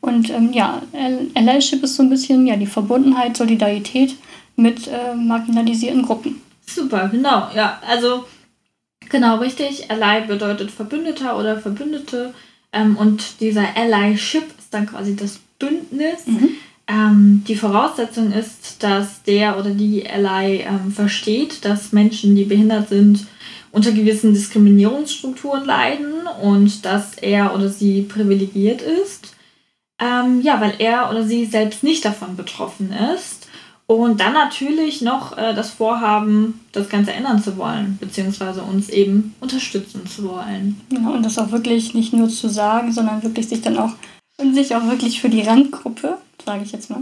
Und 0.02 0.30
ähm, 0.30 0.54
ja, 0.54 0.82
Allyship 1.36 1.84
ist 1.84 1.96
so 1.96 2.04
ein 2.04 2.10
bisschen 2.10 2.48
ja, 2.48 2.56
die 2.56 2.66
Verbundenheit, 2.66 3.36
Solidarität 3.36 4.16
mit 4.56 4.88
äh, 4.88 5.14
marginalisierten 5.14 6.04
Gruppen. 6.04 6.42
Super, 6.66 7.10
genau. 7.10 7.50
Ja, 7.54 7.82
also 7.86 8.26
genau 9.10 9.38
richtig. 9.38 9.92
Ally 9.92 10.26
bedeutet 10.26 10.72
Verbündeter 10.72 11.38
oder 11.38 11.60
Verbündete. 11.60 12.34
Ähm, 12.72 12.96
und 12.96 13.42
dieser 13.42 13.76
Allyship 13.76 14.44
ist 14.58 14.74
dann 14.74 14.86
quasi 14.86 15.16
das 15.16 15.40
Bündnis. 15.58 16.28
Mhm. 16.28 16.50
Ähm, 16.90 17.44
die 17.48 17.56
Voraussetzung 17.56 18.32
ist, 18.32 18.82
dass 18.82 19.22
der 19.22 19.60
oder 19.60 19.70
die 19.70 20.10
Ally 20.10 20.62
ähm, 20.62 20.92
versteht, 20.92 21.64
dass 21.64 21.92
Menschen, 21.92 22.36
die 22.36 22.46
behindert 22.46 22.90
sind, 22.90 23.28
unter 23.72 23.92
gewissen 23.92 24.34
Diskriminierungsstrukturen 24.34 25.66
leiden 25.66 26.14
und 26.42 26.86
dass 26.86 27.14
er 27.16 27.54
oder 27.54 27.70
sie 27.70 28.02
privilegiert 28.02 28.82
ist. 28.82 29.36
Ähm, 30.02 30.42
ja, 30.42 30.60
weil 30.62 30.74
er 30.80 31.12
oder 31.12 31.24
sie 31.24 31.46
selbst 31.46 31.84
nicht 31.84 32.04
davon 32.06 32.36
betroffen 32.36 32.92
ist. 33.16 33.48
Und 33.86 34.20
dann 34.20 34.34
natürlich 34.34 35.02
noch 35.02 35.38
äh, 35.38 35.54
das 35.54 35.72
Vorhaben, 35.72 36.62
das 36.72 36.90
Ganze 36.90 37.12
ändern 37.12 37.42
zu 37.42 37.58
wollen, 37.58 37.98
beziehungsweise 38.00 38.64
uns 38.64 38.90
eben 38.90 39.36
unterstützen 39.42 40.08
zu 40.08 40.24
wollen. 40.30 40.80
Ja, 40.92 41.10
und 41.10 41.24
das 41.24 41.38
auch 41.38 41.52
wirklich 41.52 41.94
nicht 41.94 42.14
nur 42.14 42.30
zu 42.30 42.50
sagen, 42.50 42.92
sondern 42.92 43.22
wirklich 43.24 43.50
sich 43.50 43.62
dann 43.62 43.78
auch 43.78 43.94
und 44.38 44.54
sich 44.54 44.76
auch 44.76 44.88
wirklich 44.88 45.20
für 45.22 45.30
die 45.30 45.42
Randgruppe, 45.42 46.18
sage 46.46 46.64
ich 46.64 46.72
jetzt 46.72 46.90
mal, 46.90 47.02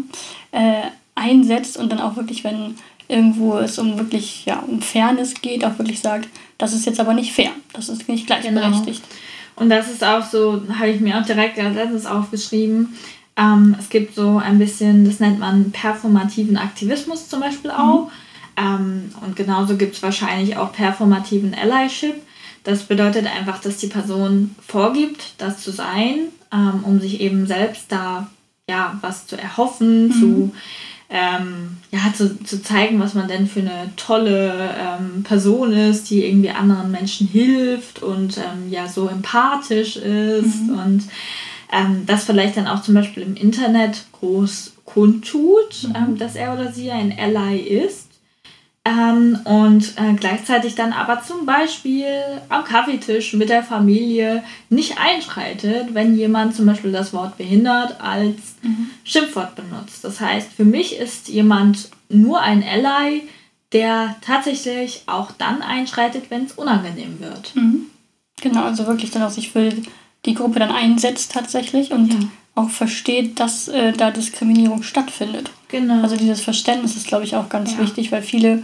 äh, 0.52 0.84
einsetzt 1.16 1.78
und 1.78 1.92
dann 1.92 2.00
auch 2.00 2.16
wirklich, 2.16 2.44
wenn 2.44 2.76
irgendwo 3.08 3.58
es 3.58 3.80
um 3.80 3.98
wirklich 3.98 4.46
ja, 4.46 4.60
um 4.60 4.82
Fairness 4.82 5.36
geht, 5.42 5.64
auch 5.66 5.78
wirklich 5.80 6.00
sagt, 6.00 6.28
das 6.58 6.74
ist 6.74 6.86
jetzt 6.86 7.00
aber 7.00 7.14
nicht 7.14 7.34
fair, 7.34 7.52
das 7.74 7.90
ist 7.90 8.10
nicht 8.10 8.28
gleichberechtigt. 8.28 9.04
Genau. 9.04 9.64
Und 9.64 9.70
das 9.70 9.90
ist 9.90 10.04
auch 10.04 10.24
so, 10.24 10.62
habe 10.78 10.90
ich 10.90 11.02
mir 11.02 11.20
auch 11.20 11.26
direkt 11.26 11.58
als 11.58 11.76
letztes 11.76 12.06
aufgeschrieben, 12.06 12.96
ähm, 13.38 13.76
es 13.80 13.90
gibt 13.90 14.16
so 14.16 14.38
ein 14.38 14.58
bisschen, 14.58 15.06
das 15.06 15.20
nennt 15.20 15.40
man 15.40 15.72
performativen 15.72 16.58
Aktivismus 16.58 17.30
zum 17.30 17.40
Beispiel 17.40 17.72
auch. 17.72 18.06
Mhm. 18.06 18.12
Ähm, 18.58 19.12
und 19.24 19.36
genauso 19.36 19.78
gibt 19.78 19.96
es 19.96 20.04
wahrscheinlich 20.04 20.58
auch 20.58 20.74
performativen 20.74 21.54
Allyship. 21.54 22.16
Das 22.64 22.84
bedeutet 22.84 23.28
einfach, 23.28 23.62
dass 23.62 23.78
die 23.78 23.88
Person 23.88 24.56
vorgibt, 24.68 25.36
das 25.38 25.60
zu 25.60 25.72
sein, 25.72 26.30
ähm, 26.52 26.84
um 26.84 27.00
sich 27.00 27.22
eben 27.22 27.46
selbst 27.46 27.86
da 27.92 28.28
ja 28.70 28.98
was 29.02 29.28
zu 29.28 29.38
erhoffen, 29.38 30.08
mhm. 30.08 30.12
zu 30.12 30.52
ähm, 31.10 31.78
ja, 31.92 32.14
zu, 32.14 32.44
zu 32.44 32.62
zeigen, 32.62 33.00
was 33.00 33.14
man 33.14 33.30
denn 33.30 33.48
für 33.48 33.62
eine 33.62 33.92
tolle 33.96 34.76
ähm, 34.78 35.24
Person 35.24 35.72
ist, 35.72 36.10
die 36.10 36.26
irgendwie 36.26 36.50
anderen 36.50 36.92
Menschen 36.92 37.28
hilft 37.28 38.04
und 38.04 38.38
ähm, 38.38 38.70
ja 38.70 38.88
so 38.88 39.08
empathisch 39.08 39.96
ist 39.96 40.64
mhm. 40.64 40.80
und 40.80 41.04
ähm, 41.72 42.04
das 42.06 42.26
vielleicht 42.26 42.58
dann 42.58 42.68
auch 42.68 42.82
zum 42.82 42.94
Beispiel 42.94 43.24
im 43.24 43.36
Internet 43.36 44.06
groß 44.14 44.74
kundtut, 44.84 45.84
mhm. 45.84 45.96
ähm, 45.96 46.18
dass 46.18 46.36
er 46.36 46.54
oder 46.54 46.72
sie 46.72 46.92
ein 46.92 47.18
Ally 47.18 47.60
ist. 47.60 48.07
Ähm, 48.88 49.40
und 49.44 49.98
äh, 49.98 50.14
gleichzeitig 50.14 50.76
dann 50.76 50.94
aber 50.94 51.22
zum 51.22 51.46
Beispiel 51.46 52.06
am 52.48 52.64
Kaffeetisch 52.64 53.34
mit 53.34 53.50
der 53.50 53.62
Familie 53.62 54.44
nicht 54.70 54.98
einschreitet, 54.98 55.94
wenn 55.94 56.16
jemand 56.16 56.56
zum 56.56 56.68
Beispiel 56.68 56.94
das 56.94 57.12
Wort 57.12 57.38
behindert 57.38 58.00
als 58.00 58.56
mhm. 58.62 58.92
Schimpfwort 59.04 59.56
benutzt. 59.56 60.06
Das 60.06 60.22
heißt, 60.22 60.54
für 60.54 60.64
mich 60.64 60.96
ist 60.96 61.28
jemand 61.28 61.90
nur 62.08 62.40
ein 62.40 62.64
Ally, 62.64 63.24
der 63.74 64.16
tatsächlich 64.22 65.04
auch 65.08 65.32
dann 65.32 65.62
einschreitet, 65.62 66.30
wenn 66.30 66.46
es 66.46 66.54
unangenehm 66.54 67.20
wird. 67.20 67.54
Mhm. 67.56 67.88
Genau, 68.40 68.64
also 68.64 68.88
wirklich 68.88 69.12
dann 69.12 69.24
auch 69.24 69.32
sich 69.32 69.52
für 69.52 69.74
die 70.26 70.34
Gruppe 70.34 70.60
dann 70.60 70.72
einsetzt 70.72 71.34
tatsächlich 71.34 71.92
und 71.92 72.14
ja. 72.14 72.20
auch 72.56 72.70
versteht, 72.70 73.42
dass 73.42 73.68
äh, 73.68 73.92
da 73.92 74.12
Diskriminierung 74.12 74.84
stattfindet. 74.84 75.52
Genau. 75.68 76.04
Also 76.04 76.16
dieses 76.16 76.40
Verständnis 76.40 76.96
ist, 76.96 77.08
glaube 77.08 77.26
ich, 77.26 77.36
auch 77.36 77.50
ganz 77.50 77.74
ja. 77.74 77.80
wichtig, 77.80 78.14
weil 78.14 78.22
viele 78.22 78.64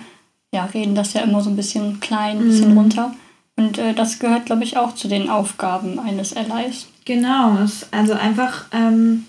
ja, 0.53 0.65
reden 0.65 0.95
das 0.95 1.13
ja 1.13 1.21
immer 1.21 1.41
so 1.41 1.49
ein 1.49 1.55
bisschen 1.55 1.99
klein, 1.99 2.37
ein 2.37 2.47
bisschen 2.47 2.71
mhm. 2.71 2.77
runter. 2.77 3.15
Und 3.55 3.77
äh, 3.79 3.93
das 3.93 4.19
gehört, 4.19 4.45
glaube 4.45 4.63
ich, 4.63 4.77
auch 4.77 4.95
zu 4.95 5.07
den 5.07 5.29
Aufgaben 5.29 5.99
eines 5.99 6.35
Allies. 6.35 6.87
Genau, 7.05 7.57
also 7.91 8.13
einfach, 8.13 8.65
ähm, 8.71 9.25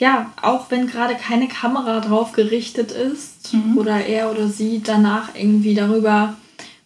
ja, 0.00 0.32
auch 0.42 0.70
wenn 0.70 0.86
gerade 0.86 1.14
keine 1.14 1.48
Kamera 1.48 2.00
drauf 2.00 2.32
gerichtet 2.32 2.92
ist 2.92 3.52
mhm. 3.54 3.78
oder 3.78 4.04
er 4.06 4.30
oder 4.30 4.48
sie 4.48 4.82
danach 4.84 5.30
irgendwie 5.34 5.74
darüber 5.74 6.34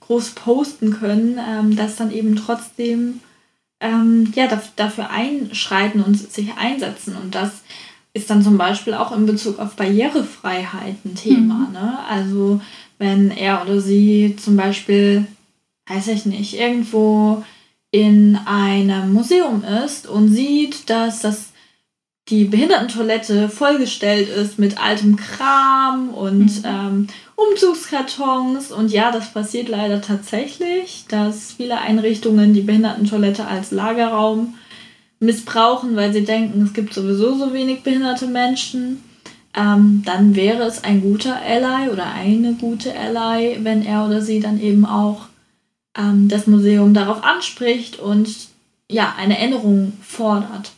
groß 0.01 0.31
posten 0.31 0.93
können, 0.99 1.39
ähm, 1.39 1.77
dass 1.77 1.97
dann 1.97 2.11
eben 2.11 2.37
trotzdem 2.37 3.21
ähm, 3.81 4.33
ja, 4.35 4.49
dafür 4.77 5.11
einschreiten 5.11 6.03
und 6.03 6.17
sich 6.17 6.57
einsetzen. 6.57 7.17
Und 7.17 7.35
das 7.35 7.63
ist 8.15 8.31
dann 8.31 8.43
zum 8.43 8.57
Beispiel 8.57 8.95
auch 8.95 9.15
in 9.15 9.27
Bezug 9.27 9.59
auf 9.59 9.77
Barrierefreiheit 9.77 11.05
ein 11.05 11.15
Thema. 11.15 11.67
Mhm. 11.69 11.73
Ne? 11.73 11.99
Also 12.09 12.61
wenn 12.99 13.31
er 13.31 13.63
oder 13.63 13.81
sie 13.81 14.37
zum 14.37 14.57
Beispiel, 14.57 15.27
weiß 15.87 16.09
ich 16.09 16.27
nicht, 16.27 16.55
irgendwo 16.55 17.45
in 17.91 18.39
einem 18.45 19.13
Museum 19.13 19.65
ist 19.65 20.07
und 20.07 20.29
sieht, 20.29 20.91
dass 20.91 21.21
das 21.21 21.53
die 22.29 22.45
Behindertentoilette 22.45 23.49
vollgestellt 23.49 24.29
ist 24.29 24.59
mit 24.59 24.79
altem 24.83 25.17
Kram 25.17 26.11
und 26.11 26.59
mhm. 26.59 26.65
ähm, 26.65 27.07
Umzugskartons. 27.37 28.71
Und 28.71 28.93
ja, 28.93 29.11
das 29.11 29.33
passiert 29.33 29.69
leider 29.69 30.03
tatsächlich, 30.03 31.07
dass 31.09 31.53
viele 31.53 31.79
Einrichtungen 31.79 32.53
die 32.53 32.61
Behindertentoilette 32.61 33.47
als 33.47 33.71
Lagerraum 33.71 34.55
missbrauchen, 35.21 35.97
weil 35.97 36.13
sie 36.13 36.25
denken, 36.25 36.63
es 36.63 36.75
gibt 36.75 36.93
sowieso 36.93 37.37
so 37.37 37.53
wenig 37.55 37.83
behinderte 37.83 38.27
Menschen. 38.27 39.03
Ähm, 39.55 40.03
dann 40.05 40.37
wäre 40.37 40.65
es 40.65 40.85
ein 40.85 41.01
guter 41.01 41.41
Ally 41.41 41.91
oder 41.91 42.13
eine 42.13 42.55
gute 42.55 42.95
Ally, 42.97 43.59
wenn 43.63 43.85
er 43.85 44.07
oder 44.07 44.21
sie 44.21 44.41
dann 44.41 44.61
eben 44.61 44.85
auch 44.85 45.27
ähm, 45.97 46.29
das 46.29 46.47
Museum 46.47 46.95
darauf 46.95 47.25
anspricht 47.25 47.99
und 47.99 48.29
ja, 48.91 49.15
eine 49.19 49.39
Änderung 49.39 49.93
fordert. 50.03 50.73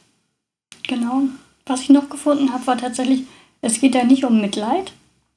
Genau. 0.86 1.22
Was 1.66 1.82
ich 1.82 1.90
noch 1.90 2.08
gefunden 2.08 2.52
habe, 2.52 2.66
war 2.66 2.78
tatsächlich, 2.78 3.22
es 3.60 3.80
geht 3.80 3.94
ja 3.94 4.04
nicht 4.04 4.24
um 4.24 4.40
Mitleid. 4.40 4.92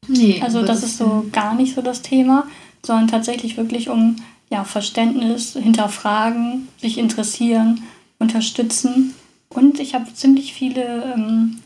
Nee. 0.07 0.41
Also 0.43 0.63
das 0.63 0.83
ist 0.83 0.97
so 0.97 1.25
gar 1.31 1.55
nicht 1.55 1.75
so 1.75 1.81
das 1.81 2.01
Thema, 2.01 2.47
sondern 2.85 3.07
tatsächlich 3.07 3.57
wirklich 3.57 3.89
um 3.89 4.15
ja, 4.49 4.63
Verständnis, 4.63 5.53
hinterfragen, 5.53 6.67
sich 6.77 6.97
interessieren, 6.97 7.83
unterstützen. 8.19 9.13
Und 9.49 9.79
ich 9.79 9.93
habe 9.95 10.13
ziemlich 10.13 10.53
viele 10.53 11.13
ähm, 11.15 11.59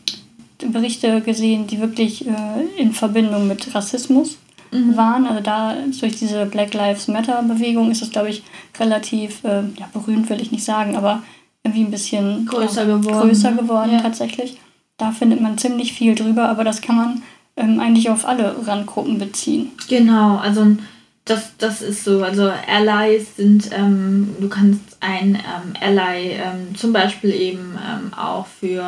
Berichte 0.65 1.22
gesehen, 1.22 1.67
die 1.67 1.80
wirklich 1.80 2.28
äh, 2.28 2.32
in 2.78 2.93
Verbindung 2.93 3.48
mit 3.48 3.74
Rassismus 3.76 4.38
mhm. 4.72 4.98
waren. 4.98 5.26
Also 5.26 5.41
da 5.41 5.76
durch 6.00 6.15
diese 6.15 6.46
Black 6.46 6.74
Lives 6.74 7.08
Matter 7.08 7.41
Bewegung 7.43 7.91
ist 7.91 8.02
es, 8.02 8.12
glaube 8.12 8.30
ich, 8.30 8.43
relativ 8.80 9.43
äh, 9.43 9.63
ja, 9.78 9.89
berühmt, 9.93 10.30
will 10.30 10.41
ich 10.41 10.52
nicht 10.52 10.63
sagen, 10.63 10.96
aber 10.96 11.24
irgendwie 11.63 11.84
ein 11.84 11.91
bisschen 11.91 12.46
größer 12.46 12.88
ja, 12.88 12.98
geworden, 12.98 13.30
größer 13.30 13.52
ne? 13.52 13.58
geworden 13.58 13.91
ja. 13.91 14.02
tatsächlich. 14.02 14.58
Da 14.98 15.12
findet 15.12 15.41
man 15.41 15.58
ziemlich 15.58 15.93
viel 15.93 16.15
drüber, 16.15 16.50
aber 16.50 16.63
das 16.63 16.82
kann 16.82 16.96
man 16.96 17.22
ähm, 17.56 17.80
eigentlich 17.80 18.10
auf 18.10 18.26
alle 18.26 18.56
Randgruppen 18.65 19.20
beziehen. 19.20 19.72
Genau, 19.88 20.38
also 20.38 20.78
das, 21.26 21.52
das 21.58 21.82
ist 21.82 22.04
so. 22.04 22.24
Also 22.24 22.52
Allies 22.67 23.36
sind, 23.36 23.70
ähm, 23.74 24.36
du 24.39 24.50
kannst 24.50 24.98
ein 25.02 25.36
ähm, 25.36 25.74
Ally 25.80 26.32
ähm, 26.32 26.76
zum 26.76 26.93
Beispiel 26.93 27.32
eben 27.32 27.78
ähm, 27.78 28.13
auch 28.13 28.48
für 28.48 28.84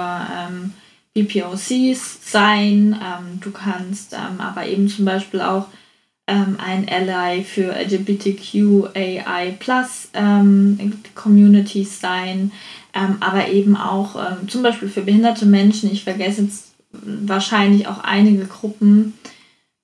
BPOCs 1.24 2.32
sein. 2.32 2.94
Ähm, 2.94 3.40
du 3.42 3.52
kannst 3.52 4.14
ähm, 4.14 4.40
aber 4.40 4.66
eben 4.66 4.88
zum 4.88 5.06
Beispiel 5.06 5.42
auch 5.42 5.68
ähm, 6.28 6.58
ein 6.64 6.88
Ally 6.90 7.44
für 7.44 7.74
LGBTQAI 7.74 9.56
Plus 9.60 10.10
ähm, 10.14 11.02
Communities 11.16 12.00
sein, 12.00 12.52
ähm, 12.94 13.18
aber 13.20 13.50
eben 13.50 13.76
auch 13.76 14.16
ähm, 14.16 14.48
zum 14.48 14.64
Beispiel 14.64 14.90
für 14.90 15.02
behinderte 15.02 15.46
Menschen. 15.46 15.92
Ich 15.92 16.04
vergesse 16.04 16.44
jetzt 16.44 16.74
wahrscheinlich 16.92 17.88
auch 17.88 18.04
einige 18.04 18.46
Gruppen. 18.46 19.14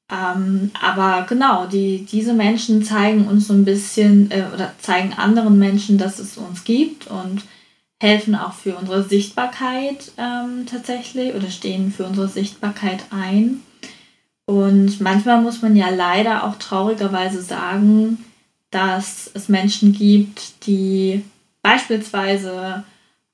Aber 0.07 1.25
genau, 1.27 1.65
die, 1.65 2.05
diese 2.05 2.33
Menschen 2.33 2.83
zeigen 2.83 3.27
uns 3.27 3.47
so 3.47 3.53
ein 3.53 3.65
bisschen 3.65 4.29
äh, 4.29 4.43
oder 4.53 4.71
zeigen 4.79 5.13
anderen 5.13 5.57
Menschen, 5.57 5.97
dass 5.97 6.19
es 6.19 6.37
uns 6.37 6.63
gibt 6.63 7.07
und 7.07 7.41
helfen 8.01 8.35
auch 8.35 8.53
für 8.53 8.75
unsere 8.75 9.03
Sichtbarkeit 9.03 10.11
ähm, 10.17 10.65
tatsächlich 10.69 11.33
oder 11.33 11.49
stehen 11.49 11.91
für 11.91 12.05
unsere 12.05 12.27
Sichtbarkeit 12.27 13.05
ein. 13.09 13.61
Und 14.45 15.01
manchmal 15.01 15.41
muss 15.41 15.61
man 15.61 15.75
ja 15.75 15.89
leider 15.89 16.43
auch 16.43 16.55
traurigerweise 16.57 17.41
sagen, 17.41 18.23
dass 18.69 19.31
es 19.33 19.49
Menschen 19.49 19.93
gibt, 19.93 20.67
die 20.67 21.23
beispielsweise 21.61 22.83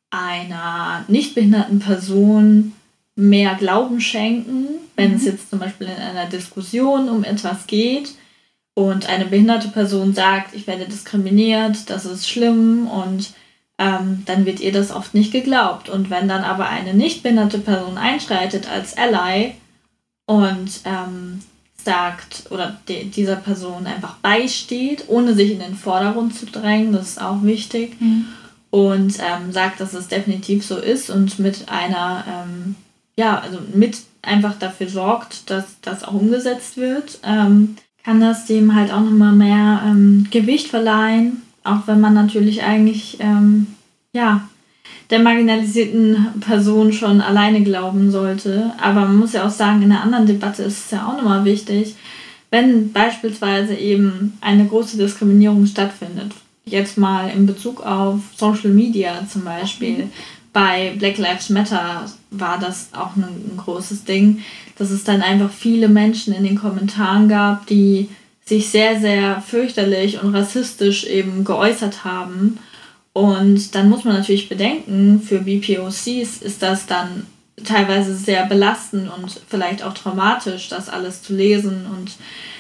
einer 0.10 1.04
nicht 1.08 1.36
behinderten 1.36 1.80
Person 1.80 2.74
mehr 3.16 3.56
Glauben 3.56 4.00
schenken, 4.00 4.68
wenn 4.96 5.12
mhm. 5.12 5.18
es 5.18 5.26
jetzt 5.26 5.50
zum 5.50 5.60
Beispiel 5.60 5.88
in 5.88 6.02
einer 6.02 6.28
Diskussion 6.28 7.10
um 7.10 7.24
etwas 7.24 7.68
geht 7.68 8.14
und 8.74 9.10
eine 9.10 9.26
behinderte 9.26 9.68
Person 9.70 10.14
sagt, 10.14 10.56
ich 10.56 10.68
werde 10.68 10.86
diskriminiert, 10.86 11.90
das 11.90 12.06
ist 12.06 12.30
schlimm 12.30 12.88
und 12.88 13.34
ähm, 13.82 14.24
dann 14.26 14.46
wird 14.46 14.60
ihr 14.60 14.72
das 14.72 14.92
oft 14.92 15.14
nicht 15.14 15.32
geglaubt. 15.32 15.90
Und 15.90 16.10
wenn 16.10 16.28
dann 16.28 16.44
aber 16.44 16.70
eine 16.70 16.94
nicht 16.94 17.24
behinderte 17.24 17.58
Person 17.58 17.98
einschreitet 17.98 18.70
als 18.70 18.98
Ally, 18.98 19.56
und 20.28 20.82
ähm, 20.86 21.42
sagt 21.84 22.44
oder 22.52 22.80
de, 22.88 23.06
dieser 23.06 23.36
Person 23.36 23.86
einfach 23.86 24.16
beisteht, 24.18 25.06
ohne 25.08 25.34
sich 25.34 25.52
in 25.52 25.60
den 25.60 25.76
Vordergrund 25.76 26.36
zu 26.38 26.46
drängen, 26.46 26.94
das 26.94 27.10
ist 27.10 27.22
auch 27.22 27.44
wichtig. 27.44 28.00
Mhm. 28.00 28.26
Und 28.70 29.18
ähm, 29.20 29.52
sagt, 29.52 29.82
dass 29.82 29.94
es 29.94 30.08
definitiv 30.08 30.66
so 30.66 30.78
ist 30.78 31.10
und 31.10 31.40
mit 31.40 31.68
einer 31.68 32.24
ähm, 32.26 32.76
ja, 33.18 33.40
also 33.40 33.60
mit 33.74 33.98
einfach 34.22 34.58
dafür 34.58 34.88
sorgt, 34.88 35.50
dass 35.50 35.66
das 35.82 36.06
auch 36.06 36.14
umgesetzt 36.14 36.78
wird, 36.78 37.20
ähm, 37.24 37.76
kann 38.06 38.22
das 38.22 38.46
dem 38.46 38.74
halt 38.74 38.92
auch 38.94 39.02
nochmal 39.02 39.34
mehr 39.34 39.84
ähm, 39.86 40.28
Gewicht 40.32 40.70
verleihen, 40.70 41.42
auch 41.64 41.88
wenn 41.88 42.00
man 42.00 42.14
natürlich 42.14 42.64
eigentlich, 42.64 43.18
ähm, 43.20 43.68
ja, 44.14 44.48
der 45.10 45.20
marginalisierten 45.20 46.40
Person 46.40 46.94
schon 46.94 47.22
alleine 47.22 47.62
glauben 47.64 48.12
sollte. 48.12 48.72
Aber 48.82 49.02
man 49.02 49.18
muss 49.18 49.34
ja 49.34 49.46
auch 49.46 49.52
sagen, 49.52 49.82
in 49.82 49.92
einer 49.92 50.04
anderen 50.04 50.26
Debatte 50.26 50.64
ist 50.64 50.86
es 50.86 50.92
ja 50.92 51.06
auch 51.08 51.18
nochmal 51.18 51.46
wichtig, 51.46 51.96
wenn 52.50 52.92
beispielsweise 52.92 53.76
eben 53.76 54.38
eine 54.42 54.66
große 54.66 54.98
Diskriminierung 54.98 55.66
stattfindet, 55.66 56.34
jetzt 56.66 56.98
mal 56.98 57.30
in 57.30 57.46
Bezug 57.46 57.86
auf 57.86 58.20
Social 58.36 58.72
Media 58.72 59.26
zum 59.28 59.46
Beispiel, 59.46 60.10
bei 60.54 60.94
Black 61.00 61.18
Lives 61.18 61.50
Matter 61.50 62.06
war 62.30 62.60
das 62.60 62.90
auch 62.92 63.16
ein, 63.16 63.24
ein, 63.24 63.58
großes 63.58 64.04
Ding, 64.04 64.42
dass 64.78 64.90
es 64.92 65.06
dann 65.06 65.22
einfach 65.22 65.50
viele 65.50 65.88
Menschen 65.88 66.34
in 66.34 66.44
den 66.44 66.58
Kommentaren 66.58 67.30
gab, 67.30 67.68
die 67.68 68.10
sich 68.46 68.70
sehr, 68.70 69.00
sehr 69.00 69.42
fürchterlich 69.42 70.22
und 70.22 70.34
rassistisch 70.34 71.06
eben 71.06 71.44
geäußert 71.44 72.04
haben. 72.04 72.60
Und 73.14 73.76
dann 73.76 73.90
muss 73.90 74.04
man 74.04 74.16
natürlich 74.16 74.50
bedenken, 74.50 75.22
für 75.22 75.40
BPOCs 75.40 76.42
ist 76.42 76.62
das 76.62 76.86
dann 76.86 77.26
teilweise 77.64 78.16
sehr 78.16 78.46
belastend 78.46 79.10
und 79.16 79.40
vielleicht 79.48 79.84
auch 79.84 79.94
traumatisch, 79.94 80.70
das 80.70 80.90
alles 80.90 81.22
zu 81.22 81.36
lesen 81.36 81.86
und 81.86 82.12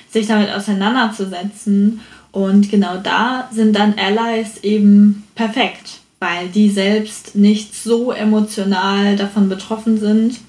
sich 0.10 0.28
damit 0.28 0.52
auseinanderzusetzen. 0.52 2.02
Und 2.32 2.70
genau 2.70 2.98
da 2.98 3.50
sind 3.52 3.76
dann 3.76 3.96
Allies 3.98 4.58
eben 4.64 5.26
perfekt 5.36 6.02
weil 6.22 6.50
die 6.50 6.70
selbst 6.70 7.36
nicht 7.36 7.74
so 7.74 8.12
emotional 8.12 9.16
davon 9.16 9.50
betroffen 9.50 10.00
sind. 10.00 10.40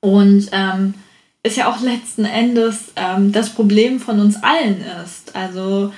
Und 0.00 0.48
ähm, 0.52 0.94
ist 1.48 1.56
ja 1.56 1.70
auch 1.70 1.80
letzten 1.80 2.24
Endes 2.24 2.92
ähm, 2.96 3.32
das 3.32 3.50
Problem 3.50 3.98
von 4.00 4.20
uns 4.20 4.42
allen 4.42 4.82
ist. 5.04 5.34
Also 5.34 5.92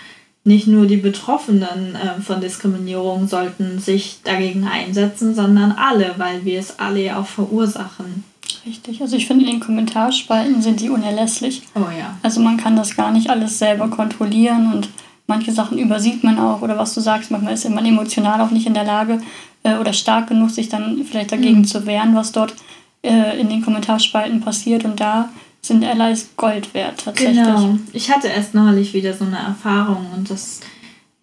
nicht 0.45 0.67
nur 0.67 0.87
die 0.87 0.97
Betroffenen 0.97 1.95
äh, 1.95 2.21
von 2.21 2.41
Diskriminierung 2.41 3.29
sollten 3.29 3.79
sich 3.79 4.21
dagegen 4.25 4.67
einsetzen, 4.67 5.35
sondern 5.35 5.73
alle, 5.73 6.15
weil 6.17 6.45
wir 6.45 6.59
es 6.59 6.79
alle 6.79 7.03
ja 7.03 7.21
auch 7.21 7.27
verursachen. 7.27 8.25
Richtig, 8.67 9.01
also 9.01 9.17
ich 9.17 9.27
finde, 9.27 9.45
in 9.45 9.53
den 9.53 9.61
Kommentarspalten 9.61 10.61
sind 10.63 10.81
die 10.81 10.91
unerlässlich. 10.91 11.63
Oh 11.75 11.91
ja. 11.97 12.19
Also 12.23 12.41
man 12.41 12.57
kann 12.57 12.77
das 12.77 12.97
gar 12.97 13.13
nicht 13.13 13.31
alles 13.31 13.59
selber 13.59 13.89
kontrollieren 13.89 14.73
und 14.73 14.89
manche 15.27 15.53
Sachen 15.53 15.79
übersieht 15.79 16.25
man 16.25 16.39
auch 16.39 16.63
oder 16.63 16.77
was 16.77 16.95
du 16.95 17.01
sagst, 17.01 17.31
manchmal 17.31 17.55
ist 17.55 17.69
man 17.69 17.87
emotional 17.87 18.41
auch 18.41 18.51
nicht 18.51 18.67
in 18.67 18.75
der 18.75 18.85
Lage 18.85 19.21
äh, 19.63 19.77
oder 19.77 19.93
stark 19.93 20.29
genug, 20.29 20.51
sich 20.51 20.69
dann 20.69 21.05
vielleicht 21.05 21.33
dagegen 21.33 21.59
mhm. 21.59 21.65
zu 21.65 21.87
wehren, 21.87 22.15
was 22.15 22.33
dort 22.33 22.55
äh, 23.03 23.41
in 23.41 23.49
den 23.49 23.63
Kommentarspalten 23.63 24.41
passiert 24.41 24.85
und 24.85 25.01
da 25.01 25.31
sind 25.63 25.85
Allies 25.85 26.31
Gold 26.37 26.73
wert 26.75 27.05
tatsächlich. 27.05 27.37
Genau. 27.37 27.79
Ich 27.93 28.11
hatte 28.11 28.29
erst 28.29 28.55
neulich 28.55 28.95
wieder 28.95 29.15
so 29.15 29.25
eine 29.25 29.39
Erfahrung 29.39 30.07
und 30.17 30.31
das 30.31 30.61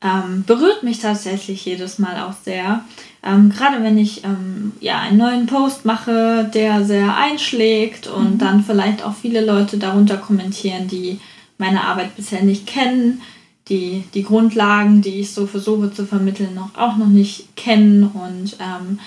ähm, 0.02 0.44
berührt 0.46 0.84
mich 0.84 1.00
tatsächlich 1.00 1.66
jedes 1.66 1.98
Mal 1.98 2.22
auch 2.22 2.36
sehr. 2.44 2.84
Ähm, 3.24 3.50
Gerade 3.50 3.84
wenn 3.84 3.98
ich 3.98 4.24
ähm, 4.24 4.74
ja, 4.80 5.00
einen 5.00 5.18
neuen 5.18 5.48
Post 5.48 5.86
mache, 5.86 6.50
der 6.54 6.86
sehr 6.86 7.18
einschlägt 7.18 8.08
und 8.08 8.36
mhm. 8.36 8.38
dann 8.38 8.64
vielleicht 8.64 9.04
auch 9.04 9.16
viele 9.16 9.44
Leute 9.44 9.78
darunter 9.78 10.18
kommentieren, 10.18 10.88
die 10.88 11.20
meine 11.58 11.84
Arbeit 11.84 12.16
bisher 12.16 12.44
nicht 12.44 12.68
kennen, 12.68 13.22
die, 13.70 14.04
die 14.14 14.24
Grundlagen, 14.24 15.02
die 15.02 15.22
ich 15.22 15.34
so 15.34 15.48
versuche 15.48 15.92
zu 15.92 16.06
vermitteln, 16.06 16.54
noch, 16.54 16.76
auch 16.76 16.96
noch 16.98 17.08
nicht 17.08 17.56
kennen. 17.56 18.04
Und 18.04 18.56
ähm, 18.60 19.00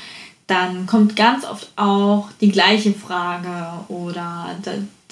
dann 0.50 0.86
kommt 0.86 1.16
ganz 1.16 1.44
oft 1.44 1.70
auch 1.76 2.28
die 2.40 2.50
gleiche 2.50 2.92
Frage 2.92 3.84
oder 3.88 4.46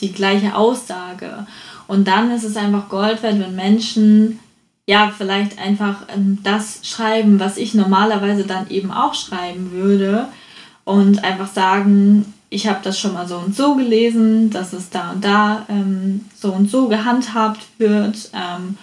die 0.01 0.13
gleiche 0.13 0.55
Aussage. 0.55 1.47
Und 1.87 2.09
dann 2.09 2.31
ist 2.31 2.45
es 2.45 2.57
einfach 2.57 2.89
Gold 2.89 3.23
wert, 3.23 3.39
wenn 3.39 3.55
Menschen 3.55 4.41
ja 4.87 5.13
vielleicht 5.17 5.59
einfach 5.59 6.03
ähm, 6.15 6.39
das 6.43 6.81
schreiben, 6.83 7.39
was 7.39 7.57
ich 7.57 7.75
normalerweise 7.75 8.45
dann 8.45 8.69
eben 8.69 8.91
auch 8.91 9.15
schreiben 9.15 9.71
würde. 9.71 10.29
Und 10.85 11.23
einfach 11.23 11.49
sagen, 11.49 12.35
ich 12.51 12.67
habe 12.67 12.81
das 12.83 12.99
schon 12.99 13.13
mal 13.13 13.29
so 13.29 13.37
und 13.37 13.55
so 13.55 13.75
gelesen, 13.75 14.51
dass 14.51 14.73
es 14.73 14.89
da 14.91 15.11
und 15.11 15.23
da 15.23 15.67
ähm, 15.69 16.25
so 16.35 16.53
und 16.53 16.71
so 16.71 16.89
gehandhabt 16.89 17.61
wird. 17.77 18.31
Ähm, 18.33 18.79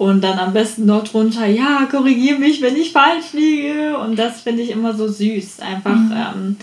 und 0.00 0.22
dann 0.22 0.38
am 0.38 0.54
besten 0.54 0.86
dort 0.86 1.12
drunter, 1.12 1.44
ja, 1.44 1.86
korrigiere 1.90 2.38
mich, 2.38 2.62
wenn 2.62 2.74
ich 2.74 2.90
falsch 2.90 3.34
liege. 3.34 3.98
Und 3.98 4.18
das 4.18 4.40
finde 4.40 4.62
ich 4.62 4.70
immer 4.70 4.94
so 4.94 5.06
süß. 5.06 5.60
Einfach 5.60 5.94
mhm. 5.94 6.12
ähm, 6.16 6.56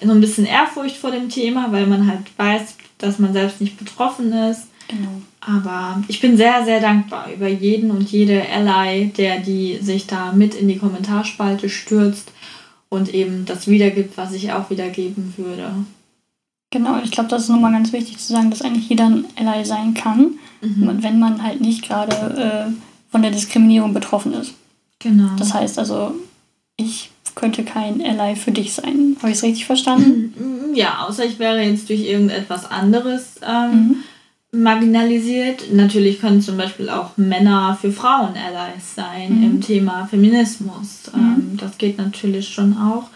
so 0.00 0.12
ein 0.12 0.20
bisschen 0.20 0.46
Ehrfurcht 0.46 0.96
vor 0.96 1.10
dem 1.10 1.28
Thema, 1.28 1.72
weil 1.72 1.88
man 1.88 2.06
halt 2.06 2.20
weiß, 2.36 2.76
dass 2.98 3.18
man 3.18 3.32
selbst 3.32 3.60
nicht 3.60 3.76
betroffen 3.78 4.32
ist. 4.32 4.68
Genau. 4.86 5.10
Aber 5.40 6.04
ich 6.06 6.20
bin 6.20 6.36
sehr, 6.36 6.64
sehr 6.64 6.78
dankbar 6.78 7.32
über 7.34 7.48
jeden 7.48 7.90
und 7.90 8.12
jede 8.12 8.48
Ally, 8.48 9.08
der 9.08 9.40
die 9.40 9.78
sich 9.82 10.06
da 10.06 10.30
mit 10.30 10.54
in 10.54 10.68
die 10.68 10.78
Kommentarspalte 10.78 11.68
stürzt 11.68 12.30
und 12.88 13.12
eben 13.12 13.44
das 13.44 13.66
wiedergibt, 13.66 14.16
was 14.16 14.34
ich 14.34 14.52
auch 14.52 14.70
wiedergeben 14.70 15.34
würde. 15.36 15.68
Genau, 16.72 16.98
ich 17.04 17.10
glaube, 17.10 17.28
das 17.28 17.42
ist 17.42 17.48
nochmal 17.50 17.72
ganz 17.72 17.92
wichtig 17.92 18.18
zu 18.18 18.32
sagen, 18.32 18.50
dass 18.50 18.62
eigentlich 18.62 18.88
jeder 18.88 19.04
ein 19.04 19.26
Ally 19.36 19.64
sein 19.64 19.92
kann, 19.92 20.38
mhm. 20.62 21.02
wenn 21.02 21.18
man 21.18 21.42
halt 21.42 21.60
nicht 21.60 21.86
gerade 21.86 22.16
äh, 22.70 22.72
von 23.10 23.20
der 23.20 23.30
Diskriminierung 23.30 23.92
betroffen 23.92 24.32
ist. 24.32 24.54
Genau. 24.98 25.28
Das 25.38 25.52
heißt 25.52 25.78
also, 25.78 26.14
ich 26.78 27.10
könnte 27.34 27.62
kein 27.62 28.00
Ally 28.00 28.36
für 28.36 28.52
dich 28.52 28.72
sein. 28.72 29.16
Habe 29.18 29.30
ich 29.30 29.36
es 29.36 29.42
richtig 29.42 29.66
verstanden? 29.66 30.32
Mhm, 30.34 30.74
ja, 30.74 31.04
außer 31.06 31.26
ich 31.26 31.38
wäre 31.38 31.60
jetzt 31.60 31.90
durch 31.90 32.00
irgendetwas 32.00 32.70
anderes 32.70 33.34
ähm, 33.46 34.02
mhm. 34.50 34.60
marginalisiert. 34.62 35.72
Natürlich 35.74 36.20
können 36.20 36.40
zum 36.40 36.56
Beispiel 36.56 36.88
auch 36.88 37.18
Männer 37.18 37.76
für 37.78 37.92
Frauen 37.92 38.34
Allies 38.34 38.94
sein 38.94 39.40
mhm. 39.40 39.44
im 39.44 39.60
Thema 39.60 40.06
Feminismus. 40.06 41.10
Mhm. 41.14 41.20
Ähm, 41.20 41.56
das 41.58 41.76
geht 41.76 41.98
natürlich 41.98 42.48
schon 42.48 42.78
auch. 42.78 43.10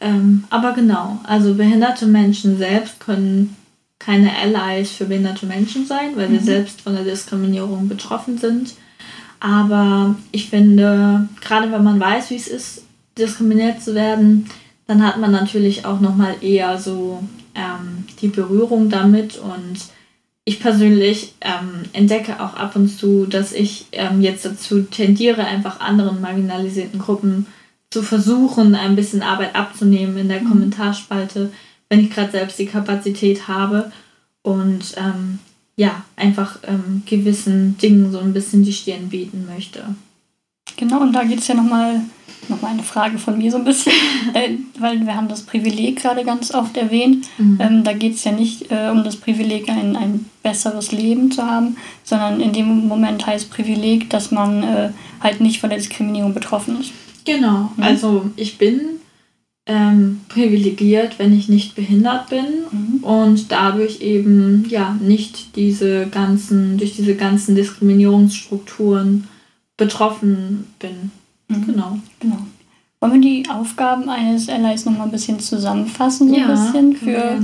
Ähm, 0.00 0.44
aber 0.50 0.72
genau, 0.72 1.18
also 1.24 1.54
behinderte 1.54 2.06
Menschen 2.06 2.58
selbst 2.58 3.00
können 3.00 3.56
keine 3.98 4.30
Allies 4.36 4.92
für 4.92 5.06
behinderte 5.06 5.46
Menschen 5.46 5.86
sein, 5.86 6.16
weil 6.16 6.28
mhm. 6.28 6.32
wir 6.34 6.40
selbst 6.40 6.82
von 6.82 6.94
der 6.94 7.04
Diskriminierung 7.04 7.88
betroffen 7.88 8.38
sind. 8.38 8.74
Aber 9.40 10.16
ich 10.32 10.48
finde, 10.48 11.28
gerade 11.40 11.70
wenn 11.72 11.84
man 11.84 12.00
weiß, 12.00 12.30
wie 12.30 12.36
es 12.36 12.48
ist, 12.48 12.82
diskriminiert 13.18 13.82
zu 13.82 13.94
werden, 13.94 14.46
dann 14.86 15.04
hat 15.04 15.18
man 15.18 15.32
natürlich 15.32 15.84
auch 15.84 16.00
nochmal 16.00 16.36
eher 16.40 16.78
so 16.78 17.22
ähm, 17.54 18.04
die 18.20 18.28
Berührung 18.28 18.88
damit. 18.88 19.38
Und 19.38 19.78
ich 20.44 20.60
persönlich 20.60 21.34
ähm, 21.40 21.82
entdecke 21.92 22.40
auch 22.40 22.54
ab 22.54 22.76
und 22.76 22.88
zu, 22.88 23.26
dass 23.26 23.52
ich 23.52 23.86
ähm, 23.92 24.20
jetzt 24.20 24.44
dazu 24.44 24.82
tendiere, 24.82 25.44
einfach 25.44 25.80
anderen 25.80 26.20
marginalisierten 26.20 27.00
Gruppen 27.00 27.46
zu 27.90 28.02
versuchen, 28.02 28.74
ein 28.74 28.96
bisschen 28.96 29.22
Arbeit 29.22 29.54
abzunehmen 29.54 30.16
in 30.16 30.28
der 30.28 30.40
mhm. 30.40 30.48
Kommentarspalte, 30.48 31.52
wenn 31.88 32.00
ich 32.00 32.10
gerade 32.10 32.32
selbst 32.32 32.58
die 32.58 32.66
Kapazität 32.66 33.48
habe 33.48 33.92
und 34.42 34.94
ähm, 34.96 35.38
ja, 35.76 36.04
einfach 36.16 36.58
ähm, 36.66 37.02
gewissen 37.06 37.76
Dingen 37.78 38.10
so 38.10 38.18
ein 38.18 38.32
bisschen 38.32 38.64
die 38.64 38.72
Stirn 38.72 39.08
bieten 39.08 39.46
möchte. 39.46 39.84
Genau, 40.76 41.00
und 41.00 41.12
da 41.12 41.24
geht 41.24 41.40
es 41.40 41.48
ja 41.48 41.54
nochmal 41.54 42.00
noch 42.48 42.62
mal 42.62 42.70
eine 42.70 42.82
Frage 42.82 43.18
von 43.18 43.38
mir 43.38 43.50
so 43.50 43.58
ein 43.58 43.64
bisschen, 43.64 43.92
äh, 44.34 44.50
weil 44.78 45.04
wir 45.04 45.14
haben 45.16 45.28
das 45.28 45.42
Privileg 45.42 46.00
gerade 46.00 46.24
ganz 46.24 46.52
oft 46.54 46.76
erwähnt. 46.76 47.26
Mhm. 47.38 47.58
Ähm, 47.60 47.84
da 47.84 47.92
geht 47.92 48.14
es 48.14 48.24
ja 48.24 48.32
nicht 48.32 48.70
äh, 48.70 48.88
um 48.90 49.04
das 49.04 49.16
Privileg, 49.16 49.68
ein, 49.68 49.96
ein 49.96 50.26
besseres 50.42 50.92
Leben 50.92 51.30
zu 51.30 51.42
haben, 51.42 51.76
sondern 52.04 52.40
in 52.40 52.52
dem 52.52 52.86
Moment 52.86 53.26
heißt 53.26 53.50
Privileg, 53.50 54.10
dass 54.10 54.30
man 54.30 54.62
äh, 54.62 54.90
halt 55.20 55.40
nicht 55.40 55.60
von 55.60 55.70
der 55.70 55.78
Diskriminierung 55.78 56.34
betroffen 56.34 56.80
ist. 56.80 56.92
Genau, 57.26 57.70
mhm. 57.76 57.82
also 57.82 58.30
ich 58.36 58.56
bin 58.56 58.80
ähm, 59.66 60.20
privilegiert, 60.28 61.18
wenn 61.18 61.36
ich 61.36 61.48
nicht 61.48 61.74
behindert 61.74 62.30
bin 62.30 62.46
mhm. 62.70 63.04
und 63.04 63.50
dadurch 63.50 64.00
eben 64.00 64.64
ja 64.68 64.96
nicht 65.00 65.56
diese 65.56 66.06
ganzen, 66.06 66.78
durch 66.78 66.94
diese 66.94 67.16
ganzen 67.16 67.56
Diskriminierungsstrukturen 67.56 69.26
betroffen 69.76 70.66
bin. 70.78 71.10
Mhm. 71.48 71.66
Genau. 71.66 71.98
genau. 72.20 72.38
Wollen 73.00 73.14
wir 73.14 73.20
die 73.20 73.48
Aufgaben 73.50 74.08
eines 74.08 74.48
Allies 74.48 74.84
noch 74.84 74.96
mal 74.96 75.04
ein 75.04 75.10
bisschen 75.10 75.38
zusammenfassen, 75.38 76.28
so 76.28 76.34
ja, 76.34 76.46
ein 76.46 76.50
bisschen 76.50 76.96
für 76.96 77.38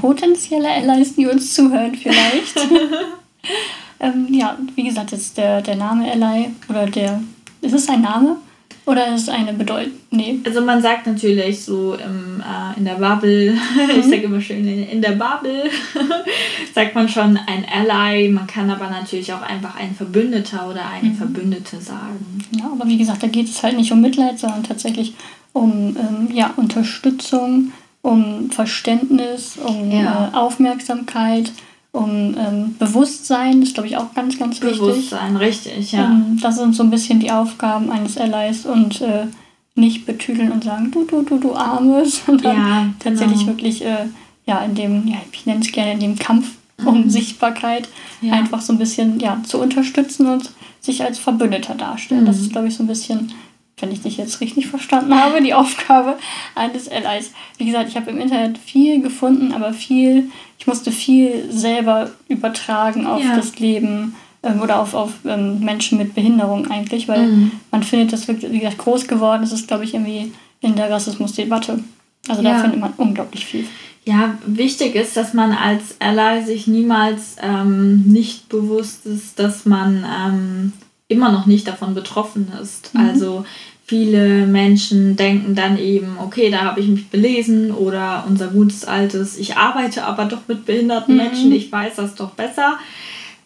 potenzielle 0.00 0.68
Allies, 0.68 1.14
die 1.14 1.26
uns 1.26 1.54
zuhören 1.54 1.94
vielleicht? 1.94 2.56
ähm, 4.00 4.26
ja, 4.30 4.58
wie 4.74 4.82
gesagt, 4.82 5.12
jetzt 5.12 5.36
der, 5.36 5.62
der 5.62 5.76
Name 5.76 6.10
Ally 6.10 6.50
oder 6.68 6.86
der, 6.86 7.22
ist 7.60 7.74
es 7.74 7.88
ein 7.88 8.00
Name? 8.00 8.36
Oder 8.86 9.14
ist 9.14 9.22
es 9.22 9.28
eine 9.28 9.52
Bedeutung? 9.52 9.92
Nee. 10.12 10.38
Also 10.44 10.60
man 10.60 10.80
sagt 10.80 11.08
natürlich 11.08 11.64
so 11.64 11.94
im, 11.94 12.40
äh, 12.40 12.78
in 12.78 12.84
der 12.84 12.94
Bubble, 12.94 13.52
mhm. 13.74 13.98
ich 13.98 14.04
sage 14.04 14.22
immer 14.22 14.40
schön 14.40 14.66
in, 14.66 14.88
in 14.88 15.02
der 15.02 15.12
Bubble, 15.12 15.64
sagt 16.74 16.94
man 16.94 17.08
schon 17.08 17.36
ein 17.36 17.66
Ally, 17.68 18.28
man 18.28 18.46
kann 18.46 18.70
aber 18.70 18.88
natürlich 18.88 19.32
auch 19.32 19.42
einfach 19.42 19.76
ein 19.76 19.94
Verbündeter 19.94 20.68
oder 20.70 20.88
eine 20.88 21.10
mhm. 21.10 21.16
Verbündete 21.16 21.80
sagen. 21.80 22.44
Ja, 22.52 22.70
aber 22.72 22.86
wie 22.86 22.96
gesagt, 22.96 23.24
da 23.24 23.26
geht 23.26 23.48
es 23.48 23.62
halt 23.62 23.76
nicht 23.76 23.90
um 23.90 24.00
Mitleid, 24.00 24.38
sondern 24.38 24.62
tatsächlich 24.62 25.14
um 25.52 25.96
ähm, 25.98 26.28
ja, 26.32 26.54
Unterstützung 26.56 27.72
um 28.02 28.50
Verständnis, 28.50 29.56
um 29.56 29.90
ja. 29.90 30.30
äh, 30.32 30.36
Aufmerksamkeit, 30.36 31.50
um 31.96 32.34
ähm, 32.38 32.76
Bewusstsein, 32.78 33.60
das 33.60 33.70
ist, 33.70 33.74
glaube 33.74 33.88
ich, 33.88 33.96
auch 33.96 34.12
ganz, 34.14 34.38
ganz 34.38 34.60
wichtig. 34.60 34.78
Bewusstsein, 34.78 35.36
richtig, 35.36 35.92
ja. 35.92 36.04
Ähm, 36.04 36.38
das 36.40 36.56
sind 36.56 36.74
so 36.74 36.82
ein 36.82 36.90
bisschen 36.90 37.20
die 37.20 37.30
Aufgaben 37.30 37.90
eines 37.90 38.18
Allies 38.18 38.66
und 38.66 39.00
äh, 39.00 39.26
nicht 39.74 40.06
betüdeln 40.06 40.52
und 40.52 40.64
sagen, 40.64 40.90
du, 40.90 41.04
du, 41.04 41.22
du, 41.22 41.38
du 41.38 41.54
Armes, 41.54 42.22
sondern 42.26 42.56
ja, 42.56 42.80
genau. 42.80 42.94
tatsächlich 42.98 43.46
wirklich, 43.46 43.84
äh, 43.84 44.06
ja, 44.46 44.60
in 44.60 44.74
dem, 44.74 45.08
ja, 45.08 45.16
ich 45.32 45.46
nenne 45.46 45.60
es 45.60 45.72
gerne 45.72 45.92
in 45.92 46.00
dem 46.00 46.18
Kampf 46.18 46.50
um 46.84 47.04
mhm. 47.04 47.10
Sichtbarkeit 47.10 47.88
ja. 48.20 48.34
einfach 48.34 48.60
so 48.60 48.72
ein 48.72 48.78
bisschen, 48.78 49.18
ja, 49.18 49.40
zu 49.44 49.58
unterstützen 49.58 50.26
und 50.26 50.50
sich 50.80 51.02
als 51.02 51.18
Verbündeter 51.18 51.74
darstellen. 51.74 52.22
Mhm. 52.22 52.26
Das 52.26 52.38
ist, 52.38 52.52
glaube 52.52 52.68
ich, 52.68 52.76
so 52.76 52.82
ein 52.82 52.86
bisschen 52.86 53.32
wenn 53.78 53.92
ich 53.92 54.00
dich 54.00 54.16
jetzt 54.16 54.40
richtig 54.40 54.66
verstanden 54.68 55.14
habe, 55.14 55.42
die 55.42 55.52
Aufgabe 55.52 56.16
eines 56.54 56.88
Allies. 56.88 57.32
Wie 57.58 57.66
gesagt, 57.66 57.90
ich 57.90 57.96
habe 57.96 58.10
im 58.10 58.18
Internet 58.18 58.56
viel 58.56 59.02
gefunden, 59.02 59.52
aber 59.52 59.74
viel, 59.74 60.30
ich 60.58 60.66
musste 60.66 60.90
viel 60.90 61.52
selber 61.52 62.10
übertragen 62.28 63.06
auf 63.06 63.22
ja. 63.22 63.36
das 63.36 63.58
Leben 63.58 64.14
ähm, 64.42 64.62
oder 64.62 64.80
auf, 64.80 64.94
auf 64.94 65.12
ähm, 65.26 65.60
Menschen 65.60 65.98
mit 65.98 66.14
Behinderung 66.14 66.70
eigentlich, 66.70 67.06
weil 67.06 67.26
mhm. 67.26 67.52
man 67.70 67.82
findet 67.82 68.14
das 68.14 68.26
wirklich, 68.28 68.50
wie 68.50 68.60
gesagt, 68.60 68.78
groß 68.78 69.08
geworden. 69.08 69.42
Das 69.42 69.52
ist, 69.52 69.68
glaube 69.68 69.84
ich, 69.84 69.92
irgendwie 69.92 70.32
in 70.62 70.74
der 70.74 70.90
Rassismusdebatte. 70.90 71.84
Also 72.28 72.42
ja. 72.42 72.54
da 72.54 72.60
findet 72.60 72.80
man 72.80 72.94
unglaublich 72.96 73.44
viel. 73.44 73.66
Ja, 74.06 74.38
wichtig 74.46 74.94
ist, 74.94 75.16
dass 75.16 75.34
man 75.34 75.52
als 75.52 75.96
Ally 75.98 76.44
sich 76.44 76.66
niemals 76.66 77.36
ähm, 77.42 78.04
nicht 78.06 78.48
bewusst 78.48 79.04
ist, 79.04 79.38
dass 79.38 79.66
man 79.66 80.06
ähm, 80.06 80.72
immer 81.08 81.30
noch 81.30 81.46
nicht 81.46 81.66
davon 81.68 81.94
betroffen 81.94 82.52
ist. 82.60 82.94
Mhm. 82.94 83.00
Also 83.00 83.44
viele 83.84 84.46
Menschen 84.46 85.16
denken 85.16 85.54
dann 85.54 85.78
eben, 85.78 86.18
okay, 86.18 86.50
da 86.50 86.62
habe 86.62 86.80
ich 86.80 86.88
mich 86.88 87.08
belesen 87.08 87.70
oder 87.70 88.24
unser 88.28 88.48
gutes 88.48 88.84
altes, 88.84 89.38
ich 89.38 89.56
arbeite 89.56 90.04
aber 90.04 90.24
doch 90.24 90.48
mit 90.48 90.66
behinderten 90.66 91.14
mhm. 91.14 91.22
Menschen, 91.22 91.52
ich 91.52 91.70
weiß 91.70 91.96
das 91.96 92.14
doch 92.16 92.30
besser. 92.30 92.78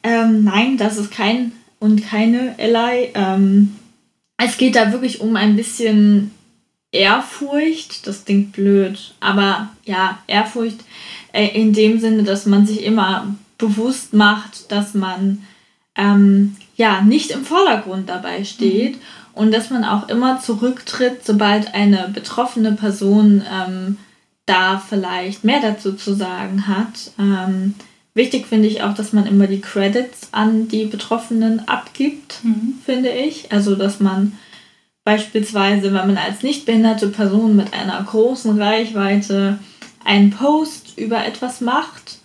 Ähm, 0.02 0.44
nein, 0.44 0.78
das 0.78 0.96
ist 0.96 1.10
kein 1.10 1.52
und 1.78 2.06
keine 2.06 2.54
Ally. 2.58 3.10
Ähm, 3.14 3.74
es 4.38 4.56
geht 4.56 4.76
da 4.76 4.92
wirklich 4.92 5.20
um 5.20 5.36
ein 5.36 5.56
bisschen 5.56 6.30
Ehrfurcht, 6.92 8.06
das 8.06 8.24
klingt 8.24 8.52
blöd, 8.52 9.14
aber 9.20 9.68
ja, 9.84 10.18
Ehrfurcht 10.26 10.78
äh, 11.32 11.48
in 11.48 11.74
dem 11.74 12.00
Sinne, 12.00 12.22
dass 12.22 12.46
man 12.46 12.66
sich 12.66 12.82
immer 12.82 13.34
bewusst 13.58 14.14
macht, 14.14 14.72
dass 14.72 14.94
man 14.94 15.44
ähm, 15.94 16.56
ja 16.80 17.02
nicht 17.02 17.30
im 17.30 17.44
Vordergrund 17.44 18.08
dabei 18.08 18.42
steht 18.44 18.94
mhm. 18.94 19.00
und 19.34 19.52
dass 19.52 19.68
man 19.68 19.84
auch 19.84 20.08
immer 20.08 20.40
zurücktritt, 20.40 21.24
sobald 21.24 21.74
eine 21.74 22.08
betroffene 22.08 22.72
Person 22.72 23.44
ähm, 23.52 23.98
da 24.46 24.78
vielleicht 24.78 25.44
mehr 25.44 25.60
dazu 25.60 25.92
zu 25.92 26.14
sagen 26.14 26.66
hat. 26.66 27.12
Ähm, 27.18 27.74
wichtig 28.14 28.46
finde 28.46 28.66
ich 28.66 28.82
auch, 28.82 28.94
dass 28.94 29.12
man 29.12 29.26
immer 29.26 29.46
die 29.46 29.60
Credits 29.60 30.28
an 30.32 30.68
die 30.68 30.86
Betroffenen 30.86 31.68
abgibt, 31.68 32.42
mhm. 32.42 32.78
finde 32.84 33.10
ich. 33.10 33.52
Also 33.52 33.76
dass 33.76 34.00
man 34.00 34.32
beispielsweise, 35.04 35.92
wenn 35.92 36.06
man 36.06 36.16
als 36.16 36.42
nicht 36.42 36.64
behinderte 36.64 37.08
Person 37.08 37.56
mit 37.56 37.74
einer 37.74 38.02
großen 38.02 38.58
Reichweite 38.58 39.58
einen 40.02 40.30
Post 40.30 40.96
über 40.96 41.26
etwas 41.26 41.60
macht 41.60 42.20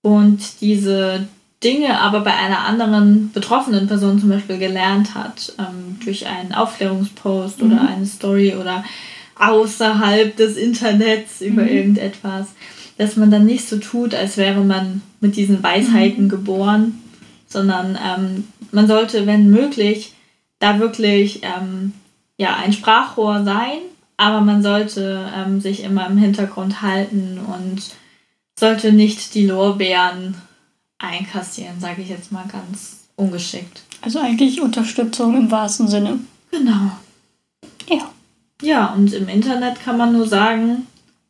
und 0.00 0.62
diese 0.62 1.28
Dinge 1.62 2.00
aber 2.00 2.20
bei 2.20 2.34
einer 2.34 2.64
anderen 2.64 3.32
betroffenen 3.32 3.86
Person 3.86 4.18
zum 4.18 4.30
Beispiel 4.30 4.58
gelernt 4.58 5.14
hat, 5.14 5.52
ähm, 5.58 5.98
durch 6.02 6.26
einen 6.26 6.54
Aufklärungspost 6.54 7.62
mhm. 7.62 7.72
oder 7.72 7.88
eine 7.88 8.06
Story 8.06 8.54
oder 8.54 8.84
außerhalb 9.36 10.36
des 10.36 10.56
Internets 10.56 11.40
über 11.40 11.62
mhm. 11.62 11.68
irgendetwas, 11.68 12.48
dass 12.96 13.16
man 13.16 13.30
dann 13.30 13.46
nicht 13.46 13.68
so 13.68 13.78
tut, 13.78 14.14
als 14.14 14.36
wäre 14.36 14.62
man 14.62 15.02
mit 15.20 15.36
diesen 15.36 15.62
Weisheiten 15.62 16.24
mhm. 16.24 16.28
geboren, 16.30 16.98
sondern 17.46 17.98
ähm, 18.02 18.48
man 18.72 18.86
sollte, 18.86 19.26
wenn 19.26 19.50
möglich, 19.50 20.14
da 20.60 20.78
wirklich 20.78 21.42
ähm, 21.42 21.92
ja, 22.36 22.56
ein 22.56 22.72
Sprachrohr 22.72 23.44
sein, 23.44 23.78
aber 24.16 24.40
man 24.40 24.62
sollte 24.62 25.26
ähm, 25.36 25.60
sich 25.60 25.82
immer 25.82 26.06
im 26.06 26.16
Hintergrund 26.16 26.80
halten 26.80 27.38
und 27.38 27.82
sollte 28.58 28.92
nicht 28.92 29.34
die 29.34 29.46
Lorbeeren 29.46 30.34
einkassieren, 31.00 31.80
sage 31.80 32.02
ich 32.02 32.08
jetzt 32.08 32.30
mal 32.30 32.46
ganz 32.46 32.98
ungeschickt. 33.16 33.82
Also 34.02 34.20
eigentlich 34.20 34.60
Unterstützung 34.60 35.36
im 35.36 35.50
wahrsten 35.50 35.88
Sinne. 35.88 36.20
Genau. 36.50 36.92
Ja. 37.88 38.10
Ja, 38.62 38.92
und 38.92 39.12
im 39.12 39.28
Internet 39.28 39.82
kann 39.82 39.96
man 39.96 40.12
nur 40.12 40.26
sagen, 40.26 40.86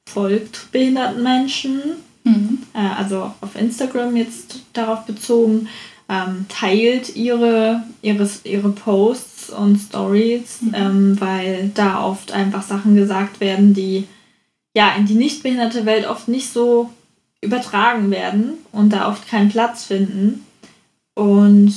folgt 0.07 0.71
behinderten 0.73 1.23
Menschen. 1.23 1.81
Mhm. 2.25 2.59
Äh, 2.75 2.99
also 2.99 3.33
auf 3.41 3.55
Instagram 3.55 4.17
jetzt 4.17 4.61
darauf 4.73 5.05
bezogen, 5.07 5.69
ähm, 6.09 6.47
teilt 6.49 7.15
ihre, 7.15 7.85
ihre, 8.03 8.29
ihre 8.43 8.71
Posts 8.71 9.51
und 9.51 9.79
Stories, 9.79 10.61
mhm. 10.61 10.75
ähm, 10.75 11.21
weil 11.21 11.71
da 11.75 12.05
oft 12.05 12.33
einfach 12.33 12.63
Sachen 12.63 12.97
gesagt 12.97 13.41
werden, 13.41 13.75
die 13.75 14.07
ja 14.75 14.95
in 14.97 15.07
die 15.07 15.15
nicht 15.15 15.43
behinderte 15.43 15.87
Welt 15.87 16.09
oft 16.09 16.27
nicht 16.27 16.53
so 16.53 16.91
übertragen 17.41 18.11
werden 18.11 18.55
und 18.73 18.93
da 18.93 19.09
oft 19.09 19.29
keinen 19.29 19.49
Platz 19.49 19.85
finden. 19.85 20.45
Und 21.15 21.73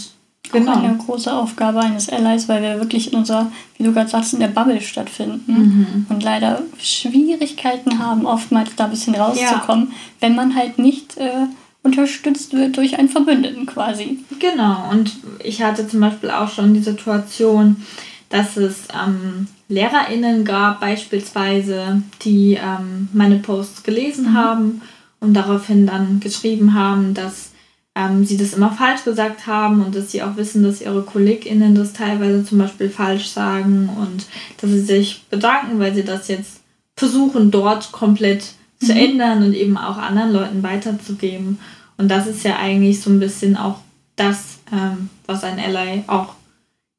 genau. 0.52 0.74
Auch 0.74 0.84
eine 0.84 0.98
große 0.98 1.34
Aufgabe 1.34 1.80
eines 1.80 2.10
Allies, 2.10 2.50
weil 2.50 2.62
wir 2.62 2.80
wirklich 2.80 3.12
in 3.12 3.20
unserer, 3.20 3.52
wie 3.78 3.84
du 3.84 3.94
gerade 3.94 4.10
sagst, 4.10 4.34
in 4.34 4.40
der 4.40 4.48
Bubble 4.48 4.82
stattfinden 4.82 5.44
mhm. 5.48 6.06
und 6.10 6.24
leider 6.24 6.62
Schwierigkeiten 6.80 8.00
haben, 8.00 8.26
oftmals 8.26 8.76
da 8.76 8.86
ein 8.86 8.92
bisschen 8.92 9.16
rauszukommen, 9.16 9.90
ja. 9.90 9.96
wenn 10.20 10.36
man 10.36 10.56
halt 10.56 10.80
nicht 10.80 11.18
äh, 11.18 11.48
unterstützt 11.82 12.54
wird 12.54 12.78
durch 12.78 12.98
einen 12.98 13.10
Verbündeten 13.10 13.66
quasi. 13.66 14.20
Genau, 14.40 14.90
und 14.92 15.12
ich 15.44 15.62
hatte 15.62 15.88
zum 15.88 16.00
Beispiel 16.02 16.32
auch 16.32 16.50
schon 16.50 16.74
die 16.74 16.82
Situation, 16.82 17.84
dass 18.30 18.58
es 18.58 18.88
ähm, 18.94 19.48
LehrerInnen 19.68 20.44
gab, 20.44 20.80
beispielsweise, 20.80 22.02
die 22.24 22.54
ähm, 22.54 23.10
meine 23.14 23.38
Posts 23.38 23.84
gelesen 23.84 24.32
mhm. 24.32 24.34
haben 24.34 24.82
und 25.24 25.34
daraufhin 25.34 25.88
dann 25.88 26.20
geschrieben 26.20 26.74
haben, 26.74 27.14
dass 27.14 27.52
ähm, 27.96 28.26
sie 28.26 28.38
das 28.38 28.54
immer 28.54 28.72
falsch 28.72 29.06
gesagt 29.06 29.48
haben 29.48 29.84
und 29.84 29.96
dass 29.96 30.12
sie 30.12 30.22
auch 30.22 30.36
wissen, 30.36 30.64
dass 30.64 30.82
ihre 30.82 31.04
KollegInnen 31.04 31.76
das 31.76 31.94
teilweise 31.94 32.44
zum 32.44 32.58
Beispiel 32.58 32.90
falsch 32.90 33.28
sagen 33.28 33.90
und 33.98 34.26
dass 34.60 34.70
sie 34.70 34.82
sich 34.82 35.24
bedanken, 35.30 35.80
weil 35.80 35.96
sie 35.96 36.04
das 36.04 36.28
jetzt 36.28 36.62
versuchen, 36.98 37.52
dort 37.52 37.92
komplett 37.92 38.54
mhm. 38.82 38.86
zu 38.86 38.94
ändern 38.94 39.44
und 39.44 39.54
eben 39.54 39.78
auch 39.78 39.98
anderen 39.98 40.34
Leuten 40.34 40.62
weiterzugeben. 40.62 41.60
Und 41.98 42.10
das 42.10 42.28
ist 42.28 42.44
ja 42.44 42.58
eigentlich 42.58 43.02
so 43.02 43.10
ein 43.10 43.20
bisschen 43.20 43.56
auch 43.56 43.80
das, 44.18 44.60
ähm, 44.74 45.10
was 45.26 45.44
ein 45.44 45.60
Ally 45.60 46.04
auch 46.08 46.34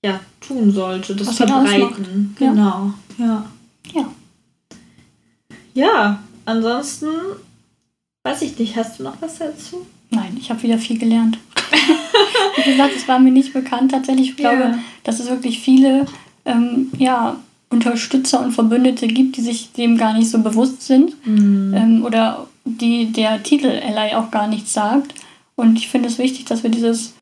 ja, 0.03 0.21
tun 0.41 0.71
sollte, 0.71 1.15
das 1.15 1.29
was 1.29 1.37
verbreiten. 1.37 2.35
Genau, 2.39 2.95
ja. 3.19 3.45
Ja. 3.93 4.09
Ja, 5.75 6.23
ansonsten 6.45 7.09
Weiß 8.27 8.41
ich 8.41 8.59
nicht, 8.59 8.75
hast 8.75 8.99
du 8.99 9.03
noch 9.03 9.21
was 9.21 9.39
dazu? 9.39 9.87
Nein, 10.09 10.35
ich 10.41 10.49
habe 10.49 10.63
wieder 10.63 10.79
viel 10.79 10.99
gelernt. 10.99 11.39
Wie 12.57 12.71
gesagt, 12.71 12.95
es 12.97 13.07
war 13.07 13.19
mir 13.19 13.31
nicht 13.31 13.53
bekannt 13.53 13.91
tatsächlich. 13.91 14.31
Ich 14.31 14.37
glaube, 14.37 14.63
ja. 14.63 14.79
dass 15.03 15.21
es 15.21 15.29
wirklich 15.29 15.61
viele 15.61 16.07
ähm, 16.47 16.91
ja, 16.99 17.37
Unterstützer 17.69 18.43
und 18.43 18.53
Verbündete 18.53 19.09
gibt, 19.09 19.37
die 19.37 19.43
sich 19.43 19.73
dem 19.73 19.99
gar 19.99 20.15
nicht 20.15 20.31
so 20.31 20.39
bewusst 20.39 20.81
sind. 20.83 21.15
Mhm. 21.27 21.75
Ähm, 21.75 22.05
oder 22.05 22.47
die 22.65 23.13
der 23.13 23.43
Titel 23.43 23.67
Ally 23.67 24.15
auch 24.15 24.31
gar 24.31 24.47
nichts 24.47 24.73
sagt. 24.73 25.15
Und 25.55 25.77
ich 25.77 25.89
finde 25.89 26.09
es 26.09 26.17
wichtig, 26.17 26.47
dass 26.47 26.63
wir 26.63 26.71
dieses 26.71 27.13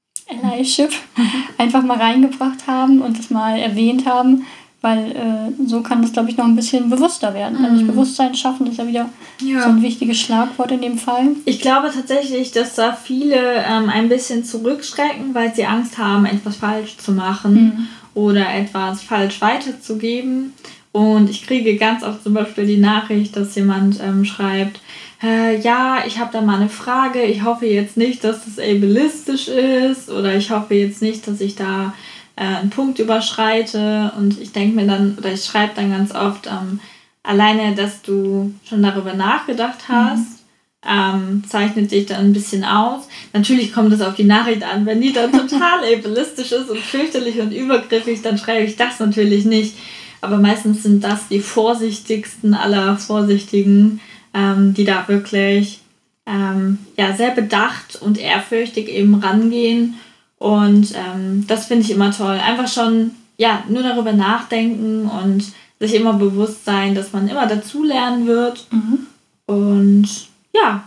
Allyship 0.44 0.92
einfach 1.58 1.82
mal 1.82 1.98
reingebracht 1.98 2.68
haben 2.68 3.00
und 3.00 3.18
das 3.18 3.28
mal 3.28 3.58
erwähnt 3.58 4.06
haben, 4.06 4.46
weil 4.82 5.12
äh, 5.12 5.66
so 5.66 5.80
kann 5.80 6.02
das, 6.02 6.12
glaube 6.12 6.28
ich, 6.28 6.36
noch 6.36 6.44
ein 6.44 6.56
bisschen 6.56 6.90
bewusster 6.90 7.32
werden. 7.34 7.58
Mhm. 7.58 7.64
Also 7.64 7.84
Bewusstsein 7.84 8.34
schaffen 8.34 8.66
ist 8.66 8.78
ja 8.78 8.86
wieder 8.86 9.08
ja. 9.40 9.62
so 9.62 9.68
ein 9.68 9.80
wichtiges 9.80 10.18
Schlagwort 10.20 10.72
in 10.72 10.82
dem 10.82 10.98
Fall. 10.98 11.28
Ich 11.44 11.60
glaube 11.60 11.90
tatsächlich, 11.94 12.50
dass 12.50 12.74
da 12.74 12.92
viele 12.92 13.36
ähm, 13.36 13.88
ein 13.88 14.08
bisschen 14.08 14.44
zurückschrecken, 14.44 15.34
weil 15.34 15.54
sie 15.54 15.64
Angst 15.64 15.98
haben, 15.98 16.26
etwas 16.26 16.56
falsch 16.56 16.98
zu 16.98 17.12
machen 17.12 17.54
mhm. 17.54 17.86
oder 18.14 18.52
etwas 18.52 19.02
falsch 19.02 19.40
weiterzugeben. 19.40 20.52
Und 20.90 21.30
ich 21.30 21.46
kriege 21.46 21.76
ganz 21.76 22.02
oft 22.02 22.22
zum 22.22 22.34
Beispiel 22.34 22.66
die 22.66 22.76
Nachricht, 22.76 23.36
dass 23.36 23.54
jemand 23.54 24.00
ähm, 24.02 24.24
schreibt, 24.24 24.80
äh, 25.22 25.58
ja, 25.60 26.02
ich 26.06 26.18
habe 26.18 26.32
da 26.32 26.40
mal 26.40 26.56
eine 26.56 26.68
Frage, 26.68 27.22
ich 27.22 27.44
hoffe 27.44 27.66
jetzt 27.66 27.96
nicht, 27.96 28.24
dass 28.24 28.44
das 28.44 28.58
ableistisch 28.58 29.46
ist 29.48 30.10
oder 30.10 30.34
ich 30.36 30.50
hoffe 30.50 30.74
jetzt 30.74 31.00
nicht, 31.00 31.26
dass 31.28 31.40
ich 31.40 31.54
da 31.54 31.94
äh, 32.42 32.56
einen 32.56 32.70
Punkt 32.70 32.98
überschreite 32.98 34.12
und 34.18 34.40
ich 34.40 34.50
denke 34.50 34.74
mir 34.74 34.86
dann, 34.86 35.16
oder 35.16 35.32
ich 35.32 35.44
schreibe 35.44 35.74
dann 35.76 35.92
ganz 35.92 36.12
oft, 36.12 36.48
ähm, 36.48 36.80
alleine, 37.22 37.76
dass 37.76 38.02
du 38.02 38.52
schon 38.68 38.82
darüber 38.82 39.14
nachgedacht 39.14 39.88
hast, 39.88 40.44
mhm. 40.84 40.88
ähm, 40.88 41.44
zeichnet 41.48 41.92
dich 41.92 42.06
dann 42.06 42.26
ein 42.26 42.32
bisschen 42.32 42.64
aus. 42.64 43.06
Natürlich 43.32 43.72
kommt 43.72 43.92
es 43.92 44.00
auf 44.00 44.16
die 44.16 44.24
Nachricht 44.24 44.64
an. 44.64 44.86
Wenn 44.86 45.00
die 45.00 45.12
dann 45.12 45.30
total 45.30 45.84
ableistisch 45.94 46.50
ist 46.50 46.68
und 46.68 46.80
fürchterlich 46.80 47.38
und 47.38 47.52
übergriffig, 47.52 48.22
dann 48.22 48.38
schreibe 48.38 48.64
ich 48.64 48.76
das 48.76 48.98
natürlich 48.98 49.44
nicht. 49.44 49.76
Aber 50.20 50.38
meistens 50.38 50.82
sind 50.82 51.04
das 51.04 51.28
die 51.28 51.40
vorsichtigsten 51.40 52.54
aller 52.54 52.96
Vorsichtigen, 52.96 54.00
ähm, 54.34 54.74
die 54.74 54.84
da 54.84 55.06
wirklich 55.06 55.80
ähm, 56.26 56.78
ja, 56.96 57.14
sehr 57.14 57.30
bedacht 57.30 58.00
und 58.00 58.18
ehrfürchtig 58.18 58.88
eben 58.88 59.14
rangehen. 59.14 59.94
Und 60.42 60.92
ähm, 60.96 61.46
das 61.46 61.66
finde 61.66 61.84
ich 61.84 61.92
immer 61.92 62.10
toll. 62.10 62.34
Einfach 62.34 62.66
schon, 62.66 63.12
ja, 63.36 63.62
nur 63.68 63.84
darüber 63.84 64.12
nachdenken 64.12 65.08
und 65.08 65.44
sich 65.78 65.94
immer 65.94 66.14
bewusst 66.14 66.64
sein, 66.64 66.96
dass 66.96 67.12
man 67.12 67.28
immer 67.28 67.46
dazulernen 67.46 68.26
wird. 68.26 68.66
Mhm. 68.72 69.06
Und 69.46 70.08
ja, 70.52 70.82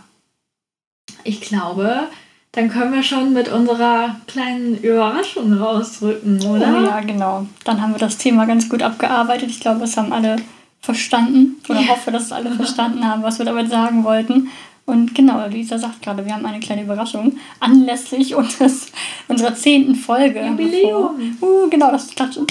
ich 1.24 1.40
glaube, 1.40 2.08
dann 2.52 2.68
können 2.68 2.92
wir 2.92 3.02
schon 3.02 3.32
mit 3.32 3.48
unserer 3.48 4.16
kleinen 4.26 4.76
Überraschung 4.76 5.54
rausrücken, 5.54 6.42
oder? 6.42 6.78
Oh 6.78 6.84
ja, 6.84 7.00
genau. 7.00 7.46
Dann 7.64 7.80
haben 7.80 7.92
wir 7.92 7.98
das 7.98 8.18
Thema 8.18 8.44
ganz 8.44 8.68
gut 8.68 8.82
abgearbeitet. 8.82 9.48
Ich 9.48 9.60
glaube, 9.60 9.84
es 9.84 9.96
haben 9.96 10.12
alle 10.12 10.36
verstanden 10.82 11.56
oder 11.66 11.80
ja. 11.80 11.88
hoffe, 11.88 12.10
dass 12.10 12.30
alle 12.30 12.50
verstanden 12.50 13.08
haben, 13.08 13.22
was 13.22 13.38
wir 13.38 13.46
damit 13.46 13.70
sagen 13.70 14.04
wollten. 14.04 14.50
Und 14.86 15.16
genau, 15.16 15.44
Lisa 15.48 15.78
sagt 15.78 16.00
gerade, 16.00 16.24
wir 16.24 16.32
haben 16.32 16.46
eine 16.46 16.60
kleine 16.60 16.82
Überraschung 16.82 17.36
anlässlich 17.58 18.36
unseres, 18.36 18.86
unserer 19.26 19.54
zehnten 19.54 19.96
Folge. 19.96 20.46
Jubiläum. 20.46 21.36
Uh, 21.40 21.68
genau, 21.68 21.90
das 21.90 22.08
Klatschen. 22.08 22.46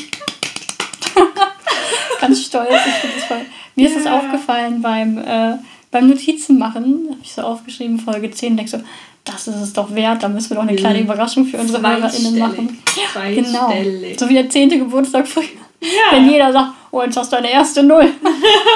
Ganz 2.19 2.43
stolz. 2.43 2.69
Ich 2.69 3.11
das 3.15 3.23
voll. 3.23 3.45
Mir 3.75 3.89
ja. 3.89 3.95
ist 3.95 4.01
es 4.01 4.07
aufgefallen 4.07 4.81
beim, 4.81 5.17
äh, 5.17 5.57
beim 5.91 6.09
Notizenmachen, 6.09 7.07
habe 7.09 7.19
ich 7.23 7.31
so 7.33 7.41
aufgeschrieben, 7.41 7.99
Folge 7.99 8.29
10, 8.29 8.57
denke 8.57 8.71
so, 8.71 8.79
das 9.23 9.47
ist 9.47 9.55
es 9.55 9.73
doch 9.73 9.93
wert, 9.95 10.21
da 10.21 10.29
müssen 10.29 10.51
wir 10.51 10.55
doch 10.55 10.63
eine 10.63 10.75
kleine 10.75 11.01
Überraschung 11.01 11.45
für 11.45 11.57
unsere 11.57 11.81
HörerInnen 11.81 12.37
machen. 12.37 12.77
Ja, 12.95 13.29
genau. 13.31 13.73
So 14.17 14.29
wie 14.29 14.33
der 14.33 14.49
zehnte 14.49 14.77
Geburtstag 14.77 15.27
früher. 15.27 15.64
Ja. 15.85 16.17
Wenn 16.17 16.29
jeder 16.29 16.51
sagt, 16.51 16.73
oh, 16.91 17.01
jetzt 17.01 17.17
hast 17.17 17.31
du 17.31 17.35
deine 17.35 17.51
erste 17.51 17.83
Null. 17.83 18.11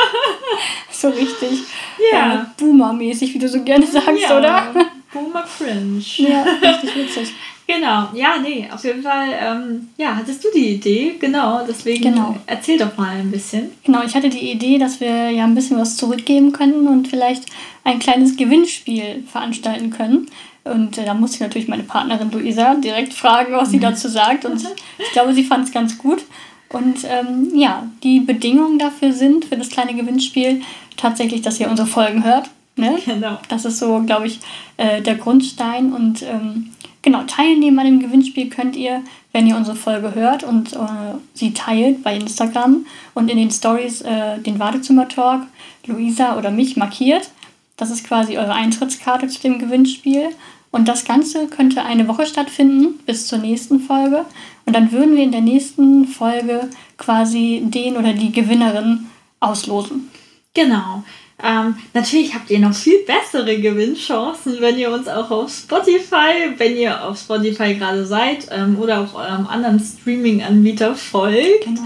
so 0.92 1.10
richtig 1.10 1.64
ja. 2.12 2.34
äh, 2.34 2.46
Boomer-mäßig, 2.58 3.34
wie 3.34 3.40
du 3.40 3.48
so 3.48 3.64
gerne 3.64 3.86
sagst, 3.86 4.30
ja. 4.30 4.38
oder? 4.38 4.68
Boomer 5.12 5.44
Cringe. 5.58 6.04
Ja, 6.18 6.44
richtig 6.44 6.96
witzig. 6.96 7.34
Genau, 7.70 8.08
ja, 8.16 8.40
nee, 8.42 8.68
auf 8.74 8.84
jeden 8.84 9.04
Fall, 9.04 9.28
ähm, 9.40 9.90
ja, 9.96 10.16
hattest 10.16 10.44
du 10.44 10.48
die 10.52 10.74
Idee, 10.74 11.18
genau, 11.20 11.62
deswegen 11.68 12.02
genau. 12.02 12.36
erzähl 12.48 12.80
doch 12.80 12.98
mal 12.98 13.18
ein 13.18 13.30
bisschen. 13.30 13.70
Genau, 13.84 14.02
ich 14.04 14.16
hatte 14.16 14.30
die 14.30 14.52
Idee, 14.52 14.80
dass 14.80 15.00
wir 15.00 15.30
ja 15.30 15.44
ein 15.44 15.54
bisschen 15.54 15.78
was 15.78 15.96
zurückgeben 15.96 16.52
können 16.52 16.88
und 16.88 17.08
vielleicht 17.08 17.44
ein 17.84 18.00
kleines 18.00 18.38
Gewinnspiel 18.38 19.24
veranstalten 19.32 19.92
können. 19.92 20.32
Und 20.64 20.98
äh, 20.98 21.06
da 21.06 21.14
musste 21.14 21.36
ich 21.36 21.42
natürlich 21.42 21.68
meine 21.68 21.84
Partnerin 21.84 22.32
Luisa 22.32 22.74
direkt 22.74 23.14
fragen, 23.14 23.54
was 23.54 23.70
sie 23.70 23.78
mhm. 23.78 23.82
dazu 23.92 24.10
sagt. 24.10 24.46
Und 24.46 24.64
ich 24.98 25.12
glaube, 25.12 25.36
sie 25.36 25.44
fand 25.44 25.66
es 25.66 25.72
ganz 25.72 25.96
gut. 26.00 26.24
Und 26.70 27.00
ähm, 27.06 27.52
ja, 27.56 27.88
die 28.04 28.20
Bedingungen 28.20 28.78
dafür 28.78 29.12
sind, 29.12 29.46
für 29.46 29.58
das 29.58 29.70
kleine 29.70 29.96
Gewinnspiel, 29.96 30.62
tatsächlich, 30.98 31.42
dass 31.42 31.60
ihr 31.60 31.70
unsere 31.70 31.88
Folgen 31.88 32.24
hört. 32.24 32.50
Ne? 32.76 32.98
Genau. 33.06 33.40
Das 33.50 33.66
ist 33.66 33.80
so, 33.80 34.02
glaube 34.06 34.28
ich, 34.28 34.40
äh, 34.78 35.02
der 35.02 35.16
Grundstein. 35.16 35.94
Und 35.94 36.22
ähm, 36.22 36.72
Genau, 37.02 37.24
teilnehmen 37.24 37.80
an 37.80 37.86
dem 37.86 38.00
Gewinnspiel 38.00 38.50
könnt 38.50 38.76
ihr, 38.76 39.04
wenn 39.32 39.48
ihr 39.48 39.56
unsere 39.56 39.78
Folge 39.78 40.16
hört 40.16 40.44
und 40.44 40.74
äh, 40.74 41.16
sie 41.34 41.54
teilt 41.54 42.04
bei 42.04 42.16
Instagram 42.16 42.86
und 43.14 43.32
in 43.32 43.38
den 43.38 43.52
Stories 43.52 44.02
äh, 44.02 44.38
den 44.40 44.60
Wartezimmer-Talk, 44.60 45.44
Luisa 45.86 46.38
oder 46.38 46.52
mich 46.52 46.76
markiert. 46.76 47.32
Das 47.78 47.90
ist 47.90 48.06
quasi 48.06 48.38
eure 48.38 48.54
Eintrittskarte 48.54 49.28
zu 49.28 49.40
dem 49.42 49.60
Gewinnspiel. 49.60 50.30
Und 50.72 50.88
das 50.88 51.06
Ganze 51.06 51.48
könnte 51.48 51.84
eine 51.84 52.08
Woche 52.08 52.26
stattfinden 52.26 53.00
bis 53.06 53.28
zur 53.28 53.40
nächsten 53.40 53.80
Folge. 53.80 54.26
Und 54.70 54.76
dann 54.76 54.92
würden 54.92 55.16
wir 55.16 55.24
in 55.24 55.32
der 55.32 55.42
nächsten 55.42 56.06
Folge 56.06 56.70
quasi 56.96 57.64
den 57.66 57.98
oder 57.98 58.14
die 58.14 58.32
Gewinnerin 58.32 59.08
auslosen. 59.40 60.12
Genau. 60.54 61.04
Ähm, 61.44 61.74
natürlich 61.96 62.36
habt 62.36 62.52
ihr 62.52 62.60
noch 62.60 62.76
viel 62.76 63.00
bessere 63.08 63.60
Gewinnchancen, 63.60 64.58
wenn 64.60 64.78
ihr 64.78 64.92
uns 64.92 65.08
auch 65.08 65.32
auf 65.32 65.52
Spotify, 65.52 66.54
wenn 66.58 66.78
ihr 66.78 67.04
auf 67.04 67.20
Spotify 67.20 67.74
gerade 67.74 68.06
seid 68.06 68.46
ähm, 68.52 68.78
oder 68.78 69.02
auf 69.02 69.16
eurem 69.16 69.48
anderen 69.48 69.80
Streaming-Anbieter 69.80 70.94
folgt. 70.94 71.66
Genau. 71.66 71.82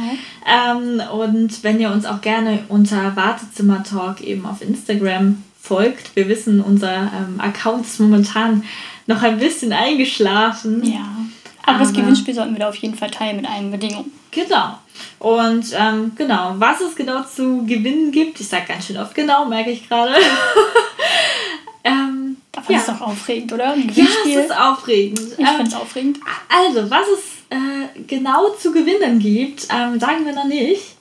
Ähm, 0.46 1.02
und 1.18 1.64
wenn 1.64 1.80
ihr 1.80 1.90
uns 1.90 2.06
auch 2.06 2.20
gerne 2.20 2.66
unter 2.68 3.16
Wartezimmer 3.16 3.86
Talk 3.86 4.20
eben 4.20 4.46
auf 4.46 4.62
Instagram 4.62 5.42
folgt. 5.58 6.18
Wir 6.18 6.28
wissen, 6.28 6.60
unser 6.60 6.94
ähm, 6.94 7.40
Account 7.40 7.86
ist 7.86 8.02
momentan 8.02 8.66
noch 9.08 9.24
ein 9.24 9.40
bisschen 9.40 9.72
eingeschlafen. 9.72 10.84
Ja. 10.84 11.24
Aber, 11.66 11.80
das 11.80 11.94
Gewinnspiel 11.94 12.34
sollten 12.34 12.54
wir 12.54 12.60
da 12.60 12.70
auf 12.70 12.76
jeden 12.76 12.96
Fall 12.96 13.10
teilen 13.10 13.38
mit 13.38 13.50
allen 13.50 13.72
Bedingungen. 13.72 14.12
Genau. 14.32 14.78
Und 15.20 15.66
ähm, 15.78 16.12
genau, 16.16 16.54
was 16.58 16.82
es 16.82 16.96
genau 16.96 17.24
zu 17.24 17.66
gewinnen 17.66 18.12
gibt, 18.12 18.40
ich 18.40 18.48
sage 18.48 18.66
ganz 18.68 18.88
schön 18.88 18.98
oft 18.98 19.16
genau, 19.16 19.46
merke 19.46 19.72
ich 19.72 19.88
gerade. 19.88 20.14
ähm, 21.84 22.38
Aber 22.56 22.72
ja. 22.72 22.78
ist 22.78 22.90
doch 22.90 23.02
aufregend, 23.02 23.54
oder? 23.54 23.74
Ein 23.74 23.90
ja, 23.94 24.06
es 24.26 24.46
ist 24.46 24.58
aufregend. 24.58 25.20
Ich 25.20 25.40
ähm, 25.40 25.56
finde 25.56 25.72
es 25.72 25.74
aufregend. 25.74 26.20
Also, 26.50 26.90
was 26.90 27.08
es 27.08 27.58
äh, 27.58 28.02
genau 28.08 28.50
zu 28.50 28.72
gewinnen 28.72 29.20
gibt, 29.20 29.68
ähm, 29.74 30.00
sagen 30.00 30.26
wir 30.26 30.34
noch 30.34 30.46
nicht. 30.46 30.96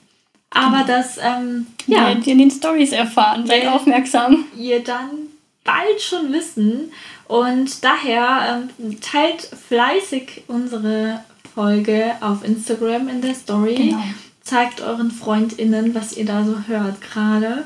Aber 0.51 0.83
genau. 0.83 0.87
das, 0.87 1.17
ähm, 1.17 1.67
ja. 1.87 2.05
Werdet 2.05 2.27
ihr 2.27 2.33
in 2.33 2.39
den 2.39 2.51
Stories 2.51 2.91
erfahren, 2.91 3.45
seid 3.45 3.67
aufmerksam. 3.67 4.45
Ihr 4.55 4.83
dann 4.83 5.09
bald 5.63 6.01
schon 6.01 6.31
wissen. 6.31 6.91
Und 7.27 7.83
daher 7.83 8.69
ähm, 8.79 8.99
teilt 9.01 9.41
fleißig 9.41 10.43
unsere 10.47 11.23
Folge 11.53 12.13
auf 12.21 12.43
Instagram 12.43 13.07
in 13.07 13.21
der 13.21 13.35
Story. 13.35 13.75
Genau. 13.75 14.03
Zeigt 14.41 14.81
euren 14.81 15.11
FreundInnen, 15.11 15.95
was 15.95 16.17
ihr 16.17 16.25
da 16.25 16.43
so 16.43 16.67
hört 16.67 17.01
gerade. 17.01 17.65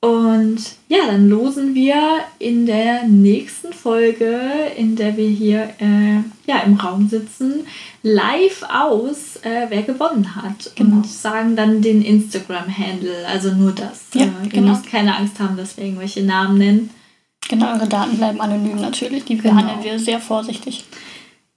Und 0.00 0.58
ja, 0.88 1.06
dann 1.06 1.28
losen 1.28 1.74
wir 1.74 2.20
in 2.38 2.64
der 2.64 3.04
nächsten 3.04 3.74
Folge, 3.74 4.40
in 4.74 4.96
der 4.96 5.18
wir 5.18 5.28
hier 5.28 5.74
äh, 5.78 6.22
ja, 6.46 6.60
im 6.64 6.74
Raum 6.76 7.10
sitzen, 7.10 7.66
live 8.02 8.62
aus, 8.72 9.36
äh, 9.42 9.66
wer 9.68 9.82
gewonnen 9.82 10.34
hat. 10.36 10.72
Genau. 10.74 10.96
Und 10.96 11.06
sagen 11.06 11.54
dann 11.54 11.82
den 11.82 12.00
Instagram-Handle, 12.00 13.26
also 13.28 13.52
nur 13.52 13.72
das. 13.72 14.06
Ja, 14.14 14.22
äh, 14.22 14.48
genau. 14.48 14.54
Ihr 14.54 14.62
müsst 14.72 14.86
keine 14.86 15.16
Angst 15.16 15.38
haben, 15.38 15.58
dass 15.58 15.76
wir 15.76 15.84
irgendwelche 15.84 16.22
Namen 16.22 16.56
nennen. 16.56 16.90
Genau, 17.48 17.72
eure 17.72 17.88
Daten 17.88 18.16
bleiben 18.16 18.40
anonym 18.40 18.80
natürlich. 18.80 19.24
Die 19.24 19.36
genau. 19.36 19.54
behandeln 19.54 19.82
wir 19.82 19.98
sehr 19.98 20.20
vorsichtig. 20.20 20.84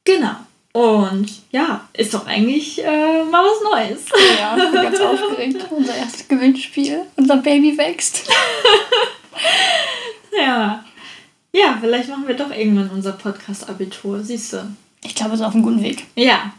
Genau. 0.04 0.36
Und 0.74 1.32
ja, 1.52 1.88
ist 1.94 2.16
doch 2.16 2.26
eigentlich 2.26 2.84
äh, 2.84 3.24
mal 3.26 3.44
was 3.44 3.62
Neues. 3.64 4.06
Ja, 4.40 4.58
ich 4.58 4.72
bin 4.72 4.82
ganz 4.82 5.00
aufgeregt. 5.00 5.66
Unser 5.70 5.96
erstes 5.96 6.28
Gewinnspiel. 6.28 7.02
Unser 7.16 7.38
Baby 7.38 7.78
wächst. 7.78 8.28
ja. 10.38 10.84
Ja, 11.56 11.78
vielleicht 11.80 12.10
machen 12.10 12.28
wir 12.28 12.36
doch 12.36 12.50
irgendwann 12.50 12.90
unser 12.90 13.12
Podcast-Abitur, 13.12 14.24
siehst 14.24 14.54
du. 14.54 14.76
Ich 15.04 15.14
glaube, 15.14 15.34
es 15.36 15.40
ist 15.40 15.46
auf 15.46 15.54
einem 15.54 15.62
guten 15.62 15.84
Weg. 15.84 16.06
Ja. 16.16 16.52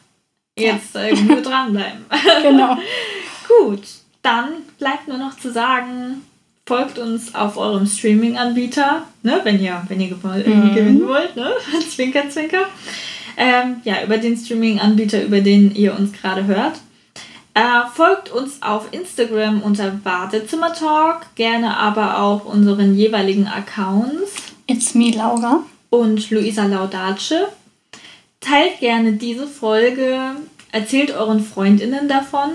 Jetzt 0.56 0.94
äh, 0.94 1.12
nur 1.12 1.40
dranbleiben. 1.42 2.04
genau. 2.42 2.78
Gut, 3.48 3.82
dann 4.22 4.52
bleibt 4.78 5.08
nur 5.08 5.18
noch 5.18 5.36
zu 5.36 5.50
sagen, 5.50 6.22
folgt 6.66 6.98
uns 6.98 7.34
auf 7.34 7.56
eurem 7.56 7.86
Streaming-Anbieter, 7.86 9.02
ne, 9.22 9.40
wenn 9.44 9.60
ihr, 9.60 9.82
wenn 9.88 10.00
ihr 10.00 10.16
mhm. 10.16 10.74
gewinnen 10.74 11.08
wollt, 11.08 11.36
ne? 11.36 11.52
zwinker, 11.90 12.28
zwinker. 12.30 12.66
Ähm, 13.36 13.80
ja, 13.84 14.02
über 14.04 14.16
den 14.16 14.36
Streaming-Anbieter, 14.36 15.22
über 15.24 15.40
den 15.40 15.74
ihr 15.74 15.96
uns 15.98 16.12
gerade 16.12 16.46
hört. 16.46 16.80
Äh, 17.52 17.86
folgt 17.94 18.32
uns 18.32 18.62
auf 18.62 18.88
Instagram 18.92 19.62
unter 19.62 19.90
Badezimmertalk, 19.90 21.34
gerne 21.34 21.76
aber 21.76 22.18
auch 22.18 22.44
unseren 22.44 22.96
jeweiligen 22.96 23.46
Accounts. 23.46 24.34
It's 24.66 24.94
me, 24.94 25.10
Laura. 25.10 25.64
Und 25.90 26.30
Luisa 26.30 26.66
Laudace. 26.66 27.46
Teilt 28.40 28.80
gerne 28.80 29.12
diese 29.12 29.46
Folge, 29.46 30.18
erzählt 30.72 31.12
euren 31.12 31.40
FreundInnen 31.44 32.08
davon 32.08 32.50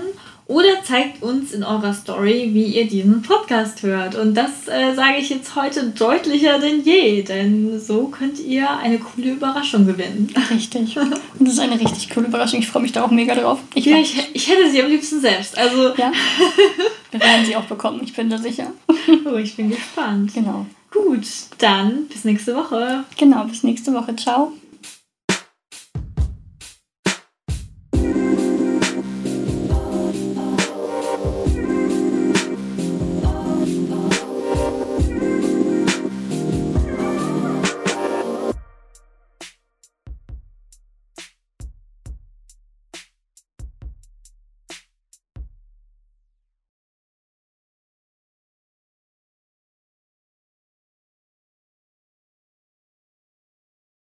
oder 0.50 0.82
zeigt 0.82 1.22
uns 1.22 1.52
in 1.52 1.62
eurer 1.62 1.94
Story, 1.94 2.50
wie 2.52 2.64
ihr 2.64 2.88
diesen 2.88 3.22
Podcast 3.22 3.84
hört. 3.84 4.16
Und 4.16 4.34
das 4.34 4.66
äh, 4.66 4.94
sage 4.96 5.18
ich 5.18 5.30
jetzt 5.30 5.54
heute 5.54 5.90
deutlicher 5.90 6.58
denn 6.58 6.82
je, 6.82 7.22
denn 7.22 7.78
so 7.78 8.08
könnt 8.08 8.40
ihr 8.40 8.68
eine 8.68 8.98
coole 8.98 9.30
Überraschung 9.30 9.86
gewinnen. 9.86 10.34
Richtig. 10.50 10.98
Und 10.98 11.14
das 11.38 11.52
ist 11.52 11.60
eine 11.60 11.78
richtig 11.78 12.10
coole 12.10 12.26
Überraschung. 12.26 12.58
Ich 12.58 12.66
freue 12.66 12.82
mich 12.82 12.90
da 12.90 13.04
auch 13.04 13.12
mega 13.12 13.36
drauf. 13.36 13.60
Ich, 13.74 13.86
ja, 13.86 13.98
ich, 13.98 14.28
ich 14.32 14.48
hätte 14.48 14.68
sie 14.68 14.82
am 14.82 14.90
liebsten 14.90 15.20
selbst. 15.20 15.56
Also 15.56 15.94
ja. 15.94 16.10
Wir 17.12 17.20
werden 17.20 17.46
sie 17.46 17.54
auch 17.54 17.64
bekommen, 17.64 18.00
ich 18.02 18.12
bin 18.12 18.28
da 18.28 18.38
sicher. 18.38 18.72
Oh, 19.24 19.36
ich 19.36 19.54
bin 19.54 19.70
gespannt. 19.70 20.34
Genau. 20.34 20.66
Gut, 20.90 21.26
dann 21.58 22.06
bis 22.06 22.24
nächste 22.24 22.56
Woche. 22.56 23.04
Genau, 23.16 23.44
bis 23.44 23.62
nächste 23.62 23.94
Woche. 23.94 24.16
Ciao. 24.16 24.52